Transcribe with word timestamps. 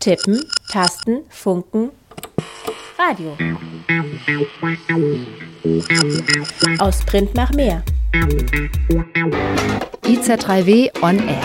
Tippen, 0.00 0.42
Tasten, 0.70 1.24
Funken, 1.28 1.90
Radio. 2.98 3.36
Aus 6.78 7.04
Print 7.04 7.34
nach 7.34 7.52
mehr. 7.52 7.82
IZ3W 10.06 10.90
on 11.02 11.18
Air. 11.28 11.42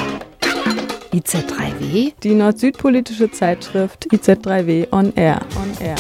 IZ3W? 1.14 2.14
Die 2.24 2.34
nord-süd-politische 2.34 3.30
Zeitschrift 3.30 4.08
IZ3W 4.14 4.88
on 4.94 5.14
Air. 5.18 5.42
On 5.58 5.86
Air. 5.86 5.98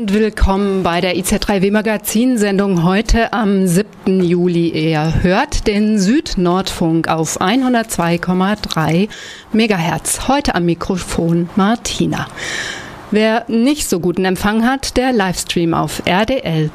Willkommen 0.00 0.84
bei 0.84 1.00
der 1.00 1.16
IZ3W 1.16 1.72
Magazinsendung 1.72 2.84
heute 2.84 3.32
am 3.32 3.66
7. 3.66 4.22
Juli. 4.22 4.68
Ihr 4.68 5.24
hört 5.24 5.66
den 5.66 5.98
Süd-Nordfunk 5.98 7.08
auf 7.08 7.40
102,3 7.40 9.08
Megahertz. 9.52 10.28
Heute 10.28 10.54
am 10.54 10.66
Mikrofon 10.66 11.50
Martina. 11.56 12.28
Wer 13.10 13.46
nicht 13.48 13.88
so 13.88 14.00
guten 14.00 14.26
Empfang 14.26 14.66
hat, 14.66 14.98
der 14.98 15.14
Livestream 15.14 15.72
auf 15.72 16.02
rdl.de. 16.06 16.70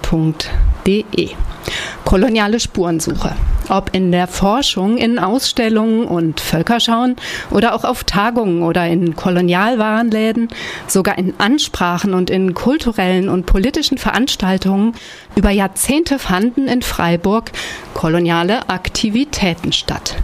Koloniale 2.05 2.59
Spurensuche. 2.59 3.35
Ob 3.69 3.91
in 3.93 4.11
der 4.11 4.27
Forschung, 4.27 4.97
in 4.97 5.19
Ausstellungen 5.19 6.05
und 6.05 6.41
Völkerschauen 6.41 7.15
oder 7.51 7.75
auch 7.75 7.83
auf 7.83 8.03
Tagungen 8.03 8.63
oder 8.63 8.87
in 8.87 9.15
Kolonialwarenläden, 9.15 10.49
sogar 10.87 11.19
in 11.19 11.35
Ansprachen 11.37 12.15
und 12.15 12.31
in 12.31 12.55
kulturellen 12.55 13.29
und 13.29 13.45
politischen 13.45 13.99
Veranstaltungen 13.99 14.93
über 15.35 15.51
Jahrzehnte 15.51 16.17
fanden 16.17 16.67
in 16.67 16.81
Freiburg 16.81 17.51
koloniale 17.93 18.69
Aktivitäten 18.69 19.71
statt 19.71 20.15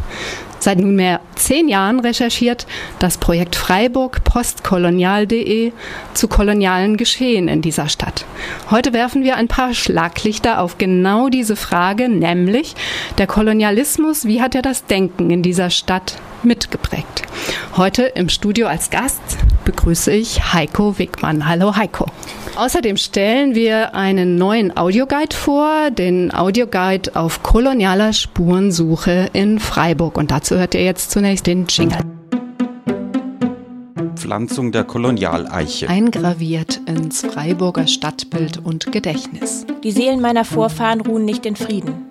seit 0.60 0.80
nunmehr 0.80 1.22
zehn 1.36 1.68
Jahren 1.68 2.00
recherchiert 2.00 2.68
das 3.00 3.18
Projekt 3.18 3.56
Freiburg 3.56 4.24
postkolonial.de 4.24 5.72
zu 6.14 6.28
kolonialen 6.28 6.98
Geschehen 6.98 7.48
in 7.48 7.62
dieser 7.62 7.90
Stadt. 7.90 8.26
Heute 8.70 8.94
werfen 8.94 9.24
wir 9.24 9.36
ein 9.36 9.48
paar 9.48 9.74
Schlaglichter 9.74 10.62
auf 10.62 10.78
genau 10.78 11.30
diese 11.30 11.56
Frage, 11.56 12.10
nämlich 12.10 12.76
der 13.18 13.28
Kolonialismus, 13.28 14.26
wie 14.26 14.42
hat 14.42 14.56
er 14.56 14.62
das 14.62 14.86
Denken 14.86 15.30
in 15.30 15.44
dieser 15.44 15.70
Stadt 15.70 16.16
mitgeprägt? 16.44 17.24
Heute 17.76 18.04
im 18.04 18.30
Studio 18.30 18.68
als 18.68 18.90
Gast 18.90 19.22
begrüße 19.66 20.12
ich 20.12 20.54
Heiko 20.54 20.98
Wigmann. 20.98 21.48
Hallo 21.48 21.76
Heiko. 21.76 22.08
Außerdem 22.56 22.98
stellen 22.98 23.56
wir 23.56 23.96
einen 23.96 24.36
neuen 24.36 24.76
Audioguide 24.76 25.36
vor, 25.36 25.92
den 25.92 26.34
Audioguide 26.34 27.16
auf 27.16 27.42
kolonialer 27.42 28.12
Spurensuche 28.12 29.30
in 29.32 29.60
Freiburg. 29.60 30.18
Und 30.18 30.32
dazu 30.32 30.48
hört 30.58 30.73
ihr 30.73 30.83
jetzt 30.83 31.11
zunächst 31.11 31.47
den 31.47 31.66
Jingle. 31.67 32.00
Pflanzung 34.16 34.72
der 34.72 34.83
Kolonialeiche. 34.83 35.89
Eingraviert 35.89 36.81
ins 36.86 37.22
Freiburger 37.22 37.88
Stadtbild 37.88 38.64
und 38.64 38.91
Gedächtnis. 38.91 39.66
Die 39.83 39.91
Seelen 39.91 40.22
meiner 40.22 40.45
Vorfahren 40.45 41.02
ruhen 41.02 41.25
nicht 41.25 41.45
in 41.45 41.56
Frieden. 41.56 42.06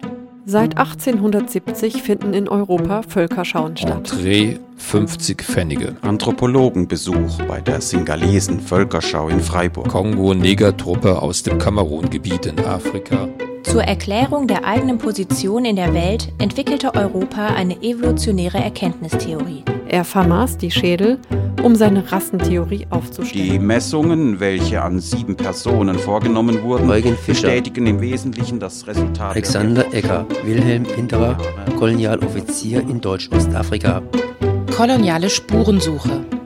Seit 0.44 0.78
1870 0.78 2.02
finden 2.02 2.32
in 2.32 2.48
Europa 2.48 3.02
Völkerschauen 3.02 3.76
statt. 3.76 4.10
Entree 4.10 4.58
50 4.78 5.42
Pfennige. 5.42 5.96
Anthropologenbesuch 6.00 7.42
bei 7.46 7.60
der 7.60 7.82
Singalesen 7.82 8.58
Völkerschau 8.58 9.28
in 9.28 9.40
Freiburg. 9.40 9.88
Kongo-Negertruppe 9.88 11.20
aus 11.20 11.42
dem 11.42 11.58
Kamerungebiet 11.58 12.46
in 12.46 12.58
Afrika. 12.60 13.28
Zur 13.64 13.82
Erklärung 13.82 14.46
der 14.46 14.64
eigenen 14.64 14.98
Position 14.98 15.64
in 15.64 15.76
der 15.76 15.92
Welt 15.92 16.32
entwickelte 16.38 16.94
Europa 16.94 17.46
eine 17.46 17.82
evolutionäre 17.82 18.58
Erkenntnistheorie. 18.58 19.64
Er 19.88 20.04
vermaß 20.04 20.58
die 20.58 20.70
Schädel, 20.70 21.18
um 21.62 21.74
seine 21.74 22.10
Rassentheorie 22.10 22.86
aufzustellen. 22.90 23.50
Die 23.50 23.58
Messungen, 23.58 24.40
welche 24.40 24.82
an 24.82 25.00
sieben 25.00 25.36
Personen 25.36 25.98
vorgenommen 25.98 26.62
wurden, 26.62 26.90
Eugen 26.90 27.16
Fischer. 27.16 27.48
bestätigen 27.48 27.86
im 27.86 28.00
Wesentlichen 28.00 28.60
das 28.60 28.86
Resultat. 28.86 29.32
Alexander 29.32 29.92
Egger, 29.92 30.26
Wilhelm 30.44 30.84
Hinterer, 30.84 31.36
Kolonialoffizier 31.78 32.80
in 32.80 33.00
Deutsch-Ostafrika. 33.00 34.02
Koloniale 34.76 35.28
Spurensuche. 35.28 36.37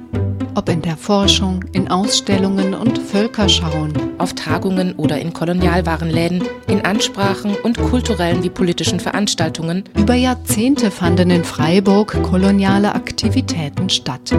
Ob 0.55 0.69
in 0.69 0.83
der 0.83 0.99
Forschung, 0.99 1.65
in 1.73 1.89
Ausstellungen 1.89 2.75
und 2.75 2.99
Völkerschauen. 2.99 3.95
Auf 4.19 4.35
Tagungen 4.35 4.95
oder 4.97 5.19
in 5.19 5.33
Kolonialwarenläden, 5.33 6.45
in 6.69 6.85
Ansprachen 6.85 7.57
und 7.57 7.79
kulturellen 7.79 8.43
wie 8.43 8.51
politischen 8.51 9.01
Veranstaltungen. 9.01 9.85
Über 9.97 10.15
Jahrzehnte 10.15 10.91
fanden 10.91 11.31
in 11.31 11.45
Freiburg 11.45 12.23
koloniale 12.23 12.95
Aktivitäten 12.95 13.89
statt. 13.89 14.33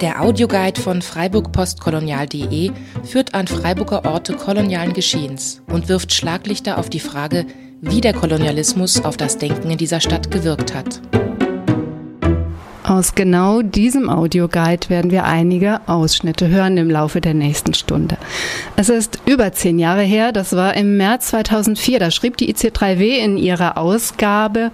Der 0.00 0.22
Audioguide 0.22 0.80
von 0.80 1.02
freiburgpostkolonial.de 1.02 2.70
führt 3.02 3.34
an 3.34 3.48
Freiburger 3.48 4.04
Orte 4.04 4.34
kolonialen 4.34 4.92
Geschehens 4.92 5.62
und 5.66 5.88
wirft 5.88 6.12
Schlaglichter 6.12 6.78
auf 6.78 6.90
die 6.90 7.00
Frage, 7.00 7.46
wie 7.80 8.00
der 8.00 8.14
Kolonialismus 8.14 9.04
auf 9.04 9.16
das 9.16 9.38
Denken 9.38 9.70
in 9.70 9.78
dieser 9.78 10.00
Stadt 10.00 10.30
gewirkt 10.30 10.74
hat. 10.74 11.00
Aus 12.94 13.16
genau 13.16 13.60
diesem 13.60 14.08
Audioguide 14.08 14.88
werden 14.88 15.10
wir 15.10 15.24
einige 15.24 15.80
Ausschnitte 15.88 16.46
hören 16.46 16.76
im 16.76 16.88
Laufe 16.88 17.20
der 17.20 17.34
nächsten 17.34 17.74
Stunde. 17.74 18.16
Es 18.76 18.88
ist 18.88 19.18
über 19.26 19.50
zehn 19.50 19.80
Jahre 19.80 20.02
her, 20.02 20.30
das 20.30 20.54
war 20.54 20.76
im 20.76 20.96
März 20.96 21.26
2004, 21.30 21.98
da 21.98 22.12
schrieb 22.12 22.36
die 22.36 22.54
IC3W 22.54 23.18
in 23.18 23.36
ihrer 23.36 23.78
Ausgabe, 23.78 24.70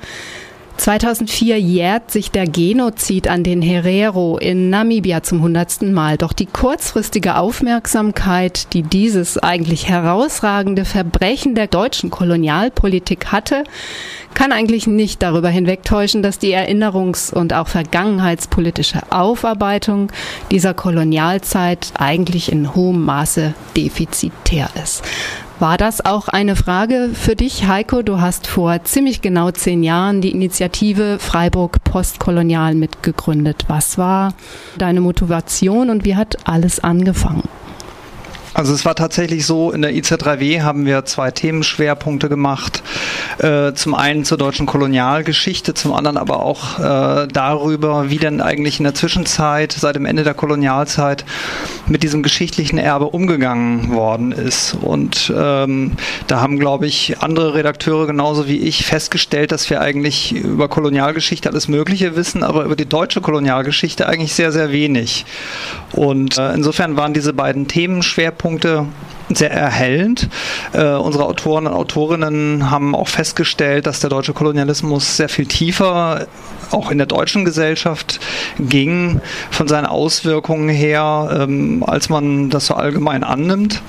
2004 0.81 1.61
jährt 1.61 2.11
sich 2.11 2.31
der 2.31 2.47
Genozid 2.47 3.29
an 3.29 3.45
den 3.45 3.61
Herero 3.61 4.39
in 4.39 4.71
Namibia 4.71 5.23
zum 5.23 5.43
hundertsten 5.43 5.93
Mal. 5.93 6.17
Doch 6.17 6.33
die 6.33 6.47
kurzfristige 6.47 7.37
Aufmerksamkeit, 7.37 8.73
die 8.73 8.83
dieses 8.83 9.37
eigentlich 9.37 9.91
herausragende 9.91 10.87
Verbrechen 10.87 11.55
der 11.55 11.67
deutschen 11.67 12.09
Kolonialpolitik 12.09 13.27
hatte, 13.27 13.65
kann 14.33 14.53
eigentlich 14.53 14.87
nicht 14.87 15.23
darüber 15.23 15.51
hinwegtäuschen, 15.51 16.23
dass 16.23 16.39
die 16.39 16.57
erinnerungs- 16.57 17.31
und 17.31 17.53
auch 17.53 17.69
vergangenheitspolitische 17.69 19.01
Aufarbeitung 19.11 20.11
dieser 20.51 20.73
Kolonialzeit 20.73 21.93
eigentlich 21.99 22.51
in 22.51 22.75
hohem 22.75 23.05
Maße 23.05 23.53
defizitär 23.77 24.71
ist. 24.83 25.03
War 25.61 25.77
das 25.77 26.03
auch 26.03 26.29
eine 26.29 26.57
Frage 26.57 27.11
für 27.13 27.37
dich, 27.37 27.69
Heiko? 27.69 28.01
Du 28.01 28.19
hast 28.19 28.47
vor 28.47 28.83
ziemlich 28.85 29.21
genau 29.21 29.51
zehn 29.51 29.83
Jahren 29.83 30.23
die 30.23 30.31
Initiative 30.31 31.19
Freiburg 31.19 31.85
Postkolonial 31.85 32.75
mitgegründet. 32.75 33.67
Was 33.69 33.99
war 33.99 34.33
deine 34.79 35.03
Motivation 35.03 35.91
und 35.91 36.07
wie 36.07 36.17
hat 36.17 36.49
alles 36.49 36.81
angefangen? 36.81 37.47
Also 38.53 38.75
es 38.75 38.85
war 38.85 38.97
tatsächlich 38.97 39.47
so, 39.47 39.71
in 39.71 39.83
der 39.83 39.93
IZ3W 39.93 40.63
haben 40.63 40.85
wir 40.85 41.05
zwei 41.05 41.31
Themenschwerpunkte 41.31 42.29
gemacht. 42.29 42.83
Äh, 43.39 43.75
zum 43.75 43.95
einen 43.95 44.25
zur 44.25 44.39
deutschen 44.39 44.67
Kolonialgeschichte, 44.67 45.73
zum 45.75 45.93
anderen 45.93 46.17
aber 46.17 46.43
auch 46.43 46.79
äh, 46.81 47.29
darüber, 47.29 48.11
wie 48.11 48.19
denn 48.19 48.41
eigentlich 48.41 48.81
in 48.81 48.85
der 48.85 48.95
Zwischenzeit, 48.95 49.73
seit 49.73 49.95
dem 49.95 50.05
Ende 50.05 50.25
der 50.25 50.35
Kolonialzeit, 50.35 51.25
mit 51.87 52.03
diesem 52.03 52.25
geschichtlichen 52.25 52.79
Erbe 52.79 53.07
umgegangen 53.07 53.91
worden 53.91 54.33
ist. 54.33 54.77
Und 54.81 55.33
ähm, 55.37 55.93
da 56.27 56.41
haben, 56.41 56.59
glaube 56.59 56.87
ich, 56.87 57.19
andere 57.21 57.55
Redakteure 57.55 58.09
genauso 58.09 58.49
wie 58.49 58.59
ich 58.59 58.85
festgestellt, 58.85 59.53
dass 59.53 59.71
wir 59.71 59.81
eigentlich 59.81 60.33
über 60.33 60.69
Kolonialgeschichte 60.69 61.49
alles 61.49 61.69
Mögliche 61.69 62.17
wissen, 62.17 62.43
aber 62.43 62.65
über 62.65 62.77
die 62.77 62.87
deutsche 62.87 63.21
Kolonialgeschichte 63.21 64.09
eigentlich 64.09 64.35
sehr, 64.35 64.51
sehr 64.51 64.73
wenig. 64.73 65.25
Und 65.93 66.37
äh, 66.37 66.53
insofern 66.53 66.97
waren 66.97 67.15
diese 67.15 67.33
beiden 67.33 67.69
Themenschwerpunkte 67.69 68.40
sehr 69.33 69.51
erhellend. 69.51 70.29
Äh, 70.73 70.95
unsere 70.95 71.25
Autoren 71.25 71.67
und 71.67 71.73
Autorinnen 71.73 72.71
haben 72.71 72.95
auch 72.95 73.09
festgestellt, 73.09 73.87
dass 73.87 74.01
der 74.01 74.11
deutsche 74.11 74.33
Kolonialismus 74.33 75.17
sehr 75.17 75.29
viel 75.29 75.47
tiefer 75.47 76.27
auch 76.71 76.91
in 76.91 76.99
der 76.99 77.07
deutschen 77.07 77.45
Gesellschaft 77.45 78.21
ging 78.59 79.21
von 79.51 79.69
seinen 79.69 79.87
Auswirkungen 79.87 80.69
her, 80.69 81.39
ähm, 81.41 81.85
als 81.87 82.09
man 82.09 82.51
das 82.51 82.67
so 82.67 82.75
allgemein 82.75 83.25
annimmt 83.25 83.83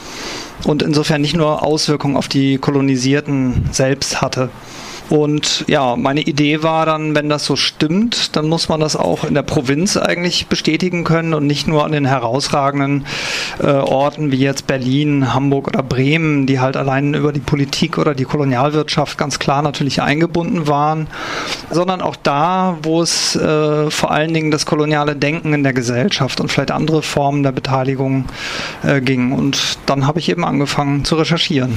und 0.63 0.83
insofern 0.83 1.21
nicht 1.21 1.35
nur 1.35 1.63
Auswirkungen 1.63 2.17
auf 2.17 2.27
die 2.27 2.57
Kolonisierten 2.57 3.69
selbst 3.71 4.21
hatte. 4.21 4.49
Und 5.11 5.65
ja, 5.67 5.97
meine 5.97 6.21
Idee 6.21 6.63
war 6.63 6.85
dann, 6.85 7.15
wenn 7.15 7.27
das 7.27 7.43
so 7.43 7.57
stimmt, 7.57 8.37
dann 8.37 8.47
muss 8.47 8.69
man 8.69 8.79
das 8.79 8.95
auch 8.95 9.25
in 9.25 9.33
der 9.33 9.41
Provinz 9.41 9.97
eigentlich 9.97 10.47
bestätigen 10.47 11.03
können 11.03 11.33
und 11.33 11.45
nicht 11.45 11.67
nur 11.67 11.83
an 11.83 11.91
den 11.91 12.05
herausragenden 12.05 13.05
äh, 13.59 13.65
Orten 13.65 14.31
wie 14.31 14.37
jetzt 14.37 14.67
Berlin, 14.67 15.33
Hamburg 15.33 15.67
oder 15.67 15.83
Bremen, 15.83 16.47
die 16.47 16.61
halt 16.61 16.77
allein 16.77 17.13
über 17.13 17.33
die 17.33 17.41
Politik 17.41 17.97
oder 17.97 18.15
die 18.15 18.23
Kolonialwirtschaft 18.23 19.17
ganz 19.17 19.37
klar 19.37 19.61
natürlich 19.61 20.01
eingebunden 20.01 20.69
waren, 20.69 21.07
sondern 21.69 21.99
auch 21.99 22.15
da, 22.15 22.77
wo 22.81 23.01
es 23.01 23.35
äh, 23.35 23.91
vor 23.91 24.11
allen 24.11 24.33
Dingen 24.33 24.49
das 24.49 24.65
koloniale 24.65 25.17
Denken 25.17 25.53
in 25.53 25.63
der 25.63 25.73
Gesellschaft 25.73 26.39
und 26.39 26.49
vielleicht 26.49 26.71
andere 26.71 27.01
Formen 27.01 27.43
der 27.43 27.51
Beteiligung 27.51 28.27
äh, 28.81 29.01
ging. 29.01 29.33
Und 29.33 29.77
dann 29.87 30.07
habe 30.07 30.19
ich 30.19 30.29
eben 30.29 30.45
angefangen 30.45 31.03
zu 31.03 31.15
recherchieren. 31.15 31.73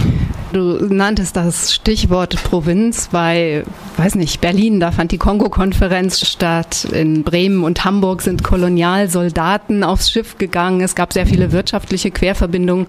Du 0.52 0.86
nanntest 0.88 1.34
das 1.34 1.74
Stichwort 1.74 2.36
Provinz, 2.44 3.08
weil 3.10 3.23
bei, 3.24 3.64
weiß 3.96 4.16
nicht, 4.16 4.42
Berlin, 4.42 4.80
da 4.80 4.92
fand 4.92 5.10
die 5.10 5.16
Kongo-Konferenz 5.16 6.26
statt. 6.26 6.86
In 6.92 7.22
Bremen 7.22 7.64
und 7.64 7.82
Hamburg 7.82 8.20
sind 8.20 8.44
Kolonialsoldaten 8.44 9.82
aufs 9.82 10.10
Schiff 10.10 10.36
gegangen. 10.36 10.82
Es 10.82 10.94
gab 10.94 11.14
sehr 11.14 11.26
viele 11.26 11.50
wirtschaftliche 11.50 12.10
Querverbindungen. 12.10 12.86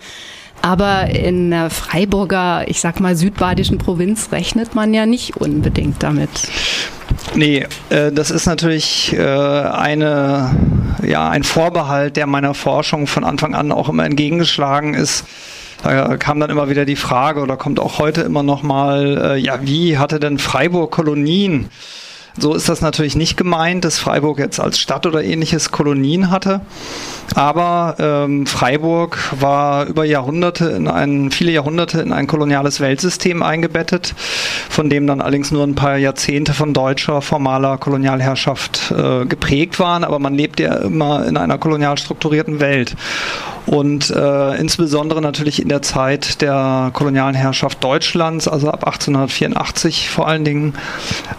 Aber 0.62 1.10
in 1.10 1.52
der 1.52 1.70
Freiburger, 1.70 2.68
ich 2.68 2.82
sag 2.82 3.00
mal, 3.00 3.16
südbadischen 3.16 3.78
Provinz 3.78 4.34
rechnet 4.34 4.76
man 4.76 4.94
ja 4.94 5.06
nicht 5.06 5.38
unbedingt 5.38 6.04
damit. 6.04 6.30
Nee, 7.34 7.66
äh, 7.90 8.12
das 8.12 8.30
ist 8.30 8.46
natürlich 8.46 9.14
äh, 9.14 9.22
eine, 9.22 10.54
ja, 11.02 11.30
ein 11.30 11.44
Vorbehalt, 11.44 12.18
der 12.18 12.28
meiner 12.28 12.54
Forschung 12.54 13.08
von 13.08 13.24
Anfang 13.24 13.56
an 13.56 13.72
auch 13.72 13.88
immer 13.88 14.04
entgegengeschlagen 14.04 14.96
ist. 14.96 15.24
Da 15.84 16.18
kam 16.18 16.40
dann 16.40 16.50
immer 16.50 16.70
wieder 16.70 16.86
die 16.86 16.96
Frage 16.96 17.42
oder 17.42 17.58
kommt 17.58 17.80
auch 17.80 18.00
heute 18.00 18.22
immer 18.22 18.44
noch 18.44 18.64
mal, 18.64 19.36
äh, 19.36 19.38
ja, 19.38 19.60
wie 19.62 19.98
hatte 19.98 20.20
denn 20.20 20.40
Freiburg 20.40 20.92
Kolonien? 20.92 21.70
So 22.38 22.54
ist 22.54 22.68
das 22.68 22.82
natürlich 22.82 23.16
nicht 23.16 23.38
gemeint, 23.38 23.86
dass 23.86 23.98
Freiburg 23.98 24.40
jetzt 24.40 24.60
als 24.60 24.78
Stadt 24.78 25.06
oder 25.06 25.24
ähnliches 25.24 25.72
Kolonien 25.72 26.32
hatte. 26.32 26.60
Aber 27.34 27.96
ähm, 27.98 28.46
Freiburg 28.46 29.18
war 29.40 29.86
über 29.86 30.04
Jahrhunderte 30.04 30.66
in 30.66 30.90
ein, 30.90 31.32
viele 31.32 31.52
Jahrhunderte 31.52 32.02
in 32.02 32.12
ein 32.12 32.28
koloniales 32.28 32.82
Weltsystem 32.82 33.42
eingebettet, 33.42 34.14
von 34.70 34.90
dem 34.90 35.08
dann 35.08 35.22
allerdings 35.22 35.52
nur 35.52 35.64
ein 35.64 35.76
paar 35.76 35.98
Jahrzehnte 35.98 36.54
von 36.54 36.74
deutscher 36.74 37.22
formaler 37.22 37.78
Kolonialherrschaft 37.78 38.92
äh, 38.92 39.26
geprägt 39.26 39.80
waren. 39.80 40.04
Aber 40.04 40.20
man 40.20 40.36
lebt 40.36 40.60
ja 40.60 40.76
immer 40.76 41.26
in 41.26 41.38
einer 41.38 41.58
kolonial 41.58 41.98
strukturierten 41.98 42.60
Welt. 42.60 42.98
Und 43.66 44.12
äh, 44.12 44.56
insbesondere 44.58 45.22
natürlich 45.22 45.62
in 45.62 45.70
der 45.70 45.82
Zeit 45.82 46.42
der 46.42 46.92
kolonialen 46.94 47.36
Herrschaft 47.36 47.84
Deutschlands, 47.84 48.48
also 48.48 48.70
ab 48.70 48.86
1884 48.86 50.10
vor 50.10 50.28
allen 50.28 50.44
Dingen, 50.44 50.76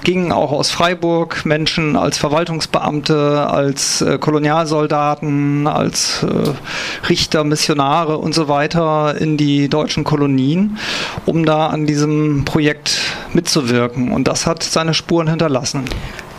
gingen 0.02 0.32
auch 0.32 0.50
aus 0.50 0.70
Freiburg 0.70 1.44
Menschen 1.46 1.96
als 1.96 2.19
Verwaltungsbeamte, 2.19 3.46
als 3.49 4.02
äh, 4.02 4.19
Kolonialsoldaten, 4.19 5.67
als 5.69 6.25
äh, 6.25 7.08
Richter, 7.08 7.44
Missionare 7.44 8.19
und 8.19 8.34
so 8.34 8.49
weiter 8.49 9.17
in 9.20 9.37
die 9.37 9.69
deutschen 9.69 10.02
Kolonien, 10.02 10.78
um 11.26 11.44
da 11.46 11.69
an 11.69 11.87
diesem 11.87 12.44
Projekt 12.44 12.99
mitzuwirken. 13.32 14.11
Und 14.11 14.26
das 14.26 14.46
hat 14.46 14.62
seine 14.62 14.94
Spuren 14.94 15.28
hinterlassen. 15.28 15.84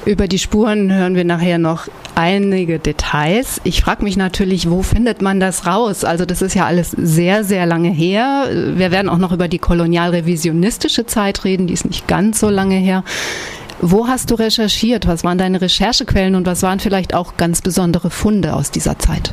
Über 0.05 0.27
die 0.27 0.39
Spuren 0.39 0.93
hören 0.93 1.15
wir 1.15 1.25
nachher 1.25 1.57
noch 1.57 1.87
einige 2.15 2.79
Details. 2.79 3.59
Ich 3.63 3.81
frage 3.81 4.03
mich 4.03 4.17
natürlich, 4.17 4.69
wo 4.69 4.81
findet 4.81 5.21
man 5.21 5.39
das 5.39 5.65
raus? 5.65 6.03
Also 6.03 6.25
das 6.25 6.41
ist 6.41 6.55
ja 6.55 6.65
alles 6.65 6.91
sehr, 6.91 7.43
sehr 7.43 7.65
lange 7.65 7.89
her. 7.89 8.47
Wir 8.75 8.91
werden 8.91 9.09
auch 9.09 9.17
noch 9.17 9.31
über 9.31 9.47
die 9.47 9.59
kolonialrevisionistische 9.59 11.05
Zeit 11.05 11.43
reden, 11.43 11.67
die 11.67 11.73
ist 11.73 11.85
nicht 11.85 12.07
ganz 12.07 12.39
so 12.39 12.49
lange 12.49 12.75
her. 12.75 13.03
Wo 13.79 14.07
hast 14.07 14.31
du 14.31 14.35
recherchiert? 14.35 15.07
Was 15.07 15.23
waren 15.23 15.37
deine 15.37 15.61
Recherchequellen 15.61 16.35
und 16.35 16.47
was 16.47 16.63
waren 16.63 16.79
vielleicht 16.79 17.13
auch 17.13 17.37
ganz 17.37 17.61
besondere 17.61 18.09
Funde 18.09 18.53
aus 18.53 18.71
dieser 18.71 18.97
Zeit? 18.97 19.31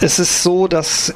Es 0.00 0.18
ist 0.18 0.42
so, 0.42 0.66
dass 0.66 1.14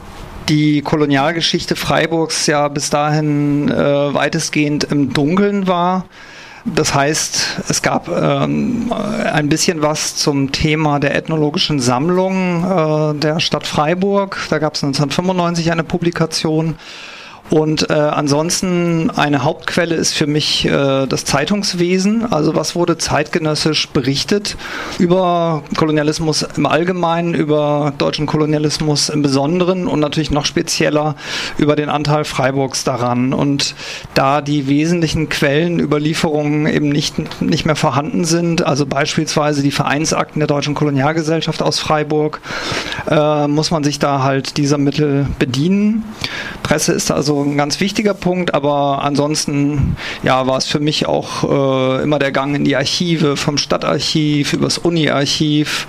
die 0.49 0.83
Kolonialgeschichte 0.83 1.77
Freiburgs 1.77 2.47
ja 2.47 2.69
bis 2.69 2.91
dahin 2.91 3.69
äh, 3.69 3.75
weitestgehend 4.15 4.85
im 4.85 5.13
Dunkeln 5.13 5.67
war. 5.67 6.07
Das 6.65 6.95
heißt, 6.95 7.61
es 7.69 7.83
gab 7.83 8.09
ähm, 8.09 8.93
ein 8.93 9.49
bisschen 9.49 9.83
was 9.83 10.17
zum 10.17 10.53
Thema 10.53 11.01
der 11.01 11.15
ethnologischen 11.15 11.81
Sammlung 11.81 12.65
äh, 12.65 13.15
der 13.19 13.41
Stadt 13.41 13.67
Freiburg. 13.67 14.39
Da 14.51 14.59
gab 14.59 14.75
es 14.75 14.85
1995 14.85 15.73
eine 15.73 15.85
Publikation. 15.85 16.77
Und 17.51 17.91
äh, 17.91 17.95
ansonsten 17.95 19.11
eine 19.11 19.43
Hauptquelle 19.43 19.97
ist 19.97 20.15
für 20.15 20.29
mich 20.29 20.67
äh, 20.67 21.07
das 21.07 21.25
Zeitungswesen. 21.25 22.33
Also 22.33 22.55
was 22.55 22.77
wurde 22.77 22.97
zeitgenössisch 22.97 23.89
berichtet 23.89 24.57
über 25.01 25.65
Kolonialismus 25.77 26.47
im 26.57 26.67
Allgemeinen, 26.67 27.35
über 27.35 27.93
deutschen 27.99 28.27
Kolonialismus 28.27 29.09
im 29.09 29.23
Besonderen 29.23 29.89
und 29.89 29.99
natürlich 29.99 30.31
noch 30.31 30.45
spezieller 30.45 31.17
über 31.59 31.75
den 31.75 31.89
Anteil 31.89 32.25
Freiburgs 32.25 32.85
daran. 32.85 33.33
Und 33.33 33.75
da 34.15 34.43
die 34.43 34.69
wesentlichen 34.69 35.29
Quellenüberlieferungen 35.29 36.69
eben 36.69 36.89
nicht, 36.89 37.43
nicht 37.43 37.67
mehr 37.67 37.77
vorhanden 37.77 38.25
sind, 38.25 38.65
also 38.65 38.87
beispielsweise 38.87 39.63
die 39.63 39.73
Vereinsakten 39.73 40.39
der 40.39 40.47
deutschen 40.47 40.75
Kolonialgesellschaft 40.75 41.63
aus 41.63 41.81
Freiburg, 41.81 42.41
äh, 43.11 43.49
muss 43.49 43.73
man 43.73 43.83
sich 43.83 43.99
da 43.99 44.23
halt 44.23 44.57
dieser 44.57 44.79
Mittel 44.79 45.27
bedienen. 45.41 46.05
Presse 46.63 46.93
ist 46.93 47.11
also 47.11 47.40
ein 47.43 47.57
ganz 47.57 47.81
wichtiger 47.81 48.15
Punkt, 48.15 48.55
aber 48.55 49.03
ansonsten 49.03 49.97
ja, 50.23 50.47
war 50.47 50.57
es 50.57 50.67
für 50.67 50.81
mich 50.81 51.07
auch 51.07 51.45
äh, 51.45 52.03
immer 52.03 52.19
der 52.19 52.33
Gang 52.33 52.55
in 52.55 52.65
die 52.65 52.77
Archive, 52.77 53.37
vom 53.37 53.59
Stadtarchiv 53.59 54.53
übers 54.53 54.79
Uni-Archiv, 54.79 55.87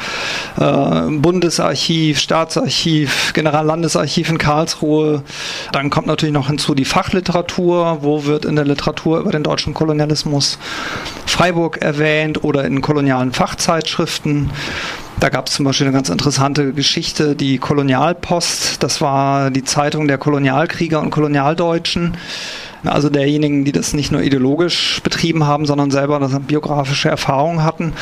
äh, 0.60 1.02
Bundesarchiv, 1.10 2.20
Staatsarchiv, 2.20 3.34
Generallandesarchiv 3.34 4.30
in 4.30 4.38
Karlsruhe. 4.38 5.24
Dann 5.72 5.90
kommt 5.90 6.08
natürlich 6.08 6.34
noch 6.34 6.48
hinzu 6.48 6.76
die 6.76 6.86
Fachliteratur, 6.86 8.00
wo 8.02 8.26
wird 8.26 8.46
in 8.46 8.56
der 8.56 8.66
Literatur 8.66 9.20
über 9.20 9.32
den 9.32 9.44
deutschen 9.44 9.74
Kolonialismus 9.74 10.58
Freiburg 11.26 11.78
erwähnt 11.78 12.44
oder 12.44 12.66
in 12.66 12.82
kolonialen 12.82 13.32
Fachzeitschriften. 13.32 14.52
Da 15.22 15.30
gab 15.30 15.48
es 15.48 15.54
zum 15.54 15.66
Beispiel 15.66 15.86
eine 15.86 15.96
ganz 15.96 16.10
interessante 16.10 16.74
Geschichte, 16.74 17.36
die 17.36 17.60
Kolonialpost. 17.60 18.82
Das 18.82 19.02
war 19.02 19.52
die 19.52 19.64
Zeitung 19.64 20.08
der 20.08 20.18
Kolonialkrieger 20.18 21.00
und 21.00 21.12
Kolonialdeutschen. 21.12 22.18
Also 22.84 23.12
derjenigen, 23.12 23.64
die 23.64 23.72
das 23.72 23.94
nicht 23.94 24.12
nur 24.12 24.24
ideologisch 24.24 25.00
betrieben 25.04 25.46
haben, 25.46 25.68
sondern 25.68 25.92
selber 25.92 26.18
das 26.18 26.32
biografische 26.40 27.10
Erfahrungen 27.10 27.64
hatten. 27.64 27.94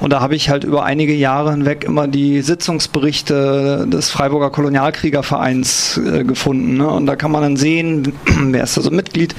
Und 0.00 0.12
da 0.12 0.20
habe 0.20 0.34
ich 0.34 0.50
halt 0.50 0.64
über 0.64 0.82
einige 0.82 1.14
Jahre 1.14 1.52
hinweg 1.52 1.84
immer 1.84 2.08
die 2.08 2.42
Sitzungsberichte 2.42 3.86
des 3.88 4.10
Freiburger 4.10 4.50
Kolonialkriegervereins 4.50 5.98
äh, 5.98 6.24
gefunden. 6.24 6.78
Ne? 6.78 6.88
Und 6.88 7.06
da 7.06 7.14
kann 7.14 7.30
man 7.30 7.42
dann 7.42 7.56
sehen, 7.56 8.14
wer 8.26 8.64
ist 8.64 8.76
da 8.76 8.80
so 8.80 8.90
Mitglied, 8.90 9.36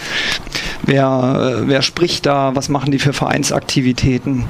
wer, 0.83 1.57
äh, 1.59 1.67
wer 1.67 1.81
spricht 1.81 2.25
da, 2.25 2.55
was 2.55 2.69
machen 2.69 2.91
die 2.91 2.99
für 2.99 3.11
Vereinsaktivitäten. 3.11 4.45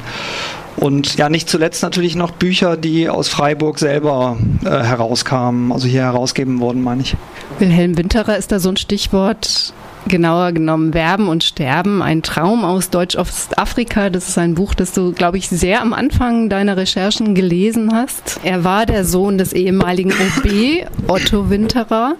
Und 0.77 1.17
ja, 1.17 1.29
nicht 1.29 1.49
zuletzt 1.49 1.83
natürlich 1.83 2.15
noch 2.15 2.31
Bücher, 2.31 2.77
die 2.77 3.09
aus 3.09 3.27
Freiburg 3.27 3.79
selber 3.79 4.37
äh, 4.63 4.69
herauskamen, 4.69 5.71
also 5.71 5.87
hier 5.87 6.01
herausgeben 6.01 6.59
wurden, 6.59 6.81
meine 6.81 7.01
ich. 7.01 7.15
Wilhelm 7.59 7.97
Winterer 7.97 8.37
ist 8.37 8.51
da 8.51 8.59
so 8.59 8.69
ein 8.69 8.77
Stichwort. 8.77 9.73
Genauer 10.07 10.51
genommen 10.51 10.93
Werben 10.93 11.27
und 11.27 11.43
Sterben, 11.43 12.03
ein 12.03 12.21
Traum 12.21 12.63
aus 12.63 12.91
Deutsch-Ostafrika. 12.91 14.11
Das 14.11 14.29
ist 14.29 14.37
ein 14.37 14.53
Buch, 14.53 14.75
das 14.75 14.91
du, 14.91 15.13
glaube 15.13 15.39
ich, 15.39 15.49
sehr 15.49 15.81
am 15.81 15.93
Anfang 15.93 16.47
deiner 16.47 16.77
Recherchen 16.77 17.33
gelesen 17.33 17.91
hast. 17.91 18.39
Er 18.43 18.63
war 18.63 18.85
der 18.85 19.03
Sohn 19.03 19.39
des 19.39 19.51
ehemaligen 19.51 20.11
OB 20.11 20.87
Otto 21.07 21.49
Winterer 21.49 22.17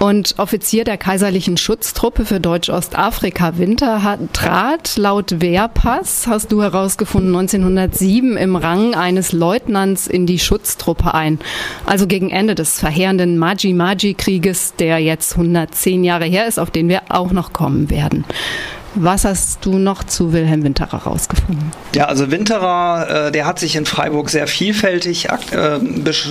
und 0.00 0.34
Offizier 0.38 0.84
der 0.84 0.96
Kaiserlichen 0.96 1.58
Schutztruppe 1.58 2.24
für 2.24 2.40
Deutsch-Ostafrika 2.40 3.58
Winter 3.58 4.02
hat, 4.02 4.32
trat 4.32 4.96
laut 4.96 5.42
Wehrpass, 5.42 6.26
hast 6.26 6.50
du 6.52 6.62
herausgefunden, 6.62 7.36
1907 7.36 8.38
im 8.38 8.56
Rang 8.56 8.94
eines 8.94 9.32
Leutnants 9.32 10.06
in 10.06 10.26
die 10.26 10.38
Schutztruppe 10.38 11.12
ein. 11.12 11.38
Also 11.84 12.06
gegen 12.06 12.30
Ende 12.30 12.54
des 12.54 12.80
verheerenden 12.80 13.36
Maji-Maji-Krieges, 13.36 14.74
der 14.78 14.98
jetzt 14.98 15.32
110 15.32 16.02
Jahre 16.02 16.24
her 16.24 16.46
ist, 16.48 16.58
auf 16.58 16.70
den 16.70 16.88
wir 16.88 17.02
auch 17.10 17.32
noch 17.32 17.52
kommen 17.52 17.90
werden. 17.90 18.24
Was 18.96 19.24
hast 19.24 19.64
du 19.64 19.78
noch 19.78 20.02
zu 20.02 20.32
Wilhelm 20.32 20.64
Winterer 20.64 21.04
rausgefunden? 21.04 21.70
Ja, 21.94 22.06
also 22.06 22.30
Winterer, 22.32 23.26
äh, 23.26 23.32
der 23.32 23.46
hat 23.46 23.60
sich 23.60 23.76
in 23.76 23.86
Freiburg 23.86 24.30
sehr 24.30 24.48
vielfältig 24.48 25.28
äh, 25.28 25.78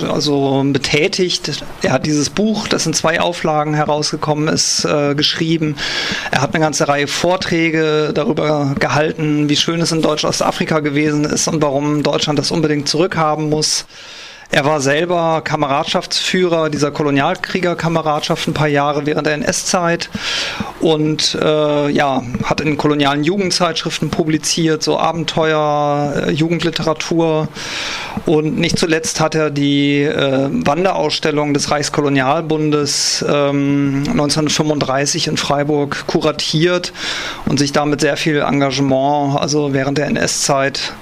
also 0.06 0.62
betätigt. 0.66 1.64
Er 1.82 1.92
hat 1.92 2.04
dieses 2.04 2.28
Buch, 2.28 2.68
das 2.68 2.84
in 2.84 2.92
zwei 2.92 3.20
Auflagen 3.20 3.72
herausgekommen 3.72 4.48
ist, 4.48 4.84
äh, 4.84 5.14
geschrieben. 5.14 5.76
Er 6.30 6.42
hat 6.42 6.54
eine 6.54 6.62
ganze 6.62 6.86
Reihe 6.86 7.06
Vorträge 7.06 8.12
darüber 8.14 8.74
gehalten, 8.78 9.48
wie 9.48 9.56
schön 9.56 9.80
es 9.80 9.92
in 9.92 10.02
Deutsch-Ostafrika 10.02 10.80
gewesen 10.80 11.24
ist 11.24 11.48
und 11.48 11.62
warum 11.62 12.02
Deutschland 12.02 12.38
das 12.38 12.50
unbedingt 12.50 12.88
zurückhaben 12.88 13.48
muss. 13.48 13.86
Er 14.52 14.64
war 14.64 14.80
selber 14.80 15.42
Kameradschaftsführer 15.44 16.70
dieser 16.70 16.90
Kolonialkriegerkameradschaft 16.90 18.48
ein 18.48 18.54
paar 18.54 18.66
Jahre 18.66 19.06
während 19.06 19.28
der 19.28 19.34
NS-Zeit 19.34 20.10
und 20.80 21.38
äh, 21.40 21.88
ja, 21.90 22.24
hat 22.42 22.60
in 22.60 22.76
kolonialen 22.76 23.22
Jugendzeitschriften 23.22 24.10
publiziert, 24.10 24.82
so 24.82 24.98
Abenteuer, 24.98 26.24
äh, 26.26 26.30
Jugendliteratur 26.32 27.46
und 28.26 28.58
nicht 28.58 28.76
zuletzt 28.76 29.20
hat 29.20 29.36
er 29.36 29.50
die 29.50 30.02
äh, 30.02 30.48
Wanderausstellung 30.50 31.54
des 31.54 31.70
Reichskolonialbundes 31.70 33.24
ähm, 33.28 34.02
1935 34.08 35.28
in 35.28 35.36
Freiburg 35.36 36.08
kuratiert 36.08 36.92
und 37.46 37.60
sich 37.60 37.70
damit 37.70 38.00
sehr 38.00 38.16
viel 38.16 38.40
Engagement, 38.40 39.38
also 39.38 39.72
während 39.74 39.98
der 39.98 40.06
NS-Zeit 40.06 40.92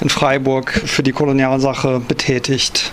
in 0.00 0.08
Freiburg 0.08 0.72
für 0.72 1.04
die 1.04 1.12
Kolonialsache 1.12 2.00
betätigt. 2.00 2.92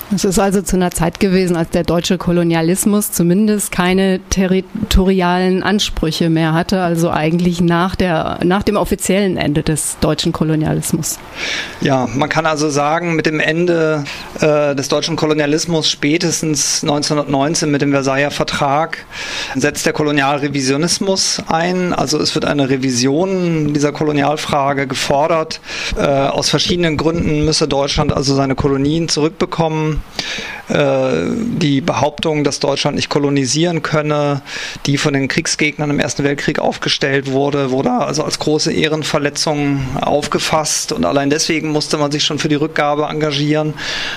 Es 0.13 0.25
ist 0.25 0.39
also 0.39 0.61
zu 0.61 0.75
einer 0.75 0.91
Zeit 0.91 1.21
gewesen, 1.21 1.55
als 1.55 1.69
der 1.69 1.83
deutsche 1.83 2.17
Kolonialismus 2.17 3.13
zumindest 3.13 3.71
keine 3.71 4.19
territorialen 4.29 5.63
Ansprüche 5.63 6.29
mehr 6.29 6.53
hatte, 6.53 6.81
also 6.81 7.09
eigentlich 7.09 7.61
nach, 7.61 7.95
der, 7.95 8.39
nach 8.43 8.63
dem 8.63 8.75
offiziellen 8.75 9.37
Ende 9.37 9.63
des 9.63 9.97
deutschen 10.01 10.33
Kolonialismus. 10.33 11.17
Ja, 11.79 12.09
man 12.13 12.27
kann 12.27 12.45
also 12.45 12.69
sagen, 12.69 13.15
mit 13.15 13.25
dem 13.25 13.39
Ende 13.39 14.03
äh, 14.41 14.75
des 14.75 14.89
deutschen 14.89 15.15
Kolonialismus 15.15 15.89
spätestens 15.89 16.83
1919 16.83 17.71
mit 17.71 17.81
dem 17.81 17.91
Versailler 17.91 18.31
Vertrag 18.31 19.05
setzt 19.55 19.85
der 19.85 19.93
Kolonialrevisionismus 19.93 21.41
ein. 21.47 21.93
Also 21.93 22.19
es 22.19 22.35
wird 22.35 22.43
eine 22.43 22.69
Revision 22.69 23.73
dieser 23.73 23.93
Kolonialfrage 23.93 24.87
gefordert. 24.87 25.61
Äh, 25.97 26.01
aus 26.01 26.49
verschiedenen 26.49 26.97
Gründen 26.97 27.45
müsse 27.45 27.69
Deutschland 27.69 28.11
also 28.11 28.35
seine 28.35 28.55
Kolonien 28.55 29.07
zurückbekommen. 29.07 30.00
Äh, 30.71 31.27
die 31.59 31.81
Behauptung, 31.81 32.43
dass 32.43 32.59
Deutschland 32.59 32.95
nicht 32.95 33.09
kolonisieren 33.09 33.81
könne, 33.81 34.41
die 34.85 34.97
von 34.97 35.13
den 35.13 35.27
Kriegsgegnern 35.27 35.89
im 35.89 35.99
Ersten 35.99 36.23
Weltkrieg 36.23 36.59
aufgestellt 36.59 37.31
wurde, 37.31 37.71
wurde 37.71 37.91
also 37.91 38.23
als 38.23 38.39
große 38.39 38.71
Ehrenverletzung 38.71 39.81
aufgefasst 39.99 40.93
und 40.93 41.03
allein 41.03 41.29
deswegen 41.29 41.71
musste 41.71 41.97
man 41.97 42.11
sich 42.11 42.23
schon 42.23 42.39
für 42.39 42.47
die 42.47 42.55
Rückgabe 42.55 43.03
engagieren, 43.03 43.73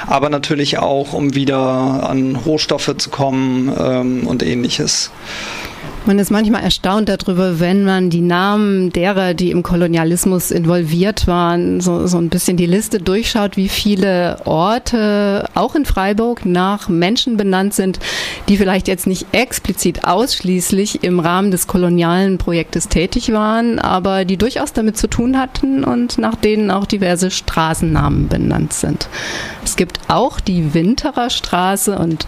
aber 0.07 0.29
natürlich 0.29 0.79
auch, 0.79 1.13
um 1.13 1.35
wieder 1.35 1.59
an 1.61 2.37
Rohstoffe 2.37 2.95
zu 2.99 3.11
kommen 3.11 3.73
ähm, 3.77 4.27
und 4.27 4.43
ähnliches. 4.43 5.11
Man 6.07 6.19
ist 6.19 6.31
manchmal 6.31 6.63
erstaunt 6.63 7.09
darüber, 7.09 7.61
wenn 7.61 7.83
man 7.83 8.11
die 8.11 8.21
Namen 8.21 8.93
derer, 8.93 9.33
die 9.33 9.51
im 9.51 9.63
Kolonialismus 9.63 10.51
involviert 10.51 11.27
waren, 11.27 11.81
so, 11.81 12.07
so 12.07 12.19
ein 12.19 12.29
bisschen 12.29 12.59
die 12.59 12.67
Liste 12.67 12.99
durchschaut, 12.99 13.57
wie 13.57 13.71
viele 13.71 14.37
Orte 14.45 15.49
auch 15.55 15.75
in 15.75 15.87
Freiburg 15.87 16.45
nach 16.45 16.91
Menschen 16.91 17.39
benannt 17.39 17.73
sind, 17.73 18.01
die 18.49 18.59
vielleicht 18.59 18.87
jetzt 18.87 19.07
nicht 19.07 19.29
explizit 19.33 20.05
ausschließlich 20.05 21.03
im 21.05 21.21
Rahmen 21.21 21.51
des 21.51 21.69
kolonialen 21.69 22.37
Projektes 22.37 22.89
tätig 22.89 23.33
waren, 23.33 23.79
aber 23.79 24.27
die 24.27 24.37
durchaus 24.37 24.75
damit 24.75 24.99
zu 24.99 25.09
tun 25.09 25.39
hatten 25.39 25.85
und 25.85 26.19
nach 26.19 26.35
denen 26.35 26.71
auch 26.71 26.85
diverse 26.85 27.31
Straßennamen 27.31 28.29
benannt 28.29 28.75
sind. 28.75 29.09
Es 29.65 29.77
gibt 29.77 29.99
auch 30.09 30.39
die 30.39 30.75
Winterer 30.75 31.31
Straße 31.31 31.99
und 31.99 32.27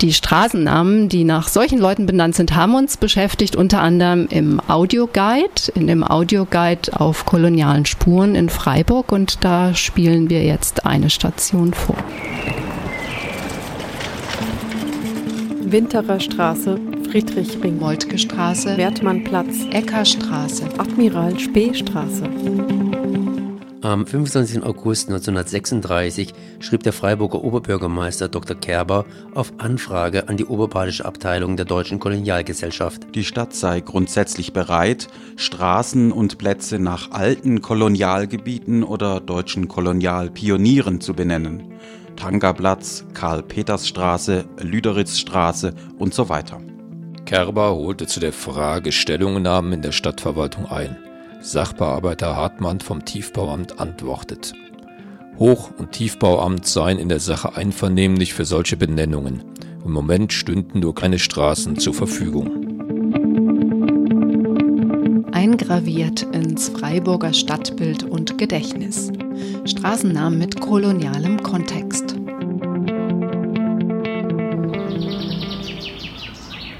die 0.00 0.12
Straßennamen, 0.12 1.08
die 1.08 1.24
nach 1.24 1.48
solchen 1.48 1.78
Leuten 1.78 2.06
benannt 2.06 2.34
sind, 2.34 2.54
haben 2.54 2.74
uns 2.74 2.96
beschäftigt, 2.96 3.56
unter 3.56 3.80
anderem 3.80 4.26
im 4.30 4.60
Audioguide, 4.68 5.72
in 5.74 5.86
dem 5.86 6.04
Audioguide 6.04 7.00
auf 7.00 7.24
kolonialen 7.24 7.86
Spuren 7.86 8.34
in 8.34 8.48
Freiburg. 8.48 9.12
Und 9.12 9.44
da 9.44 9.74
spielen 9.74 10.30
wir 10.30 10.44
jetzt 10.44 10.86
eine 10.86 11.10
Station 11.10 11.72
vor. 11.72 11.96
Winterer 15.62 16.20
Straße, 16.20 16.78
Friedrichring, 17.10 17.78
Moltke 17.78 18.18
Straße, 18.18 18.76
Wertmannplatz, 18.76 19.66
Eckerstraße, 19.72 20.64
Admiral 20.78 21.38
Spee 21.38 21.74
Straße. 21.74 22.83
Am 23.84 24.06
25. 24.06 24.62
August 24.62 25.10
1936 25.10 26.32
schrieb 26.58 26.84
der 26.84 26.94
Freiburger 26.94 27.44
Oberbürgermeister 27.44 28.30
Dr. 28.30 28.56
Kerber 28.56 29.04
auf 29.34 29.52
Anfrage 29.58 30.26
an 30.26 30.38
die 30.38 30.46
Oberbadische 30.46 31.04
Abteilung 31.04 31.58
der 31.58 31.66
Deutschen 31.66 32.00
Kolonialgesellschaft. 32.00 33.14
Die 33.14 33.24
Stadt 33.24 33.52
sei 33.52 33.80
grundsätzlich 33.80 34.54
bereit, 34.54 35.08
Straßen 35.36 36.12
und 36.12 36.38
Plätze 36.38 36.78
nach 36.78 37.10
alten 37.10 37.60
Kolonialgebieten 37.60 38.84
oder 38.84 39.20
deutschen 39.20 39.68
Kolonialpionieren 39.68 41.02
zu 41.02 41.12
benennen. 41.12 41.74
Tangerplatz, 42.16 43.04
Karl-Peters-Straße, 43.12 44.46
Lüderitzstraße 44.62 45.74
und 45.98 46.14
so 46.14 46.30
weiter. 46.30 46.58
Kerber 47.26 47.74
holte 47.74 48.06
zu 48.06 48.18
der 48.18 48.32
Frage 48.32 48.92
Stellungnahmen 48.92 49.74
in 49.74 49.82
der 49.82 49.92
Stadtverwaltung 49.92 50.64
ein. 50.64 50.96
Sachbearbeiter 51.44 52.36
Hartmann 52.36 52.80
vom 52.80 53.04
Tiefbauamt 53.04 53.78
antwortet. 53.78 54.54
Hoch- 55.38 55.70
und 55.76 55.92
Tiefbauamt 55.92 56.66
seien 56.66 56.98
in 56.98 57.10
der 57.10 57.20
Sache 57.20 57.54
einvernehmlich 57.54 58.32
für 58.32 58.46
solche 58.46 58.78
Benennungen. 58.78 59.42
Im 59.84 59.92
Moment 59.92 60.32
stünden 60.32 60.80
nur 60.80 60.94
keine 60.94 61.18
Straßen 61.18 61.78
zur 61.78 61.92
Verfügung. 61.92 62.50
Eingraviert 65.32 66.22
ins 66.32 66.70
Freiburger 66.70 67.34
Stadtbild 67.34 68.04
und 68.04 68.38
Gedächtnis. 68.38 69.12
Straßennamen 69.66 70.38
mit 70.38 70.60
kolonialem 70.60 71.42
Kontext. 71.42 72.03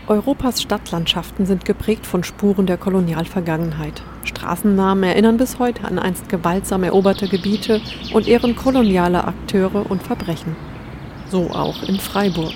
Europas 0.07 0.61
Stadtlandschaften 0.61 1.47
sind 1.47 1.65
geprägt 1.65 2.07
von 2.07 2.25
Spuren 2.25 2.67
der 2.67 2.77
Kolonialvergangenheit. 2.77 4.03
Straßennamen 4.25 5.05
erinnern 5.05 5.39
bis 5.39 5.59
heute 5.59 5.85
an 5.85 5.99
einst 5.99 6.29
gewaltsam 6.29 6.83
eroberte 6.83 7.27
Gebiete 7.27 7.81
und 8.13 8.29
ehren 8.29 8.55
koloniale 8.55 9.25
Akteure 9.25 9.91
und 9.91 10.03
Verbrechen. 10.03 10.57
So 11.31 11.51
auch 11.51 11.83
in 11.85 11.99
Freiburg. 11.99 12.53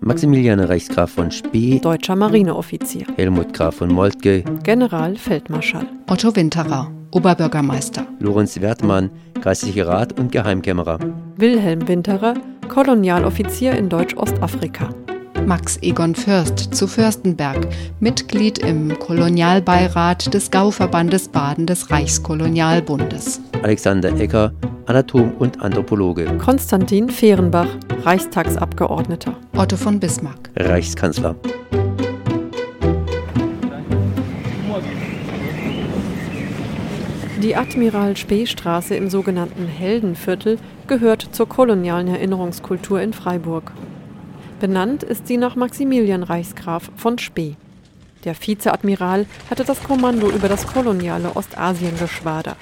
Maximilian 0.00 0.60
Reichsgraf 0.60 1.12
von 1.12 1.30
Spee, 1.30 1.78
Deutscher 1.80 2.16
Marineoffizier, 2.16 3.06
Helmut 3.16 3.52
Graf 3.52 3.76
von 3.76 3.92
Moltke, 3.92 4.42
Generalfeldmarschall, 4.62 5.86
Otto 6.08 6.34
Winterer, 6.34 6.90
Oberbürgermeister, 7.12 8.06
Lorenz 8.18 8.60
Wertmann, 8.60 9.10
Geistlicher 9.40 9.86
Rat 9.86 10.18
und 10.18 10.32
Geheimkämmerer, 10.32 10.98
Wilhelm 11.36 11.86
Winterer, 11.86 12.34
Kolonialoffizier 12.68 13.72
in 13.72 13.88
Deutsch-Ostafrika, 13.88 14.88
Max 15.46 15.78
Egon 15.82 16.14
Fürst 16.14 16.74
zu 16.74 16.86
Fürstenberg, 16.86 17.68
Mitglied 18.00 18.58
im 18.58 18.98
Kolonialbeirat 18.98 20.32
des 20.32 20.50
Gauverbandes 20.50 21.28
Baden 21.28 21.66
des 21.66 21.90
Reichskolonialbundes. 21.90 23.40
Alexander 23.62 24.18
Ecker, 24.18 24.52
Anatom 24.86 25.32
und 25.38 25.60
Anthropologe, 25.60 26.24
Konstantin 26.38 27.10
Fehrenbach, 27.10 27.68
Reichstagsabgeordneter, 28.04 29.34
Otto 29.54 29.76
von 29.76 30.00
Bismarck, 30.00 30.50
Reichskanzler. 30.56 31.36
Die 37.42 37.56
Admiral 37.56 38.16
Spee 38.16 38.46
Straße 38.46 38.94
im 38.94 39.10
sogenannten 39.10 39.66
Heldenviertel 39.66 40.60
gehört 40.86 41.30
zur 41.32 41.48
kolonialen 41.48 42.06
Erinnerungskultur 42.06 43.00
in 43.00 43.12
Freiburg. 43.12 43.72
Benannt 44.60 45.02
ist 45.02 45.26
sie 45.26 45.38
nach 45.38 45.56
Maximilian 45.56 46.22
Reichsgraf 46.22 46.92
von 46.94 47.18
Spee. 47.18 47.56
Der 48.22 48.36
Vizeadmiral 48.40 49.26
hatte 49.50 49.64
das 49.64 49.82
Kommando 49.82 50.30
über 50.30 50.48
das 50.48 50.68
koloniale 50.68 51.34
Ostasiengeschwader. 51.34 52.54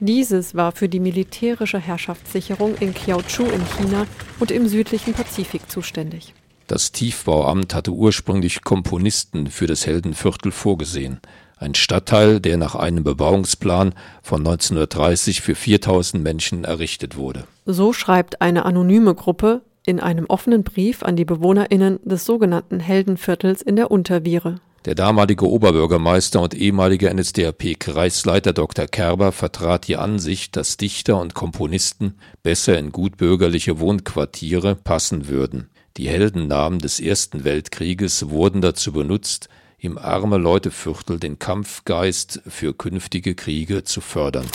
Dieses 0.00 0.56
war 0.56 0.72
für 0.72 0.88
die 0.88 0.98
militärische 0.98 1.78
Herrschaftssicherung 1.78 2.74
in 2.80 2.94
Kiaochu 2.94 3.44
in 3.44 3.64
China 3.78 4.08
und 4.40 4.50
im 4.50 4.66
südlichen 4.66 5.14
Pazifik 5.14 5.70
zuständig. 5.70 6.34
Das 6.66 6.90
Tiefbauamt 6.90 7.76
hatte 7.76 7.92
ursprünglich 7.92 8.62
Komponisten 8.64 9.46
für 9.46 9.68
das 9.68 9.86
Heldenviertel 9.86 10.50
vorgesehen. 10.50 11.20
Ein 11.58 11.74
Stadtteil, 11.74 12.38
der 12.38 12.58
nach 12.58 12.74
einem 12.74 13.02
Bebauungsplan 13.02 13.94
von 14.22 14.40
1930 14.40 15.40
für 15.40 15.54
4000 15.54 16.22
Menschen 16.22 16.64
errichtet 16.64 17.16
wurde. 17.16 17.44
So 17.64 17.94
schreibt 17.94 18.42
eine 18.42 18.66
anonyme 18.66 19.14
Gruppe 19.14 19.62
in 19.86 19.98
einem 19.98 20.26
offenen 20.26 20.64
Brief 20.64 21.02
an 21.02 21.16
die 21.16 21.24
BewohnerInnen 21.24 22.00
des 22.04 22.26
sogenannten 22.26 22.78
Heldenviertels 22.78 23.62
in 23.62 23.76
der 23.76 23.90
Unterviere. 23.90 24.56
Der 24.84 24.94
damalige 24.94 25.48
Oberbürgermeister 25.48 26.42
und 26.42 26.54
ehemalige 26.54 27.12
NSDAP-Kreisleiter 27.12 28.52
Dr. 28.52 28.86
Kerber 28.86 29.32
vertrat 29.32 29.88
die 29.88 29.96
Ansicht, 29.96 30.56
dass 30.56 30.76
Dichter 30.76 31.18
und 31.18 31.34
Komponisten 31.34 32.18
besser 32.42 32.78
in 32.78 32.92
gutbürgerliche 32.92 33.80
Wohnquartiere 33.80 34.74
passen 34.74 35.26
würden. 35.26 35.70
Die 35.96 36.08
Heldennamen 36.08 36.78
des 36.78 37.00
Ersten 37.00 37.44
Weltkrieges 37.44 38.28
wurden 38.28 38.60
dazu 38.60 38.92
benutzt, 38.92 39.48
im 39.86 39.96
arme 39.98 40.36
Leuteviertel 40.36 41.18
den 41.18 41.38
Kampfgeist 41.38 42.42
für 42.46 42.74
künftige 42.74 43.34
Kriege 43.34 43.84
zu 43.84 44.00
fördern. 44.00 44.46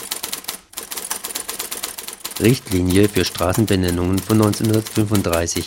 Richtlinie 2.39 3.07
für 3.07 3.23
Straßenbenennungen 3.23 4.19
von 4.19 4.41
1935. 4.41 5.65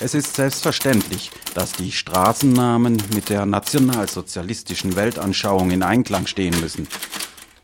Es 0.00 0.14
ist 0.14 0.34
selbstverständlich, 0.34 1.30
dass 1.54 1.72
die 1.72 1.90
Straßennamen 1.90 3.02
mit 3.14 3.30
der 3.30 3.46
nationalsozialistischen 3.46 4.94
Weltanschauung 4.94 5.70
in 5.70 5.82
Einklang 5.82 6.26
stehen 6.26 6.60
müssen. 6.60 6.86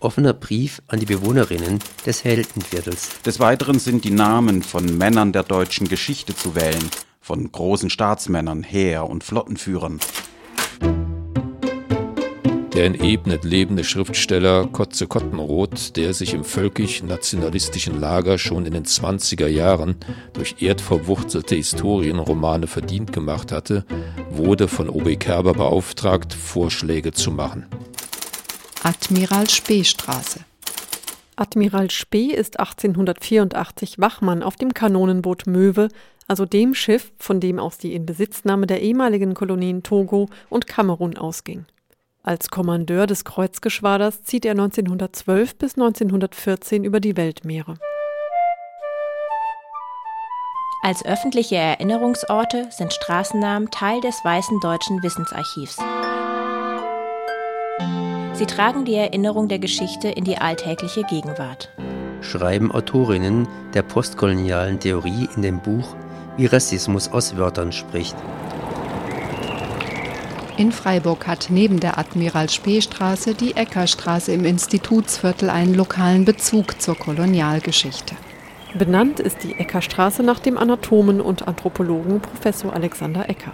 Offener 0.00 0.32
Brief 0.32 0.80
an 0.88 1.00
die 1.00 1.06
Bewohnerinnen 1.06 1.80
des 2.06 2.24
Heldenviertels. 2.24 3.20
Des 3.26 3.38
Weiteren 3.38 3.78
sind 3.78 4.04
die 4.04 4.10
Namen 4.10 4.62
von 4.62 4.96
Männern 4.96 5.32
der 5.32 5.42
deutschen 5.42 5.88
Geschichte 5.88 6.34
zu 6.34 6.54
wählen, 6.54 6.90
von 7.20 7.52
großen 7.52 7.90
Staatsmännern, 7.90 8.62
Heer- 8.62 9.06
und 9.08 9.22
Flottenführern. 9.22 10.00
Der 12.74 12.86
in 12.86 12.94
Ebnet 12.94 13.44
lebende 13.44 13.84
Schriftsteller 13.84 14.66
Kotze 14.66 15.06
Kottenroth, 15.06 15.94
der 15.96 16.14
sich 16.14 16.32
im 16.32 16.42
völkisch-nationalistischen 16.42 18.00
Lager 18.00 18.38
schon 18.38 18.64
in 18.64 18.72
den 18.72 18.86
20er 18.86 19.46
Jahren 19.46 19.96
durch 20.32 20.56
erdverwurzelte 20.60 21.54
Historienromane 21.54 22.66
verdient 22.66 23.12
gemacht 23.12 23.52
hatte, 23.52 23.84
wurde 24.30 24.68
von 24.68 24.88
OB 24.88 25.20
Kerber 25.20 25.52
beauftragt, 25.52 26.32
Vorschläge 26.32 27.12
zu 27.12 27.30
machen. 27.30 27.66
Admiral 28.82 29.50
Spee 29.50 29.84
Straße 29.84 30.40
Admiral 31.36 31.90
Spee 31.90 32.32
ist 32.32 32.58
1884 32.58 33.98
Wachmann 33.98 34.42
auf 34.42 34.56
dem 34.56 34.72
Kanonenboot 34.72 35.46
Möwe, 35.46 35.88
also 36.26 36.46
dem 36.46 36.74
Schiff, 36.74 37.12
von 37.18 37.38
dem 37.38 37.58
aus 37.58 37.76
die 37.76 37.94
Inbesitznahme 37.94 38.66
der 38.66 38.80
ehemaligen 38.80 39.34
Kolonien 39.34 39.82
Togo 39.82 40.30
und 40.48 40.66
Kamerun 40.66 41.18
ausging. 41.18 41.66
Als 42.24 42.50
Kommandeur 42.50 43.08
des 43.08 43.24
Kreuzgeschwaders 43.24 44.22
zieht 44.22 44.44
er 44.44 44.52
1912 44.52 45.56
bis 45.56 45.74
1914 45.74 46.84
über 46.84 47.00
die 47.00 47.16
Weltmeere. 47.16 47.78
Als 50.84 51.04
öffentliche 51.04 51.56
Erinnerungsorte 51.56 52.68
sind 52.70 52.92
Straßennamen 52.92 53.70
Teil 53.72 54.00
des 54.00 54.24
Weißen 54.24 54.60
Deutschen 54.60 55.02
Wissensarchivs. 55.02 55.78
Sie 58.34 58.46
tragen 58.46 58.84
die 58.84 58.94
Erinnerung 58.94 59.48
der 59.48 59.58
Geschichte 59.58 60.08
in 60.08 60.24
die 60.24 60.38
alltägliche 60.38 61.02
Gegenwart. 61.02 61.70
Schreiben 62.20 62.70
Autorinnen 62.70 63.48
der 63.74 63.82
postkolonialen 63.82 64.78
Theorie 64.78 65.28
in 65.34 65.42
dem 65.42 65.60
Buch 65.60 65.96
Wie 66.36 66.46
Rassismus 66.46 67.10
aus 67.10 67.36
Wörtern 67.36 67.72
spricht. 67.72 68.16
In 70.58 70.70
Freiburg 70.70 71.26
hat 71.26 71.46
neben 71.48 71.80
der 71.80 71.98
Admiral-Spee-Straße 71.98 73.34
die 73.34 73.56
Eckerstraße 73.56 74.32
im 74.32 74.44
Institutsviertel 74.44 75.48
einen 75.48 75.74
lokalen 75.74 76.26
Bezug 76.26 76.80
zur 76.80 76.94
Kolonialgeschichte. 76.94 78.14
Benannt 78.74 79.18
ist 79.18 79.42
die 79.44 79.54
Eckerstraße 79.54 80.22
nach 80.22 80.40
dem 80.40 80.58
Anatomen 80.58 81.22
und 81.22 81.48
Anthropologen 81.48 82.20
Professor 82.20 82.74
Alexander 82.74 83.30
Ecker. 83.30 83.52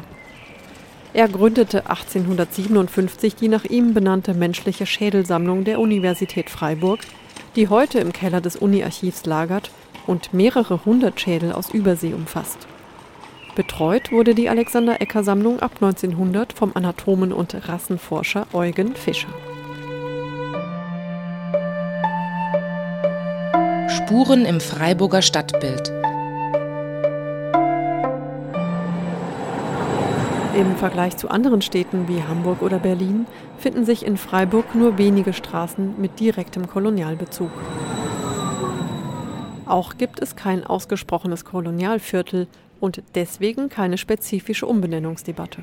Er 1.12 1.28
gründete 1.28 1.88
1857 1.88 3.36
die 3.36 3.48
nach 3.48 3.64
ihm 3.64 3.94
benannte 3.94 4.34
menschliche 4.34 4.84
Schädelsammlung 4.84 5.62
der 5.62 5.78
Universität 5.78 6.50
Freiburg, 6.50 7.00
die 7.54 7.68
heute 7.68 8.00
im 8.00 8.12
Keller 8.12 8.40
des 8.40 8.56
Uni-Archivs 8.56 9.24
lagert 9.24 9.70
und 10.06 10.34
mehrere 10.34 10.84
hundert 10.84 11.20
Schädel 11.20 11.52
aus 11.52 11.70
Übersee 11.70 12.12
umfasst. 12.12 12.66
Betreut 13.58 14.12
wurde 14.12 14.36
die 14.36 14.48
Alexander-Ecker-Sammlung 14.48 15.58
ab 15.58 15.72
1900 15.80 16.52
vom 16.52 16.70
Anatomen 16.76 17.32
und 17.32 17.68
Rassenforscher 17.68 18.46
Eugen 18.52 18.94
Fischer. 18.94 19.26
Spuren 23.88 24.44
im 24.44 24.60
Freiburger 24.60 25.22
Stadtbild. 25.22 25.88
Im 30.56 30.76
Vergleich 30.76 31.16
zu 31.16 31.28
anderen 31.28 31.60
Städten 31.60 32.06
wie 32.06 32.22
Hamburg 32.22 32.62
oder 32.62 32.78
Berlin 32.78 33.26
finden 33.58 33.84
sich 33.84 34.06
in 34.06 34.18
Freiburg 34.18 34.76
nur 34.76 34.98
wenige 34.98 35.32
Straßen 35.32 36.00
mit 36.00 36.20
direktem 36.20 36.68
Kolonialbezug. 36.68 37.50
Auch 39.66 39.98
gibt 39.98 40.20
es 40.20 40.36
kein 40.36 40.64
ausgesprochenes 40.64 41.44
Kolonialviertel 41.44 42.46
und 42.80 43.02
deswegen 43.14 43.68
keine 43.68 43.98
spezifische 43.98 44.66
Umbenennungsdebatte. 44.66 45.62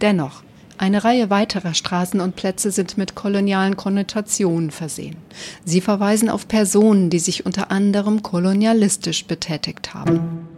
Dennoch, 0.00 0.42
eine 0.78 1.04
Reihe 1.04 1.30
weiterer 1.30 1.74
Straßen 1.74 2.20
und 2.20 2.34
Plätze 2.34 2.70
sind 2.70 2.98
mit 2.98 3.14
kolonialen 3.14 3.76
Konnotationen 3.76 4.70
versehen. 4.70 5.16
Sie 5.64 5.80
verweisen 5.80 6.28
auf 6.28 6.48
Personen, 6.48 7.10
die 7.10 7.20
sich 7.20 7.46
unter 7.46 7.70
anderem 7.70 8.22
kolonialistisch 8.22 9.26
betätigt 9.26 9.94
haben. 9.94 10.48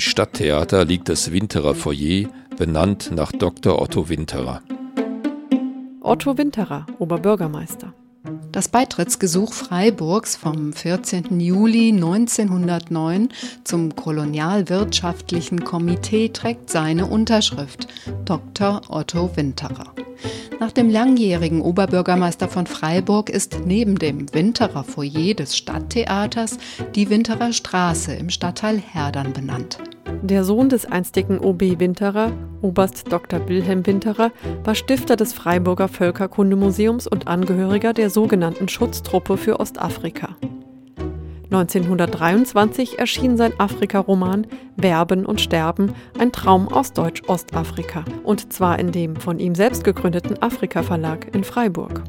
Stadttheater 0.00 0.84
liegt 0.84 1.08
das 1.08 1.30
Winterer 1.30 1.74
Foyer, 1.74 2.28
benannt 2.56 3.10
nach 3.14 3.32
Dr. 3.32 3.80
Otto 3.80 4.08
Winterer. 4.08 4.62
Otto 6.00 6.38
Winterer, 6.38 6.86
Oberbürgermeister. 6.98 7.92
Das 8.52 8.68
Beitrittsgesuch 8.68 9.52
Freiburgs 9.52 10.36
vom 10.36 10.72
14. 10.74 11.40
Juli 11.40 11.88
1909 11.88 13.30
zum 13.64 13.96
Kolonialwirtschaftlichen 13.96 15.64
Komitee 15.64 16.28
trägt 16.28 16.68
seine 16.68 17.06
Unterschrift, 17.06 17.88
Dr. 18.26 18.82
Otto 18.88 19.34
Winterer. 19.36 19.94
Nach 20.58 20.72
dem 20.72 20.90
langjährigen 20.90 21.62
Oberbürgermeister 21.62 22.48
von 22.48 22.66
Freiburg 22.66 23.30
ist 23.30 23.60
neben 23.64 23.98
dem 23.98 24.32
Winterer 24.34 24.84
Foyer 24.84 25.32
des 25.32 25.56
Stadttheaters 25.56 26.58
die 26.94 27.08
Winterer 27.08 27.54
Straße 27.54 28.12
im 28.12 28.28
Stadtteil 28.28 28.78
Herdern 28.78 29.32
benannt. 29.32 29.78
Der 30.22 30.44
Sohn 30.44 30.68
des 30.68 30.86
einstigen 30.86 31.38
OB 31.38 31.80
Winterer, 31.80 32.32
Oberst 32.62 33.10
Dr. 33.10 33.48
Wilhelm 33.48 33.86
Winterer, 33.86 34.30
war 34.64 34.74
Stifter 34.74 35.16
des 35.16 35.32
Freiburger 35.32 35.88
Völkerkundemuseums 35.88 37.06
und 37.06 37.26
Angehöriger 37.26 37.92
der 37.92 38.10
sogenannten 38.10 38.68
Schutztruppe 38.68 39.36
für 39.36 39.60
Ostafrika. 39.60 40.36
1923 41.50 42.98
erschien 43.00 43.36
sein 43.36 43.52
Afrika-Roman 43.58 44.46
Werben 44.76 45.26
und 45.26 45.40
Sterben, 45.40 45.94
ein 46.18 46.30
Traum 46.30 46.68
aus 46.68 46.92
Deutsch-Ostafrika, 46.92 48.04
und 48.22 48.52
zwar 48.52 48.78
in 48.78 48.92
dem 48.92 49.16
von 49.16 49.40
ihm 49.40 49.56
selbst 49.56 49.82
gegründeten 49.82 50.40
Afrika-Verlag 50.40 51.34
in 51.34 51.42
Freiburg. 51.42 52.04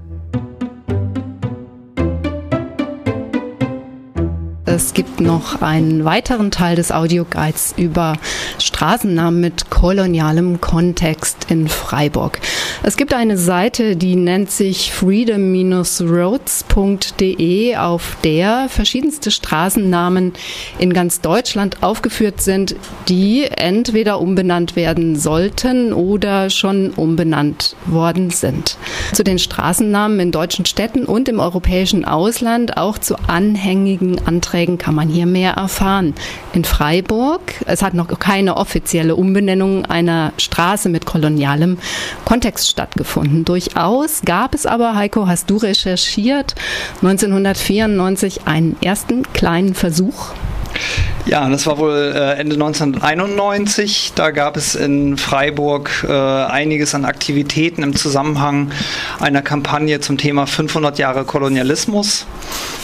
Es 4.74 4.94
gibt 4.94 5.20
noch 5.20 5.62
einen 5.62 6.06
weiteren 6.06 6.50
Teil 6.50 6.78
des 6.78 6.94
Audioguides 6.94 7.74
über 7.76 8.14
Straßennamen 8.58 9.42
mit 9.42 9.70
kolonialem 9.70 10.62
Kontext 10.62 11.48
in 11.50 11.68
Freiburg. 11.68 12.40
Es 12.82 12.96
gibt 12.96 13.14
eine 13.14 13.38
Seite, 13.38 13.98
die 13.98 14.16
nennt 14.16 14.50
sich 14.50 14.94
freedom-roads.de, 14.94 17.76
auf 17.76 18.16
der 18.24 18.68
verschiedenste 18.70 19.30
Straßennamen 19.30 20.32
in 20.80 20.94
ganz 20.94 21.20
Deutschland 21.20 21.84
aufgeführt 21.84 22.42
sind, 22.42 22.78
die 23.10 23.44
entweder 23.44 24.22
umbenannt 24.22 24.78
werden 24.78 25.18
sollten 25.18 25.92
oder 25.92 26.50
schon 26.50 26.92
umbenannt 26.92 27.76
worden 27.88 28.30
sind. 28.30 28.78
Zu 29.12 29.26
den 29.26 29.38
Straßennamen 29.38 30.22
in 30.22 30.32
deutschen 30.32 30.66
Städten 30.66 31.04
und 31.06 31.28
im 31.28 31.42
europäischen 31.42 32.06
Ausland, 32.06 32.78
auch 32.78 32.98
zu 32.98 33.18
anhängigen 33.28 34.26
Anträgen 34.26 34.62
Beiträgen 34.72 34.78
kann 34.78 34.96
man 34.96 35.10
hier 35.10 35.26
mehr 35.26 35.54
erfahren. 35.54 36.14
In 36.54 36.64
Freiburg, 36.64 37.42
es 37.66 37.82
hat 37.82 37.94
noch 37.94 38.08
keine 38.20 38.58
offizielle 38.58 39.16
Umbenennung 39.16 39.86
einer 39.86 40.34
Straße 40.38 40.90
mit 40.90 41.06
kolonialem 41.06 41.78
Kontext 42.26 42.70
stattgefunden. 42.70 43.46
Durchaus 43.46 44.22
gab 44.26 44.54
es 44.54 44.66
aber, 44.66 44.96
Heiko, 44.96 45.28
hast 45.28 45.50
du 45.50 45.58
recherchiert, 45.58 46.56
1994 47.02 48.48
einen 48.48 48.76
ersten 48.82 49.24
kleinen 49.34 49.74
Versuch 49.74 50.34
ja, 51.26 51.48
das 51.50 51.68
war 51.68 51.78
wohl 51.78 52.14
äh, 52.16 52.40
Ende 52.40 52.56
1991. 52.56 54.14
Da 54.16 54.32
gab 54.32 54.58
es 54.58 54.76
in 54.76 55.18
Freiburg 55.18 56.06
äh, 56.08 56.12
einiges 56.12 56.96
an 56.96 57.06
Aktivitäten 57.06 57.84
im 57.84 57.96
Zusammenhang 57.96 58.72
einer 59.20 59.42
Kampagne 59.42 60.00
zum 60.00 60.18
Thema 60.18 60.48
500 60.48 60.98
Jahre 60.98 61.24
Kolonialismus. 61.24 62.26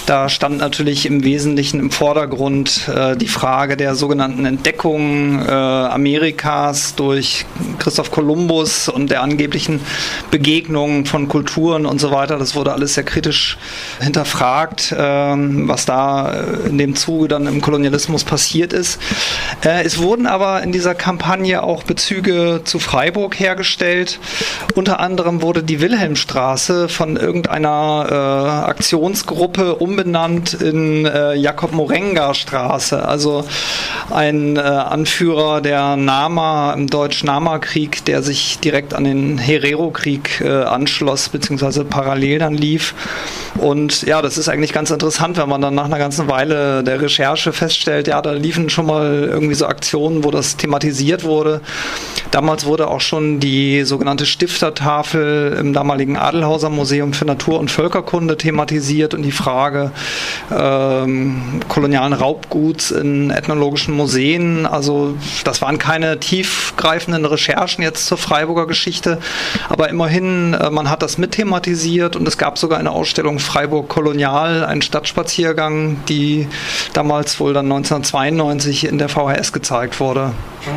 Da 0.06 0.30
stand 0.30 0.60
natürlich 0.60 1.06
im 1.06 1.24
Wesentlichen 1.24 1.80
im 1.80 1.92
Vordergrund 1.92 2.88
äh, 2.88 3.18
die 3.18 3.28
Frage 3.28 3.76
der 3.76 3.96
sogenannten 3.96 4.46
Entdeckung 4.46 5.48
Amerikas 5.48 6.96
durch 6.96 7.46
Christoph 7.80 8.12
Kolumbus 8.12 8.90
und 8.90 9.10
der 9.12 9.22
angeblichen 9.22 9.82
Begegnung 10.32 11.06
von 11.06 11.28
Kulturen 11.28 11.86
und 11.86 12.00
so 12.00 12.12
weiter. 12.12 12.38
Das 12.38 12.56
wurde 12.56 12.74
alles 12.74 12.94
sehr 12.94 13.04
kritisch 13.04 13.58
hinterfragt, 14.00 14.92
äh, 14.92 14.98
was 14.98 15.86
da 15.86 16.32
in 16.68 16.78
dem 16.78 16.96
Zuge 16.96 17.28
dann 17.28 17.48
im 17.48 17.62
Kolonialismus 17.62 17.77
passiert 18.24 18.74
ist. 18.74 19.00
Äh, 19.64 19.84
es 19.84 19.98
wurden 19.98 20.28
aber 20.28 20.64
in 20.64 20.72
dieser 20.72 20.96
Kampagne 20.96 21.64
auch 21.64 21.84
Bezüge 21.84 22.62
zu 22.64 22.80
Freiburg 22.80 23.40
hergestellt. 23.40 24.20
Unter 24.76 25.00
anderem 25.00 25.42
wurde 25.42 25.64
die 25.64 25.82
Wilhelmstraße 25.82 26.88
von 26.88 27.18
irgendeiner 27.18 28.08
äh, 28.10 28.70
Aktionsgruppe 28.70 29.76
um 29.76 29.98
umbenannt 29.98 30.54
in 30.54 31.06
äh, 31.06 31.34
Jakob 31.34 31.72
Morenga 31.72 32.34
Straße, 32.36 33.04
also 33.04 33.46
ein 34.12 34.58
äh, 34.58 34.60
Anführer 34.60 35.60
der 35.62 35.96
Nama 35.96 36.74
im 36.74 36.88
Deutsch-Nama-Krieg, 36.88 38.06
der 38.06 38.22
sich 38.22 38.60
direkt 38.60 38.94
an 38.94 39.06
den 39.06 39.38
Herero-Krieg 39.40 40.42
äh, 40.42 40.64
anschloss, 40.64 41.30
beziehungsweise 41.30 41.84
parallel 41.84 42.40
dann 42.40 42.54
lief. 42.54 42.94
Und 43.58 44.04
ja, 44.04 44.22
das 44.22 44.38
ist 44.38 44.50
eigentlich 44.50 44.72
ganz 44.72 44.92
interessant, 44.92 45.38
wenn 45.38 45.50
man 45.50 45.62
dann 45.62 45.74
nach 45.74 45.86
einer 45.86 45.98
ganzen 45.98 46.28
Weile 46.28 46.84
der 46.84 47.02
Recherche 47.02 47.54
feststellt, 47.54 47.67
ja, 48.08 48.22
da 48.22 48.32
liefen 48.32 48.70
schon 48.70 48.86
mal 48.86 49.28
irgendwie 49.30 49.56
so 49.56 49.66
Aktionen, 49.66 50.24
wo 50.24 50.32
das 50.32 50.58
thematisiert 50.58 51.24
wurde. 51.24 51.62
Damals 52.32 52.66
wurde 52.66 52.88
auch 52.88 53.02
schon 53.02 53.40
die 53.40 53.84
sogenannte 53.84 54.26
Stiftertafel 54.26 55.58
im 55.60 55.74
damaligen 55.74 56.18
Adelhauser 56.18 56.70
Museum 56.70 57.14
für 57.14 57.26
Natur- 57.26 57.60
und 57.60 57.72
Völkerkunde 57.72 58.38
thematisiert 58.38 59.14
und 59.14 59.24
die 59.24 59.32
Frage 59.32 59.92
ähm, 60.52 61.62
kolonialen 61.70 62.14
Raubguts 62.14 62.92
in 62.92 63.32
ethnologischen 63.32 63.94
Museen. 63.94 64.66
Also 64.66 65.16
das 65.44 65.62
waren 65.62 65.78
keine 65.78 66.20
tiefgreifenden 66.20 67.26
Recherchen 67.26 67.84
jetzt 67.84 68.06
zur 68.06 68.18
Freiburger 68.18 68.68
Geschichte, 68.68 69.20
aber 69.70 69.90
immerhin, 69.90 70.54
äh, 70.54 70.70
man 70.70 70.90
hat 70.90 71.02
das 71.02 71.18
mitthematisiert 71.18 72.16
und 72.16 72.28
es 72.28 72.38
gab 72.38 72.58
sogar 72.58 72.80
eine 72.80 72.92
Ausstellung 72.92 73.40
Freiburg 73.40 73.88
Kolonial, 73.88 74.66
einen 74.66 74.82
Stadtspaziergang, 74.82 75.98
die 76.10 76.48
damals 76.94 77.40
wohl 77.40 77.54
dann 77.58 77.66
1992 77.72 78.88
in 78.88 78.98
der 78.98 79.10
VHS 79.10 79.52
gezeigt 79.52 80.00
wurde. 80.00 80.32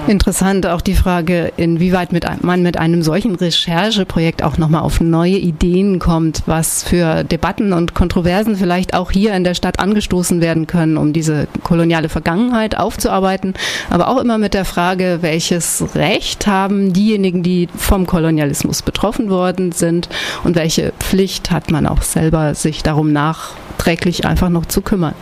Interessant 0.06 0.66
auch 0.66 0.80
die 0.80 0.94
Frage, 0.94 1.52
inwieweit 1.56 2.12
mit, 2.12 2.24
man 2.42 2.62
mit 2.62 2.78
einem 2.78 3.02
solchen 3.02 3.34
Rechercheprojekt 3.34 4.42
auch 4.42 4.56
nochmal 4.56 4.82
auf 4.82 5.00
neue 5.00 5.36
Ideen 5.36 5.98
kommt, 5.98 6.42
was 6.46 6.82
für 6.82 7.24
Debatten 7.24 7.72
und 7.72 7.94
Kontroversen 7.94 8.56
vielleicht 8.56 8.94
auch 8.94 9.10
hier 9.10 9.34
in 9.34 9.44
der 9.44 9.54
Stadt 9.54 9.78
angestoßen 9.78 10.40
werden 10.40 10.66
können, 10.66 10.96
um 10.96 11.12
diese 11.12 11.48
koloniale 11.64 12.08
Vergangenheit 12.08 12.78
aufzuarbeiten, 12.78 13.54
aber 13.90 14.08
auch 14.08 14.18
immer 14.18 14.38
mit 14.38 14.54
der 14.54 14.64
Frage, 14.64 15.18
welches 15.20 15.84
Recht 15.94 16.46
haben 16.46 16.92
diejenigen, 16.92 17.42
die 17.42 17.68
vom 17.76 18.06
Kolonialismus 18.06 18.82
betroffen 18.82 19.28
worden 19.28 19.72
sind 19.72 20.08
und 20.44 20.56
welche 20.56 20.92
Pflicht 20.98 21.50
hat 21.50 21.70
man 21.70 21.86
auch 21.86 22.02
selber, 22.02 22.54
sich 22.54 22.82
darum 22.82 23.12
nachträglich 23.12 24.24
einfach 24.24 24.48
noch 24.48 24.66
zu 24.66 24.80
kümmern. 24.80 25.14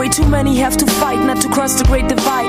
Way 0.00 0.08
too 0.08 0.26
many 0.26 0.56
have 0.56 0.78
to 0.78 0.86
fight 0.86 1.22
not 1.26 1.42
to 1.42 1.48
cross 1.50 1.78
the 1.78 1.84
great 1.84 2.08
divide. 2.08 2.39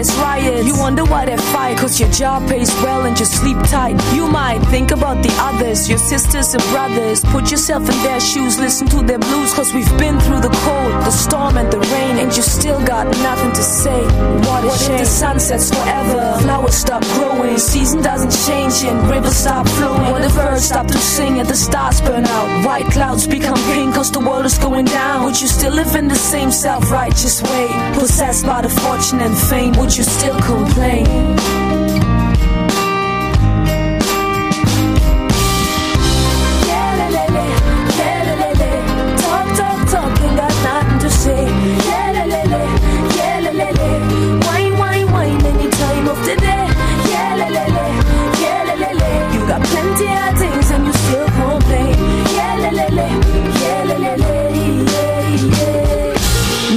There's 0.00 0.16
riots. 0.16 0.66
You 0.66 0.78
wonder 0.78 1.04
why 1.04 1.26
they 1.26 1.36
fight. 1.36 1.76
Cause 1.76 2.00
your 2.00 2.08
job 2.08 2.48
pays 2.48 2.72
well 2.80 3.04
and 3.04 3.20
you 3.20 3.26
sleep 3.26 3.58
tight. 3.64 4.00
You 4.14 4.26
might 4.26 4.60
think 4.72 4.92
about 4.92 5.22
the 5.22 5.30
others, 5.38 5.90
your 5.90 5.98
sisters 5.98 6.54
and 6.54 6.62
brothers. 6.72 7.20
Put 7.20 7.50
yourself 7.50 7.82
in 7.82 7.96
their 8.02 8.18
shoes, 8.18 8.58
listen 8.58 8.86
to 8.88 9.02
their 9.02 9.18
blues. 9.18 9.52
Cause 9.52 9.74
we've 9.74 9.98
been 9.98 10.18
through 10.20 10.40
the 10.40 10.54
cold, 10.64 10.92
the 11.04 11.10
storm, 11.10 11.58
and 11.58 11.70
the 11.70 11.80
rain. 11.92 12.16
And 12.16 12.34
you 12.34 12.42
still 12.42 12.80
got 12.86 13.08
nothing 13.18 13.52
to 13.52 13.62
say. 13.62 14.00
What, 14.48 14.64
what 14.64 14.80
if 14.80 15.00
the 15.00 15.04
sun 15.04 15.38
sets 15.38 15.68
forever? 15.68 16.38
Flowers 16.40 16.76
stop 16.76 17.02
growing, 17.18 17.58
season 17.58 18.00
doesn't 18.00 18.32
change, 18.48 18.82
and 18.88 18.96
rivers 19.10 19.36
stop 19.36 19.68
flowing. 19.68 20.12
What 20.12 20.24
if 20.24 20.34
birds 20.34 20.64
stop 20.64 20.86
to 20.86 20.96
sing 20.96 21.40
and 21.40 21.46
the 21.46 21.56
stars 21.56 22.00
burn 22.00 22.24
out? 22.24 22.64
White 22.64 22.86
clouds 22.86 23.26
become 23.26 23.60
pink 23.74 23.94
cause 23.96 24.10
the 24.10 24.20
world 24.20 24.46
is 24.46 24.56
going 24.56 24.86
down. 24.86 25.24
Would 25.24 25.38
you 25.38 25.46
still 25.46 25.74
live 25.74 25.94
in 25.94 26.08
the 26.08 26.14
same 26.32 26.50
self 26.50 26.90
righteous 26.90 27.42
way? 27.42 27.68
Possessed 27.92 28.46
by 28.46 28.62
the 28.62 28.70
fortune 28.70 29.20
and 29.20 29.36
fame, 29.36 29.74
would 29.74 29.89
but 29.90 29.98
you 29.98 30.04
still 30.04 30.38
complain. 30.42 31.04
Yeah, 36.68 36.90
le, 37.00 37.06
le, 37.16 37.24
le. 37.34 37.44
Yeah, 37.98 38.20
le, 38.26 38.34
le, 38.40 38.50
le. 38.60 38.70
Talk, 39.22 39.46
talk, 39.58 39.78
talk, 39.90 40.12
got 40.36 40.54
nothing 40.62 40.98
to 41.00 41.10
say. 41.10 41.42
Yeah, 41.88 42.08
le, 42.16 42.24
le, 42.32 42.40
le. 42.52 42.62
Yeah, 43.16 43.40
le, 43.44 43.50
le, 43.60 43.68
le. 43.78 43.88
Wine, 44.46 44.74
wine, 44.78 45.08
wine, 45.10 45.40
any 45.46 45.68
time 45.70 46.06
of 46.08 46.18
the 46.24 46.36
day. 46.36 46.64
Yeah, 47.10 47.34
le, 47.40 47.46
le, 47.56 47.64
le. 47.76 47.84
Yeah, 48.42 48.60
le, 48.68 48.74
le, 48.82 48.90
le. 49.00 49.10
You 49.34 49.40
got 49.48 49.62
plenty 49.72 50.06
of 50.06 50.38
things 50.38 50.70
and 50.70 50.86
you 50.86 50.92
still 50.92 51.28
complain. 51.40 51.96
Yeah, 52.36 52.54
le, 52.62 52.70
le, 52.78 52.86
le. 52.98 53.06
Yeah, 53.60 53.82
le, 53.88 53.96
le, 53.98 54.12
le. 54.22 54.30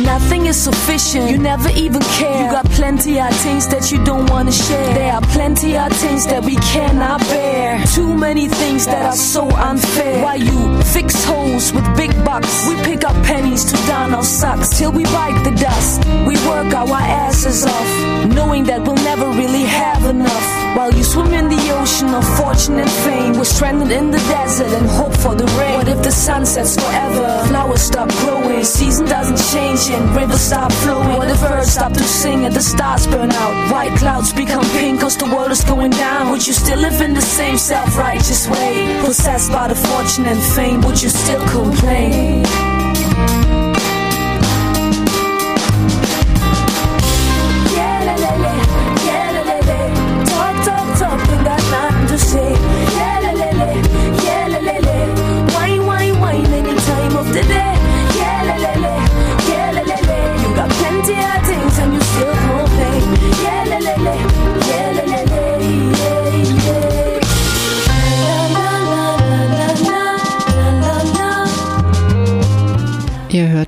Nothing 0.04 0.46
is 0.48 0.58
sufficient. 0.62 1.30
You 1.30 1.38
never 1.38 1.70
even 1.70 2.02
care. 2.18 2.46
You 2.46 2.52
got 2.52 2.66
plenty 2.96 3.20
of 3.20 3.36
things 3.38 3.68
that 3.70 3.92
you 3.92 3.98
don't 4.06 4.30
wanna 4.30 4.52
share. 4.52 4.94
There 4.94 5.14
are 5.14 5.22
plenty 5.34 5.76
of 5.76 5.92
things 5.94 6.28
that 6.28 6.46
we 6.46 6.56
cannot 6.58 7.22
bear. 7.22 7.84
Too 7.88 8.14
many 8.14 8.48
things 8.48 8.86
that 8.86 9.04
are 9.06 9.20
so 9.36 9.50
unfair. 9.50 10.24
Why 10.24 10.36
you 10.36 10.82
fix 10.84 11.26
holes 11.26 11.74
with 11.74 11.86
big 11.98 12.14
bucks? 12.24 12.68
We 12.68 12.76
pick 12.84 13.04
up 13.04 13.16
pennies 13.26 13.66
to 13.72 13.78
down 13.88 14.14
our 14.14 14.24
socks 14.24 14.78
till 14.78 14.92
we 14.92 15.06
bite 15.06 15.42
the 15.44 15.56
dust. 15.56 16.06
We 16.28 16.36
work 16.46 16.72
our 16.74 17.00
asses 17.26 17.66
off, 17.66 17.92
knowing 18.28 18.64
that 18.66 18.82
we'll 18.86 19.04
never 19.12 19.28
really 19.42 19.64
have 19.64 20.06
enough. 20.06 20.46
While 20.78 20.94
you 20.94 21.04
swim 21.04 21.34
in 21.34 21.50
the 21.50 21.64
ocean 21.82 22.10
of 22.14 22.26
fortune 22.38 22.78
and 22.80 22.90
fame, 23.06 23.34
we're 23.34 23.54
stranded 23.56 23.92
in 23.92 24.12
the 24.12 24.18
desert 24.18 24.72
and 24.78 24.88
hope 24.88 25.16
for 25.18 25.34
the 25.36 25.46
rain. 25.58 25.78
What 25.78 25.88
if 25.88 26.02
the 26.04 26.12
sun 26.12 26.46
sets 26.46 26.76
forever? 26.76 27.46
Flowers 27.48 27.82
stop 27.82 28.10
growing, 28.22 28.64
season 28.64 29.06
doesn't 29.06 29.42
change, 29.54 29.82
and 29.90 30.16
rivers 30.16 30.42
stop 30.42 30.72
flowing. 30.84 31.18
What 31.18 31.30
if 31.30 31.42
birds 31.42 31.72
stop 31.72 31.94
to 31.94 32.04
sing 32.04 32.46
and 32.46 32.56
the 32.56 32.62
stars 32.84 33.08
burn 33.08 33.32
out? 33.32 33.72
White 33.72 33.98
clouds 33.98 34.34
become 34.34 34.64
pink 34.72 35.00
cause 35.00 35.16
the 35.18 35.26
world 35.26 35.52
is 35.52 35.64
going 35.64 35.92
down. 35.92 36.32
Would 36.32 36.46
you 36.46 36.54
still 36.54 36.80
live 36.80 37.00
in 37.02 37.14
the 37.14 37.22
same 37.22 37.58
self 37.58 37.98
righteous 37.98 38.48
way? 38.50 39.00
Possessed 39.06 39.52
by 39.52 39.68
the 39.70 39.76
fortune 39.76 40.26
and 40.26 40.42
fame, 40.56 40.82
would 40.82 41.02
you 41.02 41.10
still 41.10 41.44
complain? 41.48 42.73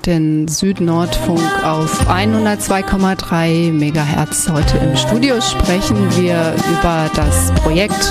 Den 0.06 0.48
Südnordfunk 0.48 1.42
auf 1.64 2.08
102,3 2.08 3.72
Megahertz. 3.72 4.50
Heute 4.50 4.78
im 4.78 4.96
Studio 4.96 5.42
sprechen 5.42 5.98
wir 6.18 6.56
über 6.72 7.10
das 7.16 7.52
Projekt 7.56 8.10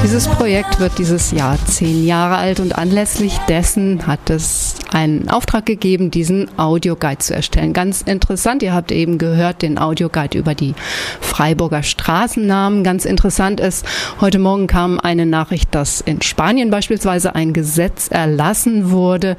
Dieses 0.03 0.29
Projekt 0.29 0.81
wird 0.81 0.99
dieses 0.99 1.31
Jahr 1.31 1.59
zehn 1.67 2.07
Jahre 2.07 2.37
alt 2.37 2.59
und 2.59 2.77
anlässlich 2.77 3.37
dessen 3.49 4.07
hat 4.07 4.31
es 4.31 4.77
einen 4.93 5.29
Auftrag 5.29 5.67
gegeben, 5.67 6.11
diesen 6.11 6.49
Audioguide 6.59 7.19
zu 7.19 7.35
erstellen. 7.35 7.75
Ganz 7.75 8.01
interessant, 8.01 8.63
ihr 8.63 8.73
habt 8.73 8.93
eben 8.93 9.19
gehört, 9.19 9.61
den 9.63 9.79
Audioguide 9.79 10.39
über 10.39 10.55
die 10.55 10.75
Freiburger 11.21 11.83
Straßennamen. 11.83 12.83
Ganz 12.83 13.05
interessant 13.05 13.61
ist, 13.61 13.85
heute 14.21 14.39
Morgen 14.39 14.67
kam 14.67 14.99
eine 14.99 15.27
Nachricht, 15.27 15.75
dass 15.75 16.01
in 16.01 16.23
Spanien 16.23 16.71
beispielsweise 16.71 17.35
ein 17.35 17.53
Gesetz 17.53 18.09
erlassen 18.09 18.91
wurde, 18.91 19.37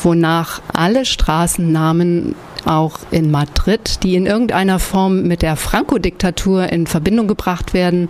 wonach 0.00 0.62
alle 0.72 1.04
Straßennamen 1.04 2.36
auch 2.66 2.98
in 3.10 3.30
Madrid, 3.30 4.02
die 4.02 4.16
in 4.16 4.26
irgendeiner 4.26 4.78
Form 4.78 5.22
mit 5.22 5.42
der 5.42 5.56
Franco-Diktatur 5.56 6.70
in 6.70 6.86
Verbindung 6.86 7.26
gebracht 7.28 7.74
werden, 7.74 8.08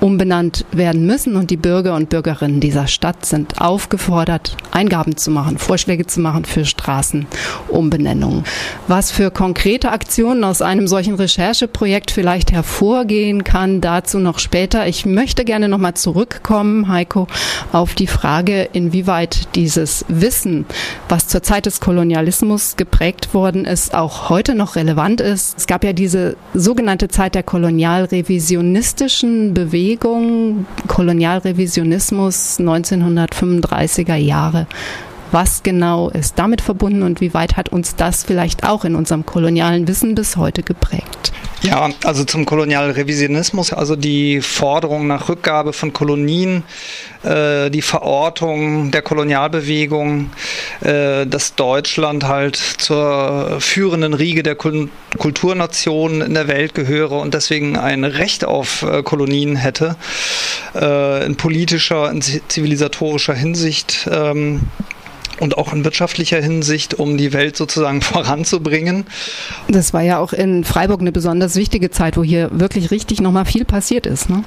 umbenannt 0.00 0.64
werden 0.72 1.06
müssen. 1.06 1.36
Und 1.36 1.50
die 1.50 1.56
Bürger 1.56 1.94
und 1.94 2.08
Bürgerinnen 2.08 2.60
dieser 2.60 2.86
Stadt 2.86 3.26
sind 3.26 3.60
aufgefordert, 3.60 4.56
Eingaben 4.70 5.16
zu 5.16 5.30
machen, 5.30 5.58
Vorschläge 5.58 6.06
zu 6.06 6.20
machen 6.20 6.44
für 6.44 6.64
Straßenumbenennungen. 6.64 8.44
Was 8.88 9.10
für 9.10 9.30
konkrete 9.30 9.92
Aktionen 9.92 10.44
aus 10.44 10.62
einem 10.62 10.88
solchen 10.88 11.14
Rechercheprojekt 11.14 12.10
vielleicht 12.10 12.52
hervorgehen 12.52 13.44
kann, 13.44 13.80
dazu 13.80 14.18
noch 14.18 14.38
später. 14.38 14.86
Ich 14.86 15.06
möchte 15.06 15.44
gerne 15.44 15.68
nochmal 15.68 15.94
zurückkommen, 15.94 16.88
Heiko, 16.88 17.26
auf 17.72 17.94
die 17.94 18.06
Frage, 18.06 18.68
inwieweit 18.72 19.54
dieses 19.54 20.04
Wissen, 20.08 20.64
was 21.08 21.28
zur 21.28 21.42
Zeit 21.42 21.66
des 21.66 21.80
Kolonialismus 21.80 22.76
geprägt 22.76 23.34
worden 23.34 23.64
ist, 23.64 23.94
auch 23.94 24.30
heute 24.30 24.54
noch 24.54 24.76
relevant 24.76 25.20
ist. 25.20 25.58
Es 25.58 25.66
gab 25.66 25.84
ja 25.84 25.92
diese 25.92 26.36
sogenannte 26.54 27.08
Zeit 27.08 27.34
der 27.34 27.42
kolonialrevisionistischen 27.42 29.54
Bewegung 29.54 29.89
Bewegung, 29.90 30.66
Kolonialrevisionismus 30.86 32.60
1935er 32.60 34.14
Jahre. 34.14 34.68
Was 35.32 35.62
genau 35.62 36.10
ist 36.10 36.38
damit 36.38 36.60
verbunden 36.60 37.02
und 37.02 37.20
wie 37.20 37.34
weit 37.34 37.56
hat 37.56 37.68
uns 37.68 37.94
das 37.94 38.24
vielleicht 38.24 38.64
auch 38.64 38.84
in 38.84 38.96
unserem 38.96 39.24
kolonialen 39.24 39.86
Wissen 39.86 40.14
bis 40.16 40.36
heute 40.36 40.62
geprägt? 40.62 41.32
Ja, 41.62 41.90
also 42.04 42.24
zum 42.24 42.46
Kolonialrevisionismus, 42.46 43.72
also 43.74 43.94
die 43.94 44.40
Forderung 44.40 45.06
nach 45.06 45.28
Rückgabe 45.28 45.74
von 45.74 45.92
Kolonien, 45.92 46.64
äh, 47.22 47.70
die 47.70 47.82
Verortung 47.82 48.90
der 48.90 49.02
Kolonialbewegung, 49.02 50.30
äh, 50.80 51.26
dass 51.26 51.54
Deutschland 51.56 52.24
halt 52.24 52.56
zur 52.56 53.60
führenden 53.60 54.14
Riege 54.14 54.42
der 54.42 54.54
Kul 54.54 54.88
Kulturnationen 55.18 56.22
in 56.22 56.34
der 56.34 56.48
Welt 56.48 56.74
gehöre 56.74 57.12
und 57.12 57.34
deswegen 57.34 57.76
ein 57.76 58.04
Recht 58.04 58.44
auf 58.44 58.82
äh, 58.82 59.02
Kolonien 59.02 59.56
hätte, 59.56 59.96
äh, 60.74 61.26
in 61.26 61.36
politischer, 61.36 62.10
in 62.10 62.22
zivilisatorischer 62.22 63.34
Hinsicht. 63.34 64.08
Ähm, 64.10 64.62
und 65.40 65.58
auch 65.58 65.72
in 65.72 65.84
wirtschaftlicher 65.84 66.40
Hinsicht, 66.40 66.94
um 66.94 67.16
die 67.16 67.32
Welt 67.32 67.56
sozusagen 67.56 68.02
voranzubringen. 68.02 69.06
Das 69.68 69.92
war 69.92 70.02
ja 70.02 70.18
auch 70.18 70.32
in 70.32 70.64
Freiburg 70.64 71.00
eine 71.00 71.12
besonders 71.12 71.56
wichtige 71.56 71.90
Zeit, 71.90 72.16
wo 72.16 72.22
hier 72.22 72.50
wirklich 72.52 72.90
richtig 72.90 73.20
nochmal 73.20 73.46
viel 73.46 73.64
passiert 73.64 74.06
ist. 74.06 74.30
Ne? 74.30 74.44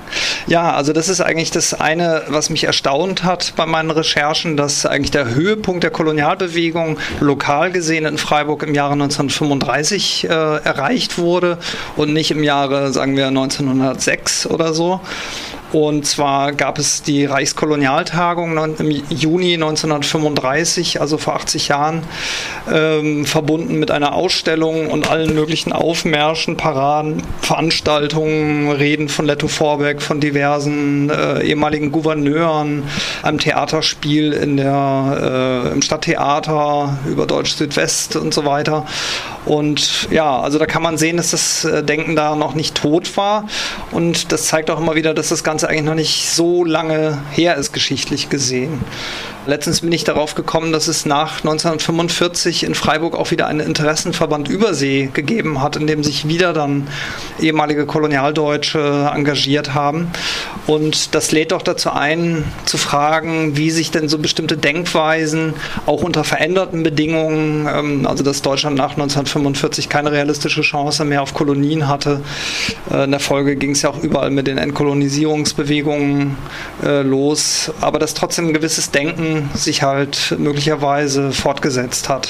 Ja, 0.47 0.73
also 0.73 0.93
das 0.93 1.09
ist 1.09 1.21
eigentlich 1.21 1.51
das 1.51 1.73
eine, 1.73 2.23
was 2.27 2.49
mich 2.49 2.63
erstaunt 2.63 3.23
hat 3.23 3.53
bei 3.55 3.65
meinen 3.65 3.91
Recherchen, 3.91 4.55
dass 4.55 4.85
eigentlich 4.85 5.11
der 5.11 5.33
Höhepunkt 5.33 5.83
der 5.83 5.91
Kolonialbewegung 5.91 6.97
lokal 7.19 7.71
gesehen 7.71 8.05
in 8.05 8.17
Freiburg 8.17 8.63
im 8.63 8.75
Jahre 8.75 8.93
1935 8.93 10.25
äh, 10.25 10.27
erreicht 10.29 11.17
wurde 11.17 11.57
und 11.95 12.13
nicht 12.13 12.31
im 12.31 12.43
Jahre, 12.43 12.93
sagen 12.93 13.17
wir, 13.17 13.27
1906 13.27 14.47
oder 14.47 14.73
so. 14.73 15.01
Und 15.73 16.05
zwar 16.05 16.53
gab 16.53 16.77
es 16.77 17.01
die 17.01 17.25
Reichskolonialtagung 17.25 18.55
im 18.77 18.91
Juni 19.09 19.55
1935, 19.55 21.01
also 21.01 21.17
vor 21.17 21.35
80 21.35 21.69
Jahren, 21.69 22.03
ähm, 22.71 23.25
verbunden 23.25 23.79
mit 23.79 23.89
einer 23.89 24.13
Ausstellung 24.13 24.91
und 24.91 25.09
allen 25.09 25.33
möglichen 25.33 25.73
Aufmärschen, 25.73 26.57
Paraden, 26.57 27.23
Veranstaltungen, 27.41 28.69
Reden 28.71 29.09
von 29.09 29.25
Letto 29.25 29.47
Vorbeck, 29.47 30.03
von 30.03 30.19
diversen 30.19 31.09
äh, 31.09 31.41
ehemaligen 31.41 31.91
Gouverneuren, 31.91 32.83
einem 33.23 33.39
Theaterspiel 33.39 34.31
in 34.31 34.57
der, 34.57 35.65
äh, 35.65 35.73
im 35.73 35.81
Stadttheater 35.81 36.99
über 37.07 37.25
Deutsch 37.25 37.55
Südwest 37.55 38.15
und 38.15 38.31
so 38.31 38.45
weiter. 38.45 38.85
Und 39.45 40.09
ja, 40.09 40.39
also 40.39 40.57
da 40.57 40.65
kann 40.65 40.81
man 40.81 40.97
sehen, 40.97 41.17
dass 41.17 41.31
das 41.31 41.65
äh, 41.65 41.83
Denken 41.83 42.15
da 42.15 42.35
noch 42.35 42.55
nicht 42.55 42.75
tot 42.75 43.15
war. 43.17 43.47
Und 43.91 44.31
das 44.31 44.47
zeigt 44.47 44.69
auch 44.69 44.79
immer 44.79 44.95
wieder, 44.95 45.13
dass 45.13 45.29
das 45.29 45.43
Ganze 45.43 45.67
eigentlich 45.67 45.83
noch 45.83 45.95
nicht 45.95 46.29
so 46.29 46.63
lange 46.63 47.21
her 47.31 47.55
ist, 47.55 47.73
geschichtlich 47.73 48.29
gesehen. 48.29 48.79
Letztens 49.45 49.81
bin 49.81 49.91
ich 49.91 50.05
darauf 50.05 50.35
gekommen, 50.35 50.71
dass 50.71 50.87
es 50.87 51.05
nach 51.05 51.39
1945 51.39 52.63
in 52.63 52.75
Freiburg 52.75 53.17
auch 53.17 53.31
wieder 53.31 53.47
einen 53.47 53.59
Interessenverband 53.59 54.47
Übersee 54.47 55.09
gegeben 55.13 55.61
hat, 55.61 55.75
in 55.75 55.85
dem 55.85 56.01
sich 56.01 56.29
wieder 56.29 56.53
dann 56.53 56.87
ehemalige 57.41 57.85
Kolonialdeutsche 57.85 59.11
engagiert 59.13 59.73
haben. 59.73 60.11
Und 60.65 61.13
das 61.13 61.33
lädt 61.33 61.51
doch 61.51 61.61
dazu 61.61 61.91
ein, 61.91 62.45
zu 62.63 62.77
fragen, 62.77 63.57
wie 63.57 63.69
sich 63.69 63.91
denn 63.91 64.07
so 64.07 64.17
bestimmte 64.17 64.55
Denkweisen 64.55 65.55
auch 65.85 66.03
unter 66.03 66.23
veränderten 66.23 66.83
Bedingungen, 66.83 67.67
ähm, 67.67 68.07
also 68.07 68.23
dass 68.23 68.41
Deutschland 68.41 68.77
nach 68.77 68.91
1945 68.91 69.89
keine 69.89 70.13
realistische 70.13 70.61
Chance 70.61 71.03
mehr 71.03 71.21
auf 71.21 71.33
Kolonien 71.33 71.89
hatte. 71.89 72.21
Äh, 72.89 73.03
in 73.03 73.11
der 73.11 73.19
Folge 73.19 73.57
ging 73.57 73.71
es 73.71 73.81
ja 73.81 73.89
auch 73.89 74.01
überall 74.01 74.29
mit 74.29 74.47
den 74.47 74.57
Entkolonisierungsbewegungen 74.57 76.37
äh, 76.81 77.01
los, 77.01 77.69
aber 77.81 77.99
dass 77.99 78.13
trotzdem 78.13 78.47
ein 78.47 78.53
gewisses 78.53 78.89
Denken 78.91 79.32
sich 79.53 79.83
halt 79.83 80.35
möglicherweise 80.37 81.31
fortgesetzt 81.31 82.09
hat. 82.09 82.29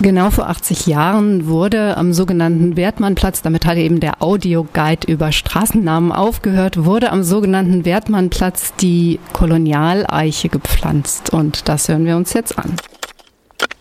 Genau 0.00 0.30
vor 0.30 0.48
80 0.48 0.86
Jahren 0.86 1.48
wurde 1.48 1.96
am 1.96 2.12
sogenannten 2.12 2.76
Wertmannplatz, 2.76 3.42
damit 3.42 3.66
hat 3.66 3.78
eben 3.78 3.98
der 3.98 4.22
Audioguide 4.22 5.10
über 5.10 5.32
Straßennamen 5.32 6.12
aufgehört, 6.12 6.84
wurde 6.84 7.10
am 7.10 7.24
sogenannten 7.24 7.84
Wertmannplatz 7.84 8.74
die 8.80 9.18
Kolonialeiche 9.32 10.50
gepflanzt. 10.50 11.30
Und 11.30 11.68
das 11.68 11.88
hören 11.88 12.04
wir 12.04 12.16
uns 12.16 12.32
jetzt 12.32 12.56
an. 12.58 12.76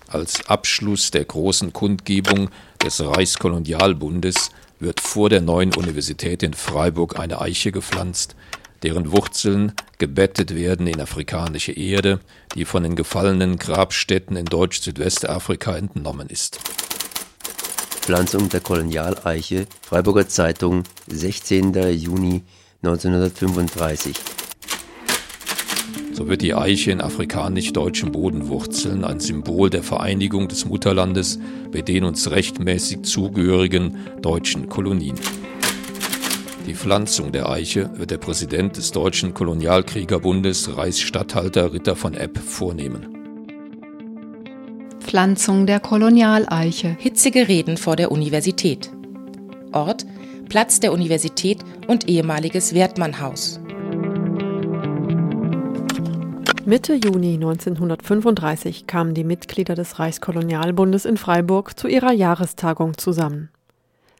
Als 0.10 0.50
Abschluss 0.50 1.12
der 1.12 1.26
großen 1.26 1.72
Kundgebung 1.72 2.50
des 2.84 3.06
Reichskolonialbundes 3.06 4.50
wird 4.80 5.02
vor 5.02 5.30
der 5.30 5.42
neuen 5.42 5.76
Universität 5.76 6.42
in 6.42 6.54
Freiburg 6.54 7.20
eine 7.20 7.42
Eiche 7.42 7.72
gepflanzt, 7.72 8.36
deren 8.84 9.12
Wurzeln 9.12 9.74
gebettet 9.98 10.56
werden 10.56 10.88
in 10.88 11.02
afrikanische 11.02 11.72
Erde, 11.72 12.20
die 12.56 12.66
von 12.66 12.84
den 12.84 12.96
gefallenen 12.96 13.58
Grabstätten 13.58 14.36
in 14.36 14.46
Deutsch-Südwestafrika 14.46 15.76
entnommen 15.76 16.30
ist. 16.30 16.60
Pflanzung 18.02 18.48
der 18.50 18.62
Kolonialeiche, 18.62 19.66
Freiburger 19.82 20.28
Zeitung, 20.28 20.84
16. 21.08 21.74
Juni 21.92 22.44
1935. 22.84 24.16
So 26.14 26.28
wird 26.28 26.42
die 26.42 26.56
Eiche 26.56 26.92
in 26.92 27.02
afrikanisch-deutschen 27.02 28.12
Bodenwurzeln 28.12 29.04
ein 29.04 29.20
Symbol 29.20 29.70
der 29.70 29.84
Vereinigung 29.84 30.48
des 30.48 30.66
Mutterlandes 30.66 31.38
bei 31.72 31.82
den 31.82 32.06
uns 32.06 32.32
rechtmäßig 32.32 33.04
zugehörigen 33.04 33.98
deutschen 34.22 34.68
Kolonien. 34.68 35.16
Die 36.68 36.76
Pflanzung 36.76 37.32
der 37.32 37.50
Eiche 37.50 37.90
wird 37.98 38.12
der 38.12 38.18
Präsident 38.18 38.76
des 38.76 38.92
Deutschen 38.92 39.34
Kolonialkriegerbundes, 39.34 40.76
Reichsstatthalter 40.76 41.72
Ritter 41.72 41.96
von 41.96 42.14
Epp, 42.14 42.38
vornehmen. 42.38 43.08
Pflanzung 45.00 45.66
der 45.66 45.80
Kolonialeiche. 45.80 46.98
Hitzige 47.00 47.48
Reden 47.48 47.78
vor 47.78 47.96
der 47.96 48.12
Universität. 48.12 48.92
Ort 49.72 50.06
Platz 50.50 50.82
der 50.82 50.92
Universität 50.92 51.60
und 51.88 52.10
ehemaliges 52.10 52.74
Wertmannhaus. 52.74 53.62
Mitte 56.66 56.96
Juni 56.96 57.36
1935 57.36 58.88
kamen 58.88 59.14
die 59.14 59.24
Mitglieder 59.24 59.76
des 59.76 60.00
Reichskolonialbundes 60.00 61.06
in 61.06 61.16
Freiburg 61.16 61.80
zu 61.80 61.88
ihrer 61.88 62.12
Jahrestagung 62.12 62.98
zusammen. 62.98 63.52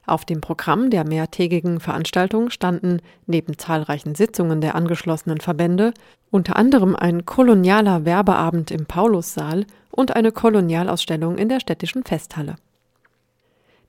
Auf 0.08 0.24
dem 0.24 0.40
Programm 0.40 0.90
der 0.90 1.06
mehrtägigen 1.06 1.82
Veranstaltung 1.82 2.50
standen 2.50 3.02
neben 3.26 3.58
zahlreichen 3.58 4.16
Sitzungen 4.16 4.62
der 4.62 4.74
angeschlossenen 4.74 5.42
Verbände 5.42 5.94
unter 6.32 6.56
anderem 6.56 6.96
ein 6.96 7.26
kolonialer 7.26 8.06
Werbeabend 8.06 8.72
im 8.72 8.86
Paulussaal 8.86 9.66
und 9.92 10.16
eine 10.16 10.32
Kolonialausstellung 10.32 11.38
in 11.38 11.50
der 11.50 11.60
städtischen 11.60 12.04
Festhalle. 12.06 12.56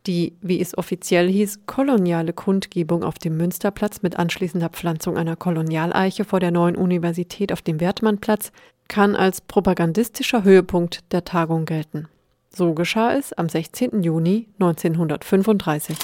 Die, 0.08 0.36
wie 0.40 0.60
es 0.60 0.76
offiziell 0.76 1.28
hieß, 1.28 1.66
koloniale 1.66 2.32
Kundgebung 2.32 3.04
auf 3.04 3.18
dem 3.18 3.36
Münsterplatz 3.36 4.02
mit 4.02 4.18
anschließender 4.18 4.70
Pflanzung 4.70 5.16
einer 5.16 5.36
Kolonialeiche 5.36 6.24
vor 6.24 6.40
der 6.40 6.50
neuen 6.50 6.76
Universität 6.76 7.52
auf 7.52 7.62
dem 7.62 7.78
Wertmannplatz 7.78 8.50
kann 8.88 9.14
als 9.14 9.40
propagandistischer 9.40 10.42
Höhepunkt 10.42 11.12
der 11.12 11.24
Tagung 11.24 11.64
gelten. 11.64 12.08
So 12.54 12.74
geschah 12.74 13.14
es 13.14 13.32
am 13.32 13.48
16. 13.48 14.02
Juni 14.02 14.48
1935. 14.58 15.96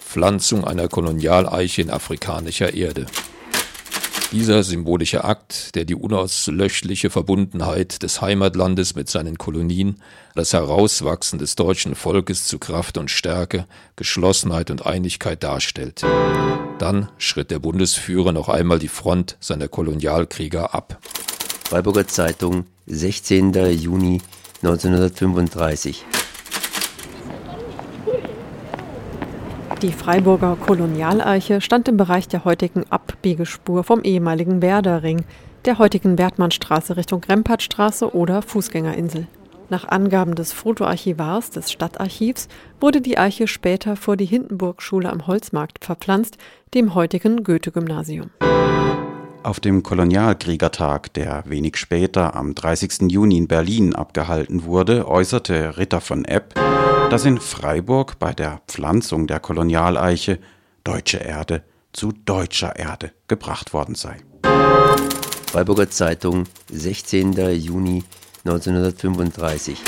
Pflanzung 0.00 0.64
einer 0.64 0.88
Kolonialeiche 0.88 1.82
in 1.82 1.90
afrikanischer 1.90 2.72
Erde. 2.74 3.06
Dieser 4.32 4.62
symbolische 4.62 5.24
Akt, 5.24 5.74
der 5.74 5.86
die 5.86 5.94
unauslöschliche 5.94 7.08
Verbundenheit 7.08 8.02
des 8.02 8.20
Heimatlandes 8.20 8.94
mit 8.94 9.08
seinen 9.08 9.38
Kolonien, 9.38 10.02
das 10.34 10.52
Herauswachsen 10.52 11.38
des 11.38 11.56
deutschen 11.56 11.94
Volkes 11.94 12.46
zu 12.46 12.58
Kraft 12.58 12.98
und 12.98 13.10
Stärke, 13.10 13.66
Geschlossenheit 13.96 14.70
und 14.70 14.84
Einigkeit 14.84 15.42
darstellt. 15.42 16.04
Dann 16.78 17.08
schritt 17.16 17.50
der 17.50 17.58
Bundesführer 17.58 18.32
noch 18.32 18.50
einmal 18.50 18.78
die 18.78 18.88
Front 18.88 19.38
seiner 19.40 19.68
Kolonialkrieger 19.68 20.74
ab. 20.74 20.98
Freiburger 21.64 22.06
Zeitung, 22.06 22.66
16. 22.90 23.52
Juni 23.52 24.20
1935. 24.62 26.06
Die 29.82 29.92
Freiburger 29.92 30.56
Kolonialeiche 30.56 31.60
stand 31.60 31.86
im 31.88 31.98
Bereich 31.98 32.28
der 32.28 32.44
heutigen 32.44 32.84
Abbiegespur 32.90 33.84
vom 33.84 34.02
ehemaligen 34.02 34.62
Werderring, 34.62 35.24
der 35.66 35.78
heutigen 35.78 36.16
Wertmannstraße 36.16 36.96
Richtung 36.96 37.22
Rempartstraße 37.22 38.14
oder 38.14 38.40
Fußgängerinsel. 38.40 39.26
Nach 39.68 39.86
Angaben 39.86 40.34
des 40.34 40.54
Fotoarchivars 40.54 41.50
des 41.50 41.70
Stadtarchivs 41.70 42.48
wurde 42.80 43.02
die 43.02 43.18
Eiche 43.18 43.48
später 43.48 43.96
vor 43.96 44.16
die 44.16 44.24
Hindenburgschule 44.24 45.10
am 45.10 45.26
Holzmarkt 45.26 45.84
verpflanzt, 45.84 46.38
dem 46.72 46.94
heutigen 46.94 47.44
Goethe-Gymnasium. 47.44 48.30
Auf 49.42 49.60
dem 49.60 49.82
Kolonialkriegertag, 49.82 51.12
der 51.14 51.44
wenig 51.46 51.76
später 51.76 52.34
am 52.34 52.54
30. 52.54 53.10
Juni 53.10 53.38
in 53.38 53.48
Berlin 53.48 53.94
abgehalten 53.94 54.64
wurde, 54.64 55.06
äußerte 55.06 55.78
Ritter 55.78 56.00
von 56.00 56.24
Epp, 56.24 56.54
dass 57.10 57.24
in 57.24 57.38
Freiburg 57.38 58.18
bei 58.18 58.32
der 58.32 58.60
Pflanzung 58.66 59.26
der 59.26 59.40
Kolonialeiche 59.40 60.38
deutsche 60.84 61.18
Erde 61.18 61.62
zu 61.92 62.12
deutscher 62.12 62.76
Erde 62.76 63.12
gebracht 63.28 63.72
worden 63.72 63.94
sei. 63.94 64.16
Freiburger 65.46 65.88
Zeitung, 65.88 66.44
16. 66.70 67.32
Juni 67.54 68.04
1935. 68.44 69.78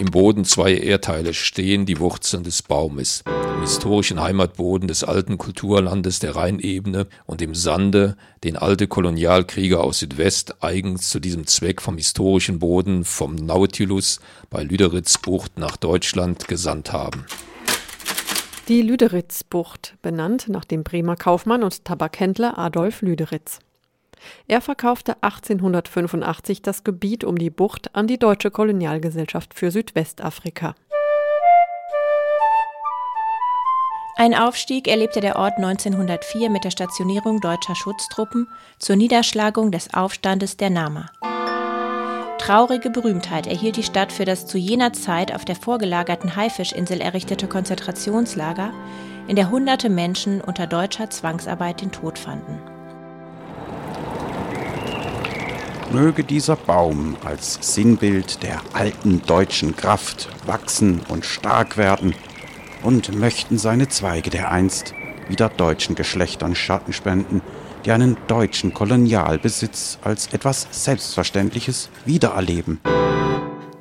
Im 0.00 0.10
Boden 0.10 0.44
zwei 0.44 0.74
Erdteile 0.74 1.34
stehen 1.34 1.84
die 1.84 1.98
Wurzeln 1.98 2.44
des 2.44 2.62
Baumes. 2.62 3.22
Im 3.26 3.60
historischen 3.60 4.20
Heimatboden 4.20 4.88
des 4.88 5.04
alten 5.04 5.36
Kulturlandes 5.36 6.18
der 6.18 6.34
Rheinebene 6.34 7.06
und 7.26 7.42
im 7.42 7.54
Sande, 7.54 8.16
den 8.42 8.56
alte 8.56 8.88
Kolonialkrieger 8.88 9.84
aus 9.84 9.98
Südwest 9.98 10.62
eigens 10.62 11.10
zu 11.10 11.20
diesem 11.20 11.46
Zweck 11.46 11.82
vom 11.82 11.98
historischen 11.98 12.58
Boden 12.58 13.04
vom 13.04 13.34
Nautilus 13.34 14.20
bei 14.48 14.62
Lüderitzbucht 14.62 15.58
nach 15.58 15.76
Deutschland 15.76 16.48
gesandt 16.48 16.92
haben. 16.92 17.26
Die 18.68 18.80
Lüderitzbucht, 18.80 19.96
benannt 20.00 20.48
nach 20.48 20.64
dem 20.64 20.84
Bremer 20.84 21.16
Kaufmann 21.16 21.62
und 21.62 21.84
Tabakhändler 21.84 22.58
Adolf 22.58 23.02
Lüderitz. 23.02 23.58
Er 24.48 24.60
verkaufte 24.60 25.16
1885 25.22 26.62
das 26.62 26.84
Gebiet 26.84 27.24
um 27.24 27.36
die 27.36 27.50
Bucht 27.50 27.94
an 27.94 28.06
die 28.06 28.18
Deutsche 28.18 28.50
Kolonialgesellschaft 28.50 29.54
für 29.54 29.70
Südwestafrika. 29.70 30.74
Ein 34.16 34.34
Aufstieg 34.34 34.88
erlebte 34.88 35.20
der 35.20 35.36
Ort 35.36 35.56
1904 35.56 36.50
mit 36.50 36.64
der 36.64 36.70
Stationierung 36.70 37.40
deutscher 37.40 37.74
Schutztruppen 37.74 38.46
zur 38.78 38.96
Niederschlagung 38.96 39.72
des 39.72 39.94
Aufstandes 39.94 40.56
der 40.56 40.70
Nama. 40.70 41.06
Traurige 42.38 42.90
Berühmtheit 42.90 43.46
erhielt 43.46 43.76
die 43.76 43.82
Stadt 43.82 44.12
für 44.12 44.24
das 44.24 44.46
zu 44.46 44.58
jener 44.58 44.92
Zeit 44.92 45.34
auf 45.34 45.44
der 45.44 45.56
vorgelagerten 45.56 46.36
Haifischinsel 46.36 47.00
errichtete 47.00 47.46
Konzentrationslager, 47.46 48.72
in 49.28 49.36
der 49.36 49.50
hunderte 49.50 49.88
Menschen 49.88 50.40
unter 50.40 50.66
deutscher 50.66 51.08
Zwangsarbeit 51.08 51.80
den 51.80 51.92
Tod 51.92 52.18
fanden. 52.18 52.60
Möge 55.92 56.24
dieser 56.24 56.56
Baum 56.56 57.16
als 57.22 57.58
Sinnbild 57.60 58.42
der 58.42 58.62
alten 58.72 59.20
deutschen 59.26 59.76
Kraft 59.76 60.28
wachsen 60.46 61.02
und 61.08 61.26
stark 61.26 61.76
werden, 61.76 62.14
und 62.82 63.14
möchten 63.14 63.58
seine 63.58 63.88
Zweige 63.88 64.30
dereinst 64.30 64.94
wieder 65.28 65.50
deutschen 65.50 65.94
Geschlechtern 65.94 66.54
Schatten 66.54 66.94
spenden, 66.94 67.42
die 67.84 67.92
einen 67.92 68.16
deutschen 68.26 68.72
Kolonialbesitz 68.72 69.98
als 70.02 70.32
etwas 70.32 70.66
Selbstverständliches 70.70 71.90
wiedererleben. 72.06 72.80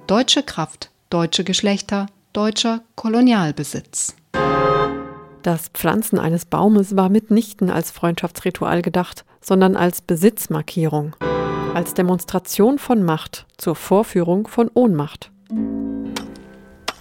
Deutsche 0.06 0.44
Kraft, 0.44 0.92
deutsche 1.10 1.46
Geschlechter, 1.46 2.08
deutscher 2.34 2.82
Kolonialbesitz. 2.96 4.16
Das 5.44 5.70
Pflanzen 5.70 6.20
eines 6.20 6.46
Baumes 6.46 6.96
war 6.96 7.10
mitnichten 7.10 7.70
als 7.70 7.90
Freundschaftsritual 7.90 8.82
gedacht, 8.82 9.24
sondern 9.40 9.76
als 9.76 10.02
Besitzmarkierung 10.02 11.16
als 11.74 11.94
Demonstration 11.94 12.80
von 12.80 13.02
Macht 13.04 13.46
zur 13.58 13.76
Vorführung 13.76 14.48
von 14.48 14.70
Ohnmacht. 14.74 15.32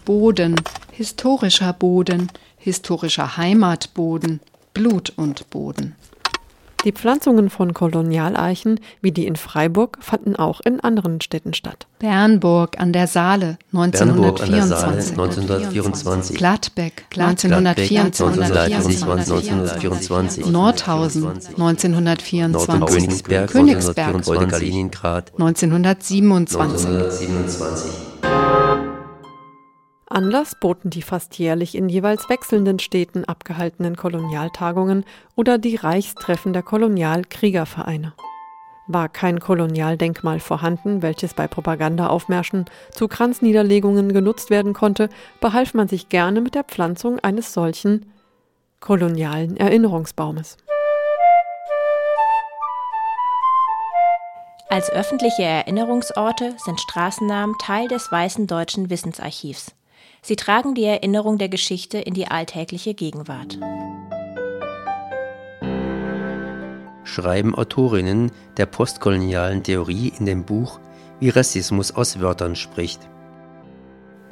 Boden, 0.04 0.54
historischer 0.92 1.72
Boden, 1.72 2.30
historischer 2.56 3.36
Heimatboden, 3.36 4.40
Blut 4.72 5.12
und 5.16 5.50
Boden. 5.50 5.96
Die 6.84 6.92
Pflanzungen 6.92 7.50
von 7.50 7.74
Kolonialeichen, 7.74 8.80
wie 9.02 9.12
die 9.12 9.26
in 9.26 9.36
Freiburg, 9.36 9.98
fanden 10.00 10.34
auch 10.36 10.62
in 10.62 10.80
anderen 10.80 11.20
Städten 11.20 11.52
statt. 11.52 11.86
Bernburg 11.98 12.80
an 12.80 12.94
der 12.94 13.06
Saale 13.06 13.58
1924. 13.72 15.10
1924. 15.12 16.36
Gladbeck 16.36 17.04
1924. 17.14 19.02
1924. 19.52 20.46
Nordhausen 20.46 21.28
1924. 21.28 22.86
Königsberg, 22.86 23.50
Königsberg 23.50 24.24
Kaliningrad 24.48 25.32
1927. 25.32 26.58
1927. 26.60 28.89
Anlass 30.12 30.56
boten 30.56 30.90
die 30.90 31.02
fast 31.02 31.38
jährlich 31.38 31.76
in 31.76 31.88
jeweils 31.88 32.28
wechselnden 32.28 32.80
Städten 32.80 33.24
abgehaltenen 33.24 33.94
Kolonialtagungen 33.94 35.04
oder 35.36 35.56
die 35.56 35.76
Reichstreffen 35.76 36.52
der 36.52 36.64
Kolonialkriegervereine. 36.64 38.12
War 38.88 39.08
kein 39.08 39.38
Kolonialdenkmal 39.38 40.40
vorhanden, 40.40 41.02
welches 41.02 41.34
bei 41.34 41.46
Propagandaaufmärschen 41.46 42.64
zu 42.90 43.06
Kranzniederlegungen 43.06 44.12
genutzt 44.12 44.50
werden 44.50 44.72
konnte, 44.72 45.10
behalf 45.40 45.74
man 45.74 45.86
sich 45.86 46.08
gerne 46.08 46.40
mit 46.40 46.56
der 46.56 46.64
Pflanzung 46.64 47.20
eines 47.20 47.54
solchen 47.54 48.12
kolonialen 48.80 49.56
Erinnerungsbaumes. 49.56 50.56
Als 54.68 54.90
öffentliche 54.90 55.44
Erinnerungsorte 55.44 56.56
sind 56.58 56.80
Straßennamen 56.80 57.54
Teil 57.58 57.86
des 57.86 58.10
Weißen 58.10 58.48
Deutschen 58.48 58.90
Wissensarchivs. 58.90 59.76
Sie 60.22 60.36
tragen 60.36 60.74
die 60.74 60.84
Erinnerung 60.84 61.38
der 61.38 61.48
Geschichte 61.48 61.98
in 61.98 62.14
die 62.14 62.26
alltägliche 62.26 62.94
Gegenwart. 62.94 63.58
Schreiben 67.04 67.54
Autorinnen 67.54 68.30
der 68.56 68.66
postkolonialen 68.66 69.62
Theorie 69.62 70.12
in 70.18 70.26
dem 70.26 70.44
Buch 70.44 70.78
Wie 71.18 71.30
Rassismus 71.30 71.92
aus 71.92 72.20
Wörtern 72.20 72.54
spricht. 72.54 73.00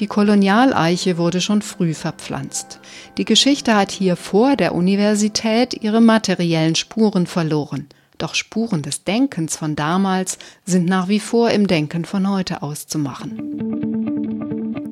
Die 0.00 0.06
Kolonialeiche 0.06 1.18
wurde 1.18 1.40
schon 1.40 1.60
früh 1.60 1.92
verpflanzt. 1.92 2.78
Die 3.16 3.24
Geschichte 3.24 3.74
hat 3.74 3.90
hier 3.90 4.14
vor 4.14 4.54
der 4.54 4.74
Universität 4.74 5.74
ihre 5.74 6.00
materiellen 6.00 6.76
Spuren 6.76 7.26
verloren. 7.26 7.88
Doch 8.16 8.34
Spuren 8.34 8.82
des 8.82 9.02
Denkens 9.04 9.56
von 9.56 9.74
damals 9.74 10.38
sind 10.64 10.86
nach 10.86 11.08
wie 11.08 11.20
vor 11.20 11.50
im 11.50 11.66
Denken 11.66 12.04
von 12.04 12.30
heute 12.30 12.62
auszumachen. 12.62 13.77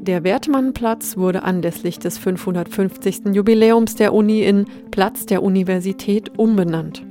Der 0.07 0.23
Wertmannplatz 0.23 1.16
wurde 1.16 1.42
anlässlich 1.42 1.99
des 1.99 2.16
550. 2.16 3.35
Jubiläums 3.35 3.97
der 3.97 4.14
Uni 4.14 4.45
in 4.45 4.66
Platz 4.92 5.27
der 5.27 5.42
Universität 5.42 6.38
umbenannt. 6.38 7.05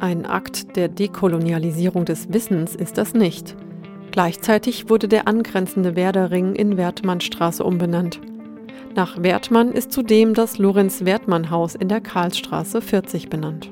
Ein 0.00 0.26
Akt 0.26 0.74
der 0.74 0.88
Dekolonialisierung 0.88 2.04
des 2.04 2.32
Wissens 2.32 2.74
ist 2.74 2.98
das 2.98 3.14
nicht. 3.14 3.54
Gleichzeitig 4.10 4.90
wurde 4.90 5.06
der 5.06 5.28
angrenzende 5.28 5.94
Werderring 5.94 6.56
in 6.56 6.76
Wertmannstraße 6.76 7.62
umbenannt. 7.62 8.20
Nach 8.96 9.22
Wertmann 9.22 9.70
ist 9.70 9.92
zudem 9.92 10.34
das 10.34 10.58
Lorenz-Wertmann-Haus 10.58 11.76
in 11.76 11.86
der 11.86 12.00
Karlsstraße 12.00 12.80
40 12.80 13.30
benannt. 13.30 13.70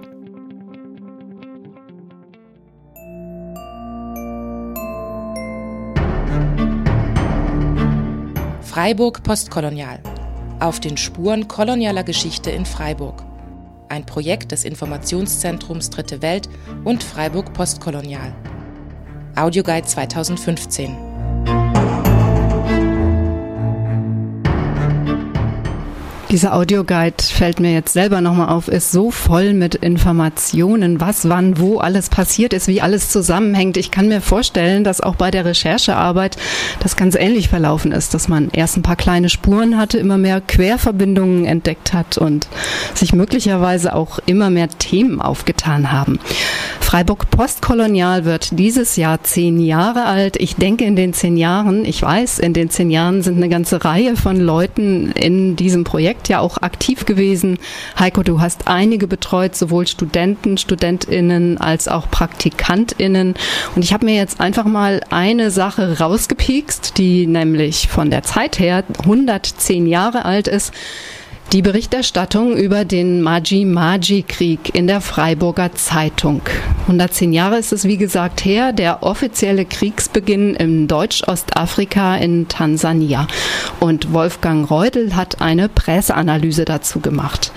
Freiburg 8.77 9.23
postkolonial. 9.23 10.01
Auf 10.61 10.81
den 10.81 10.99
Spuren 10.99 11.49
kolonialer 11.49 12.05
Geschichte 12.05 12.51
in 12.51 12.67
Freiburg. 12.67 13.25
Ein 13.89 14.05
Projekt 14.05 14.53
des 14.53 14.67
Informationszentrums 14.67 15.89
Dritte 15.89 16.21
Welt 16.21 16.51
und 16.85 17.03
Freiburg 17.03 17.55
postkolonial. 17.55 18.35
Audioguide 19.35 19.87
2015. 19.87 20.95
Dieser 26.33 26.57
Audioguide 26.57 27.23
fällt 27.23 27.61
mir 27.61 27.73
jetzt 27.73 27.93
selber 27.93 28.21
nochmal 28.21 28.49
auf, 28.49 28.67
ist 28.67 28.91
so 28.91 29.13
voll 29.13 29.55
mit 29.55 29.77
Informationen, 29.77 31.01
was, 31.01 31.29
wann, 31.29 31.61
wo 31.61 31.79
alles 31.79 32.09
passiert 32.09 32.53
ist, 32.53 32.67
wie 32.67 32.81
alles 32.81 33.11
zusammenhängt. 33.11 33.77
Ich 33.77 33.93
kann 33.93 34.09
mir 34.09 34.21
vorstellen, 34.21 34.83
dass 34.83 35.01
auch 35.01 35.15
bei 35.15 35.31
der 35.31 35.45
Recherchearbeit 35.45 36.37
das 36.81 36.97
ganz 36.97 37.15
ähnlich 37.15 37.49
verlaufen 37.49 37.93
ist, 37.93 38.13
dass 38.13 38.27
man 38.27 38.49
erst 38.53 38.77
ein 38.77 38.83
paar 38.83 38.97
kleine 38.97 39.29
Spuren 39.29 39.79
hatte, 39.79 39.99
immer 39.99 40.19
mehr 40.19 40.41
Querverbindungen 40.41 41.45
entdeckt 41.45 41.93
hat 41.93 42.19
und 42.19 42.49
sich 42.93 43.13
möglicherweise 43.13 43.95
auch 43.95 44.19
immer 44.27 44.51
mehr 44.51 44.69
Themen 44.69 45.21
aufgetan 45.21 45.93
haben. 45.93 46.19
Freiburg 46.81 47.31
Postkolonial 47.31 48.25
wird 48.25 48.59
dieses 48.59 48.97
Jahr 48.97 49.23
zehn 49.23 49.61
Jahre 49.61 50.05
alt. 50.05 50.37
Ich 50.37 50.55
denke, 50.55 50.85
in 50.85 50.95
den 50.95 51.13
zehn 51.13 51.37
Jahren, 51.37 51.85
ich 51.85 52.01
weiß, 52.01 52.39
in 52.39 52.53
den 52.53 52.71
zehn 52.71 52.91
Jahren 52.91 53.23
sind 53.23 53.37
eine 53.37 53.49
ganze 53.49 53.85
Reihe 53.85 54.17
von 54.17 54.41
Leuten 54.41 55.11
in 55.13 55.57
diesem 55.57 55.83
Projekt 55.83 56.16
Projekt 56.17 56.29
ja 56.29 56.41
auch 56.41 56.59
aktiv 56.63 57.05
gewesen. 57.05 57.59
Heiko, 57.99 58.23
du 58.23 58.41
hast 58.41 58.69
einige 58.69 59.07
betreut, 59.07 59.55
sowohl 59.55 59.87
Studenten, 59.87 60.57
Studentinnen 60.57 61.59
als 61.59 61.89
auch 61.89 62.11
Praktikantinnen. 62.11 63.35
Und 63.75 63.85
ich 63.85 63.93
habe 63.93 64.07
mir 64.07 64.17
jetzt 64.17 64.41
einfach 64.41 64.65
mal 64.65 65.01
eine 65.11 65.51
Sache 65.51 65.99
rausgepiekst, 65.99 66.99
die 66.99 67.27
nämlich 67.27 67.89
von 67.89 68.11
der 68.11 68.23
Zeit 68.23 68.59
her 68.59 68.85
110 69.03 69.87
Jahre 69.87 70.25
alt 70.25 70.49
ist. 70.49 70.73
Die 71.53 71.63
Berichterstattung 71.63 72.57
über 72.57 72.85
den 72.85 73.23
Maji-Maji-Krieg 73.23 74.75
in 74.75 74.89
der 74.89 75.01
Freiburger 75.01 75.73
Zeitung. 75.75 76.43
110 76.83 77.33
Jahre 77.33 77.57
ist 77.57 77.73
es 77.73 77.85
wie 77.85 77.97
gesagt 77.97 78.45
her, 78.45 78.73
der 78.73 79.05
offizielle 79.05 79.65
Kriegsbeginn 79.65 80.57
im 80.57 80.89
Deutsch-Ostafrika 80.89 82.17
in 82.17 82.49
Tansania. 82.49 83.29
Und 83.79 84.13
Wolfgang 84.13 84.69
Reudel 84.69 85.15
hat 85.15 85.41
eine 85.41 85.69
Presseanalyse 85.69 86.65
dazu 86.65 86.99
gemacht. 86.99 87.53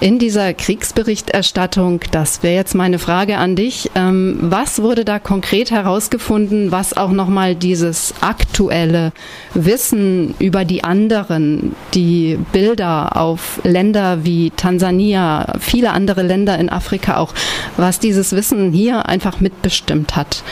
In 0.00 0.20
dieser 0.20 0.54
Kriegsberichterstattung, 0.54 2.02
das 2.12 2.44
wäre 2.44 2.54
jetzt 2.54 2.76
meine 2.76 3.00
Frage 3.00 3.36
an 3.36 3.56
dich, 3.56 3.90
ähm, 3.96 4.38
was 4.40 4.80
wurde 4.80 5.04
da 5.04 5.18
konkret 5.18 5.72
herausgefunden, 5.72 6.70
was 6.70 6.96
auch 6.96 7.10
nochmal 7.10 7.56
dieses 7.56 8.14
aktuelle 8.20 9.10
Wissen 9.54 10.36
über 10.38 10.64
die 10.64 10.84
anderen, 10.84 11.74
die 11.94 12.38
Bilder 12.52 13.16
auf 13.16 13.60
Länder 13.64 14.24
wie 14.24 14.52
Tansania, 14.52 15.54
viele 15.58 15.90
andere 15.90 16.22
Länder 16.22 16.56
in 16.60 16.70
Afrika 16.70 17.16
auch, 17.16 17.34
was 17.76 17.98
dieses 17.98 18.30
Wissen 18.36 18.70
hier 18.70 19.06
einfach 19.06 19.40
mitbestimmt 19.40 20.14
hat? 20.14 20.44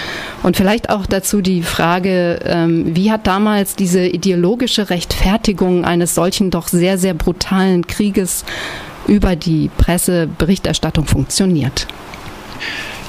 Und 0.42 0.56
vielleicht 0.56 0.90
auch 0.90 1.06
dazu 1.06 1.40
die 1.40 1.62
Frage, 1.62 2.40
ähm, 2.44 2.96
wie 2.96 3.12
hat 3.12 3.28
damals 3.28 3.76
diese 3.76 4.08
ideologische 4.08 4.90
Rechtfertigung 4.90 5.84
eines 5.84 6.16
solchen 6.16 6.50
doch 6.50 6.66
sehr, 6.66 6.98
sehr 6.98 7.14
brutalen 7.14 7.86
Krieges 7.86 8.44
über 9.06 9.36
die 9.36 9.70
Presseberichterstattung 9.76 11.06
funktioniert. 11.06 11.86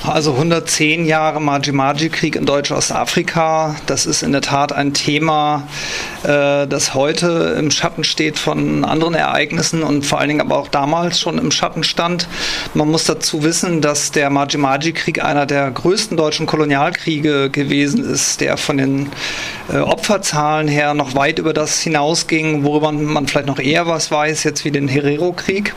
Also 0.06 0.34
110 0.34 1.06
Jahre 1.06 1.42
Maji-Maji-Krieg 1.42 2.36
in 2.36 2.46
Deutsch-Ostafrika, 2.46 3.76
das 3.88 4.06
ist 4.06 4.24
in 4.24 4.32
der 4.32 4.42
Tat 4.42 4.72
ein 4.72 4.94
Thema, 4.94 5.68
äh, 6.24 6.68
das 6.68 6.94
heute 6.94 7.56
im 7.58 7.72
Schatten 7.72 8.04
steht 8.04 8.40
von 8.40 8.86
anderen 8.86 9.16
Ereignissen 9.16 9.84
und 9.84 10.06
vor 10.06 10.20
allen 10.20 10.30
Dingen 10.30 10.42
aber 10.42 10.58
auch 10.58 10.68
damals 10.68 11.20
schon 11.20 11.38
im 11.38 11.52
Schatten 11.52 11.84
stand. 11.84 12.28
Man 12.74 12.90
muss 12.90 13.06
dazu 13.06 13.44
wissen, 13.44 13.82
dass 13.82 14.12
der 14.12 14.30
Maji-Maji-Krieg 14.30 15.24
einer 15.24 15.46
der 15.46 15.70
größten 15.72 16.16
deutschen 16.16 16.46
Kolonialkriege 16.46 17.50
gewesen 17.50 18.04
ist, 18.04 18.40
der 18.40 18.58
von 18.58 18.78
den 18.78 19.10
äh, 19.72 19.78
Opferzahlen 19.78 20.68
her 20.68 20.94
noch 20.94 21.16
weit 21.16 21.40
über 21.40 21.54
das 21.54 21.82
hinausging, 21.82 22.64
worüber 22.64 22.92
man 22.92 23.28
vielleicht 23.28 23.48
noch 23.48 23.60
eher 23.60 23.88
was 23.88 24.12
weiß, 24.12 24.44
jetzt 24.44 24.64
wie 24.64 24.72
den 24.72 24.88
Herero-Krieg. 24.88 25.74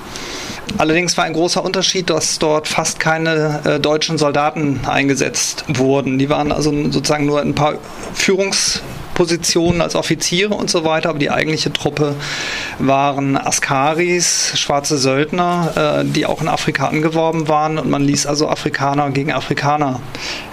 Allerdings 0.79 1.17
war 1.17 1.25
ein 1.25 1.33
großer 1.33 1.65
Unterschied, 1.65 2.11
dass 2.11 2.39
dort 2.39 2.69
fast 2.69 3.01
keine 3.01 3.61
äh, 3.65 3.81
deutschen 3.81 4.19
Soldaten 4.19 4.81
eingesetzt 4.87 5.65
wurden. 5.69 6.19
Die 6.19 6.29
waren 6.29 6.53
also 6.53 6.71
sozusagen 6.91 7.27
nur 7.27 7.41
ein 7.41 7.55
paar 7.55 7.75
Führungs 8.15 8.83
Positionen 9.15 9.81
als 9.81 9.95
Offiziere 9.95 10.55
und 10.55 10.71
so 10.71 10.85
weiter, 10.85 11.11
aber 11.11 11.19
die 11.19 11.31
eigentliche 11.31 11.73
Truppe 11.73 12.15
waren 12.79 13.37
Askaris, 13.37 14.53
schwarze 14.57 14.99
Söldner, 14.99 16.03
äh, 16.03 16.05
die 16.05 16.27
auch 16.27 16.41
in 16.41 16.49
Afrika 16.49 16.89
angeworben 16.89 17.49
waren 17.49 17.79
und 17.79 17.91
man 17.91 18.03
ließ 18.03 18.27
also 18.27 18.49
Afrikaner 18.49 19.11
gegen 19.11 19.33
Afrikaner 19.33 20.01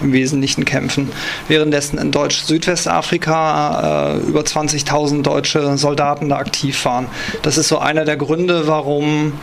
im 0.02 0.14
Wesentlichen 0.14 0.66
kämpfen. 0.66 1.12
Währenddessen 1.48 1.98
in 1.98 2.12
Deutsch-Südwestafrika 2.12 4.16
äh, 4.16 4.18
über 4.28 4.42
20.000 4.42 5.22
deutsche 5.22 5.78
Soldaten 5.78 6.30
da 6.30 6.38
aktiv 6.38 6.84
waren. 6.86 7.08
Das 7.42 7.58
ist 7.58 7.68
so 7.68 7.80
einer 7.80 8.06
der 8.06 8.18
Gründe, 8.18 8.68
warum 8.68 9.34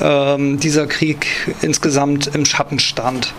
ähm, 0.00 0.58
dieser 0.58 0.86
Krieg 0.86 1.54
insgesamt 1.62 2.30
im 2.34 2.44
Schatten 2.44 2.78
stand. 2.78 3.34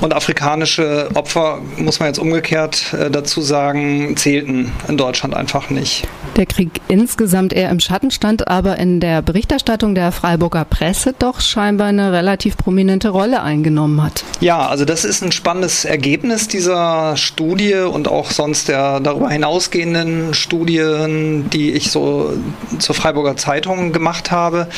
Und 0.00 0.14
afrikanische 0.14 1.10
Opfer, 1.14 1.58
muss 1.76 2.00
man 2.00 2.08
jetzt 2.08 2.18
umgekehrt 2.18 2.92
äh, 2.92 3.10
dazu 3.10 3.40
sagen, 3.40 4.16
zählten 4.16 4.72
in 4.88 4.96
Deutschland 4.96 5.34
einfach 5.34 5.70
nicht. 5.70 6.06
Der 6.36 6.46
Krieg 6.46 6.80
insgesamt 6.88 7.52
eher 7.52 7.70
im 7.70 7.78
Schatten 7.78 8.10
stand, 8.10 8.48
aber 8.48 8.78
in 8.78 9.00
der 9.00 9.20
Berichterstattung 9.20 9.94
der 9.94 10.12
Freiburger 10.12 10.64
Presse 10.64 11.14
doch 11.18 11.40
scheinbar 11.40 11.88
eine 11.88 12.12
relativ 12.12 12.56
prominente 12.56 13.10
Rolle 13.10 13.42
eingenommen 13.42 14.02
hat. 14.02 14.24
Ja, 14.40 14.66
also 14.66 14.84
das 14.84 15.04
ist 15.04 15.22
ein 15.22 15.30
spannendes 15.30 15.84
Ergebnis 15.84 16.48
dieser 16.48 17.16
Studie 17.16 17.74
und 17.74 18.08
auch 18.08 18.30
sonst 18.30 18.68
der 18.68 19.00
darüber 19.00 19.28
hinausgehenden 19.28 20.34
Studien, 20.34 21.50
die 21.50 21.72
ich 21.72 21.90
so 21.90 22.32
zur 22.78 22.94
Freiburger 22.94 23.36
Zeitung 23.36 23.92
gemacht 23.92 24.30
habe, 24.30 24.68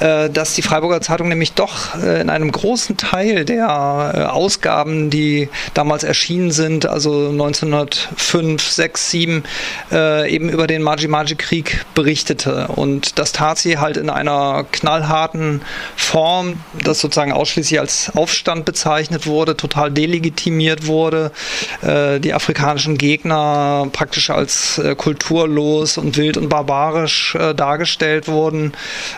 äh, 0.00 0.30
dass 0.30 0.54
die 0.54 0.62
Freiburger 0.62 1.00
Zeitung 1.00 1.28
nämlich 1.28 1.52
doch 1.52 1.94
äh, 2.02 2.20
in 2.20 2.30
einem 2.30 2.50
großen 2.50 2.96
Teil 2.96 3.44
der 3.44 4.32
Aus 4.32 4.51
Ausgaben, 4.52 5.08
die 5.08 5.48
damals 5.72 6.04
erschienen 6.04 6.50
sind, 6.50 6.84
also 6.84 7.30
1905, 7.30 8.62
6, 8.68 9.10
7, 9.10 9.44
äh, 9.90 10.30
eben 10.30 10.50
über 10.50 10.66
den 10.66 10.82
Maji-Maji-Krieg 10.82 11.86
berichtete. 11.94 12.68
Und 12.68 13.18
das 13.18 13.32
tat 13.32 13.56
sie 13.56 13.78
halt 13.78 13.96
in 13.96 14.10
einer 14.10 14.66
knallharten 14.70 15.62
Form, 15.96 16.60
das 16.84 17.00
sozusagen 17.00 17.32
ausschließlich 17.32 17.80
als 17.80 18.14
Aufstand 18.14 18.66
bezeichnet 18.66 19.26
wurde, 19.26 19.56
total 19.56 19.90
delegitimiert 19.90 20.86
wurde, 20.86 21.32
äh, 21.80 22.20
die 22.20 22.34
afrikanischen 22.34 22.98
Gegner 22.98 23.88
praktisch 23.90 24.28
als 24.28 24.76
äh, 24.76 24.94
kulturlos 24.94 25.96
und 25.96 26.18
wild 26.18 26.36
und 26.36 26.50
barbarisch 26.50 27.34
äh, 27.36 27.54
dargestellt 27.54 28.28
wurden, 28.28 28.72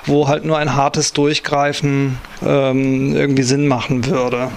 wo 0.06 0.28
halt 0.28 0.44
nur 0.44 0.58
ein 0.58 0.76
hartes 0.76 1.12
Durchgreifen 1.12 2.18
ähm, 2.46 3.16
irgendwie 3.16 3.42
Sinn 3.42 3.66
machen 3.66 4.06
würde. 4.06 4.52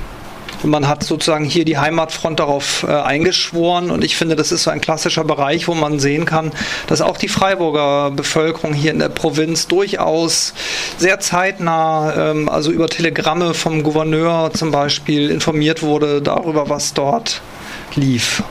Man 0.64 0.88
hat 0.88 1.04
sozusagen 1.04 1.46
hier 1.46 1.66
die 1.66 1.78
Heimatfront 1.78 2.40
darauf 2.40 2.84
äh, 2.84 2.92
eingeschworen. 2.92 3.92
Und 3.92 4.04
ich 4.04 4.16
finde, 4.16 4.36
das 4.36 4.52
ist 4.52 4.64
so 4.64 4.72
ein 4.72 4.82
klassischer 4.82 5.24
Bereich, 5.24 5.68
wo 5.68 5.74
man 5.74 6.00
sehen 6.00 6.26
kann, 6.26 6.52
dass 6.88 7.02
auch 7.02 7.18
die 7.18 7.28
Freiburger 7.28 8.12
Bevölkerung 8.12 8.74
hier 8.74 8.92
in 8.92 9.00
der 9.00 9.10
Provinz 9.10 9.68
durchaus 9.68 10.54
sehr 10.98 11.20
zeitnah, 11.20 12.32
ähm, 12.32 12.50
also 12.50 12.72
über 12.72 12.88
Telegramme 12.88 13.54
vom 13.54 13.84
Gouverneur 13.84 14.52
zum 14.54 14.72
Beispiel, 14.72 15.30
informiert 15.30 15.84
wurde 15.84 16.22
darüber, 16.22 16.70
was 16.70 16.94
dort 16.94 17.42
lief. 17.96 18.44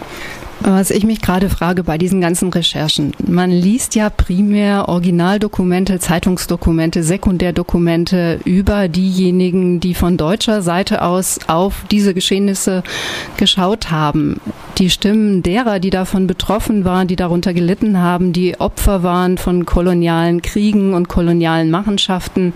Was 0.69 0.91
ich 0.91 1.05
mich 1.05 1.21
gerade 1.23 1.49
frage 1.49 1.85
bei 1.85 1.97
diesen 1.97 2.21
ganzen 2.21 2.49
Recherchen, 2.49 3.13
man 3.25 3.53
liest 3.53 3.95
ja 3.95 4.11
primär 4.11 4.89
Originaldokumente, 4.89 6.01
Zeitungsdokumente, 6.01 7.05
Sekundärdokumente 7.05 8.41
über 8.45 8.89
diejenigen, 8.89 9.79
die 9.79 9.95
von 9.95 10.17
deutscher 10.17 10.63
Seite 10.63 11.03
aus 11.03 11.39
auf 11.47 11.85
diese 11.93 12.15
Geschehnisse 12.15 12.83
geschaut 13.37 13.93
haben. 13.93 14.41
Die 14.79 14.91
Stimmen 14.91 15.45
derer, 15.45 15.79
die 15.79 15.91
davon 15.91 16.27
betroffen 16.27 16.85
waren, 16.85 17.07
die 17.07 17.15
darunter 17.15 17.55
gelitten 17.55 17.99
haben, 17.99 18.33
die 18.33 18.59
Opfer 18.59 19.05
waren 19.05 19.39
von 19.39 19.67
kolonialen 19.67 20.43
Kriegen 20.43 20.95
und 20.95 21.07
kolonialen 21.07 21.71
Machenschaften, 21.71 22.53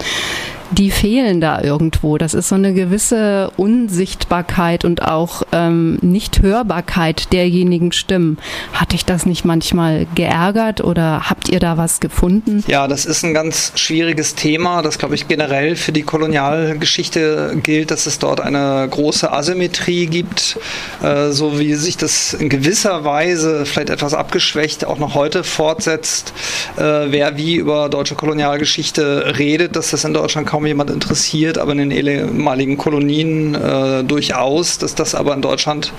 die 0.70 0.90
fehlen 0.90 1.40
da 1.40 1.60
irgendwo. 1.60 2.18
Das 2.18 2.34
ist 2.34 2.48
so 2.48 2.54
eine 2.54 2.72
gewisse 2.74 3.50
Unsichtbarkeit 3.56 4.84
und 4.84 5.02
auch 5.02 5.42
ähm, 5.52 5.98
Nichthörbarkeit 6.00 7.32
derjenigen 7.32 7.92
Stimmen. 7.92 8.38
Hat 8.72 8.92
dich 8.92 9.04
das 9.04 9.26
nicht 9.26 9.44
manchmal 9.44 10.06
geärgert 10.14 10.82
oder 10.82 11.28
habt 11.28 11.48
ihr 11.48 11.60
da 11.60 11.76
was 11.76 12.00
gefunden? 12.00 12.64
Ja, 12.66 12.86
das 12.86 13.04
ist 13.04 13.24
ein 13.24 13.34
ganz 13.34 13.72
schwieriges 13.74 14.34
Thema, 14.34 14.82
das 14.82 14.98
glaube 14.98 15.14
ich 15.14 15.28
generell 15.28 15.76
für 15.76 15.92
die 15.92 16.02
Kolonialgeschichte 16.02 17.58
gilt, 17.62 17.90
dass 17.90 18.06
es 18.06 18.18
dort 18.18 18.40
eine 18.40 18.86
große 18.88 19.32
Asymmetrie 19.32 20.06
gibt, 20.06 20.58
äh, 21.02 21.30
so 21.30 21.58
wie 21.58 21.74
sich 21.74 21.96
das 21.96 22.34
in 22.34 22.48
gewisser 22.48 23.04
Weise 23.04 23.66
vielleicht 23.66 23.90
etwas 23.90 24.14
abgeschwächt 24.14 24.84
auch 24.84 24.98
noch 24.98 25.14
heute 25.14 25.42
fortsetzt, 25.44 26.32
äh, 26.76 26.82
wer 26.82 27.36
wie 27.36 27.56
über 27.56 27.88
deutsche 27.88 28.14
Kolonialgeschichte 28.14 29.34
redet, 29.38 29.76
dass 29.76 29.90
das 29.90 30.04
in 30.04 30.14
Deutschland 30.14 30.46
kaum 30.46 30.59
kaum 30.60 30.66
jemand 30.66 30.90
interessiert, 30.90 31.56
aber 31.56 31.72
in 31.72 31.78
den 31.78 31.90
ehemaligen 31.90 32.76
Kolonien 32.76 33.54
äh, 33.54 34.04
durchaus, 34.04 34.76
dass 34.76 34.94
das 34.94 35.14
aber 35.14 35.32
in 35.32 35.40
Deutschland 35.40 35.94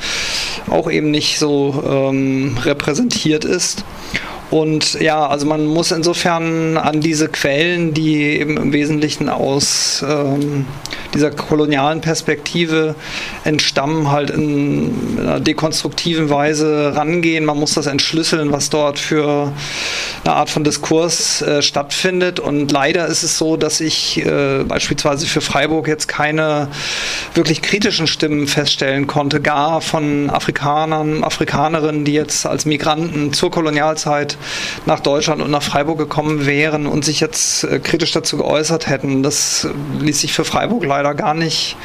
auch 0.69 0.89
eben 0.91 1.09
nicht 1.09 1.39
so 1.39 1.83
ähm, 1.89 2.55
repräsentiert 2.63 3.43
ist. 3.43 3.83
Und 4.51 4.99
ja, 5.01 5.25
also 5.25 5.47
man 5.47 5.65
muss 5.65 5.91
insofern 5.91 6.77
an 6.77 7.01
diese 7.01 7.27
Quellen, 7.27 7.95
die 7.95 8.21
eben 8.39 8.57
im 8.57 8.71
Wesentlichen 8.71 9.29
aus 9.29 10.05
ähm, 10.07 10.67
dieser 11.13 11.31
kolonialen 11.31 12.01
Perspektive 12.01 12.95
entstammen, 13.43 14.11
halt 14.11 14.29
in 14.29 15.17
einer 15.19 15.39
dekonstruktiven 15.39 16.29
Weise 16.29 16.93
rangehen. 16.95 17.45
Man 17.45 17.57
muss 17.57 17.73
das 17.73 17.87
entschlüsseln, 17.87 18.51
was 18.51 18.69
dort 18.69 18.99
für 18.99 19.51
eine 20.23 20.33
Art 20.33 20.49
von 20.49 20.63
Diskurs 20.63 21.41
äh, 21.41 21.61
stattfindet. 21.61 22.39
Und 22.39 22.71
leider 22.71 23.07
ist 23.07 23.23
es 23.23 23.37
so, 23.37 23.57
dass 23.57 23.81
ich 23.81 24.25
äh, 24.25 24.63
beispielsweise 24.63 25.25
für 25.25 25.41
Freiburg 25.41 25.87
jetzt 25.87 26.07
keine 26.07 26.69
wirklich 27.33 27.61
kritischen 27.61 28.07
Stimmen 28.07 28.47
feststellen 28.47 29.07
konnte, 29.07 29.41
gar 29.41 29.81
von 29.81 30.29
Afrikanern, 30.29 31.23
Afrikanerinnen, 31.23 32.05
die 32.05 32.13
jetzt 32.13 32.45
als 32.45 32.65
Migranten 32.65 33.33
zur 33.33 33.51
Kolonialzeit 33.51 34.37
nach 34.85 34.99
Deutschland 34.99 35.41
und 35.41 35.51
nach 35.51 35.63
Freiburg 35.63 35.97
gekommen 35.97 36.45
wären 36.45 36.87
und 36.87 37.03
sich 37.03 37.19
jetzt 37.19 37.63
äh, 37.63 37.79
kritisch 37.79 38.11
dazu 38.11 38.37
geäußert 38.37 38.87
hätten. 38.87 39.23
Das 39.23 39.67
ließ 39.99 40.21
sich 40.21 40.33
für 40.33 40.45
Freiburg 40.45 40.85
leider 40.85 41.00
gar 41.13 41.33
nicht 41.33 41.77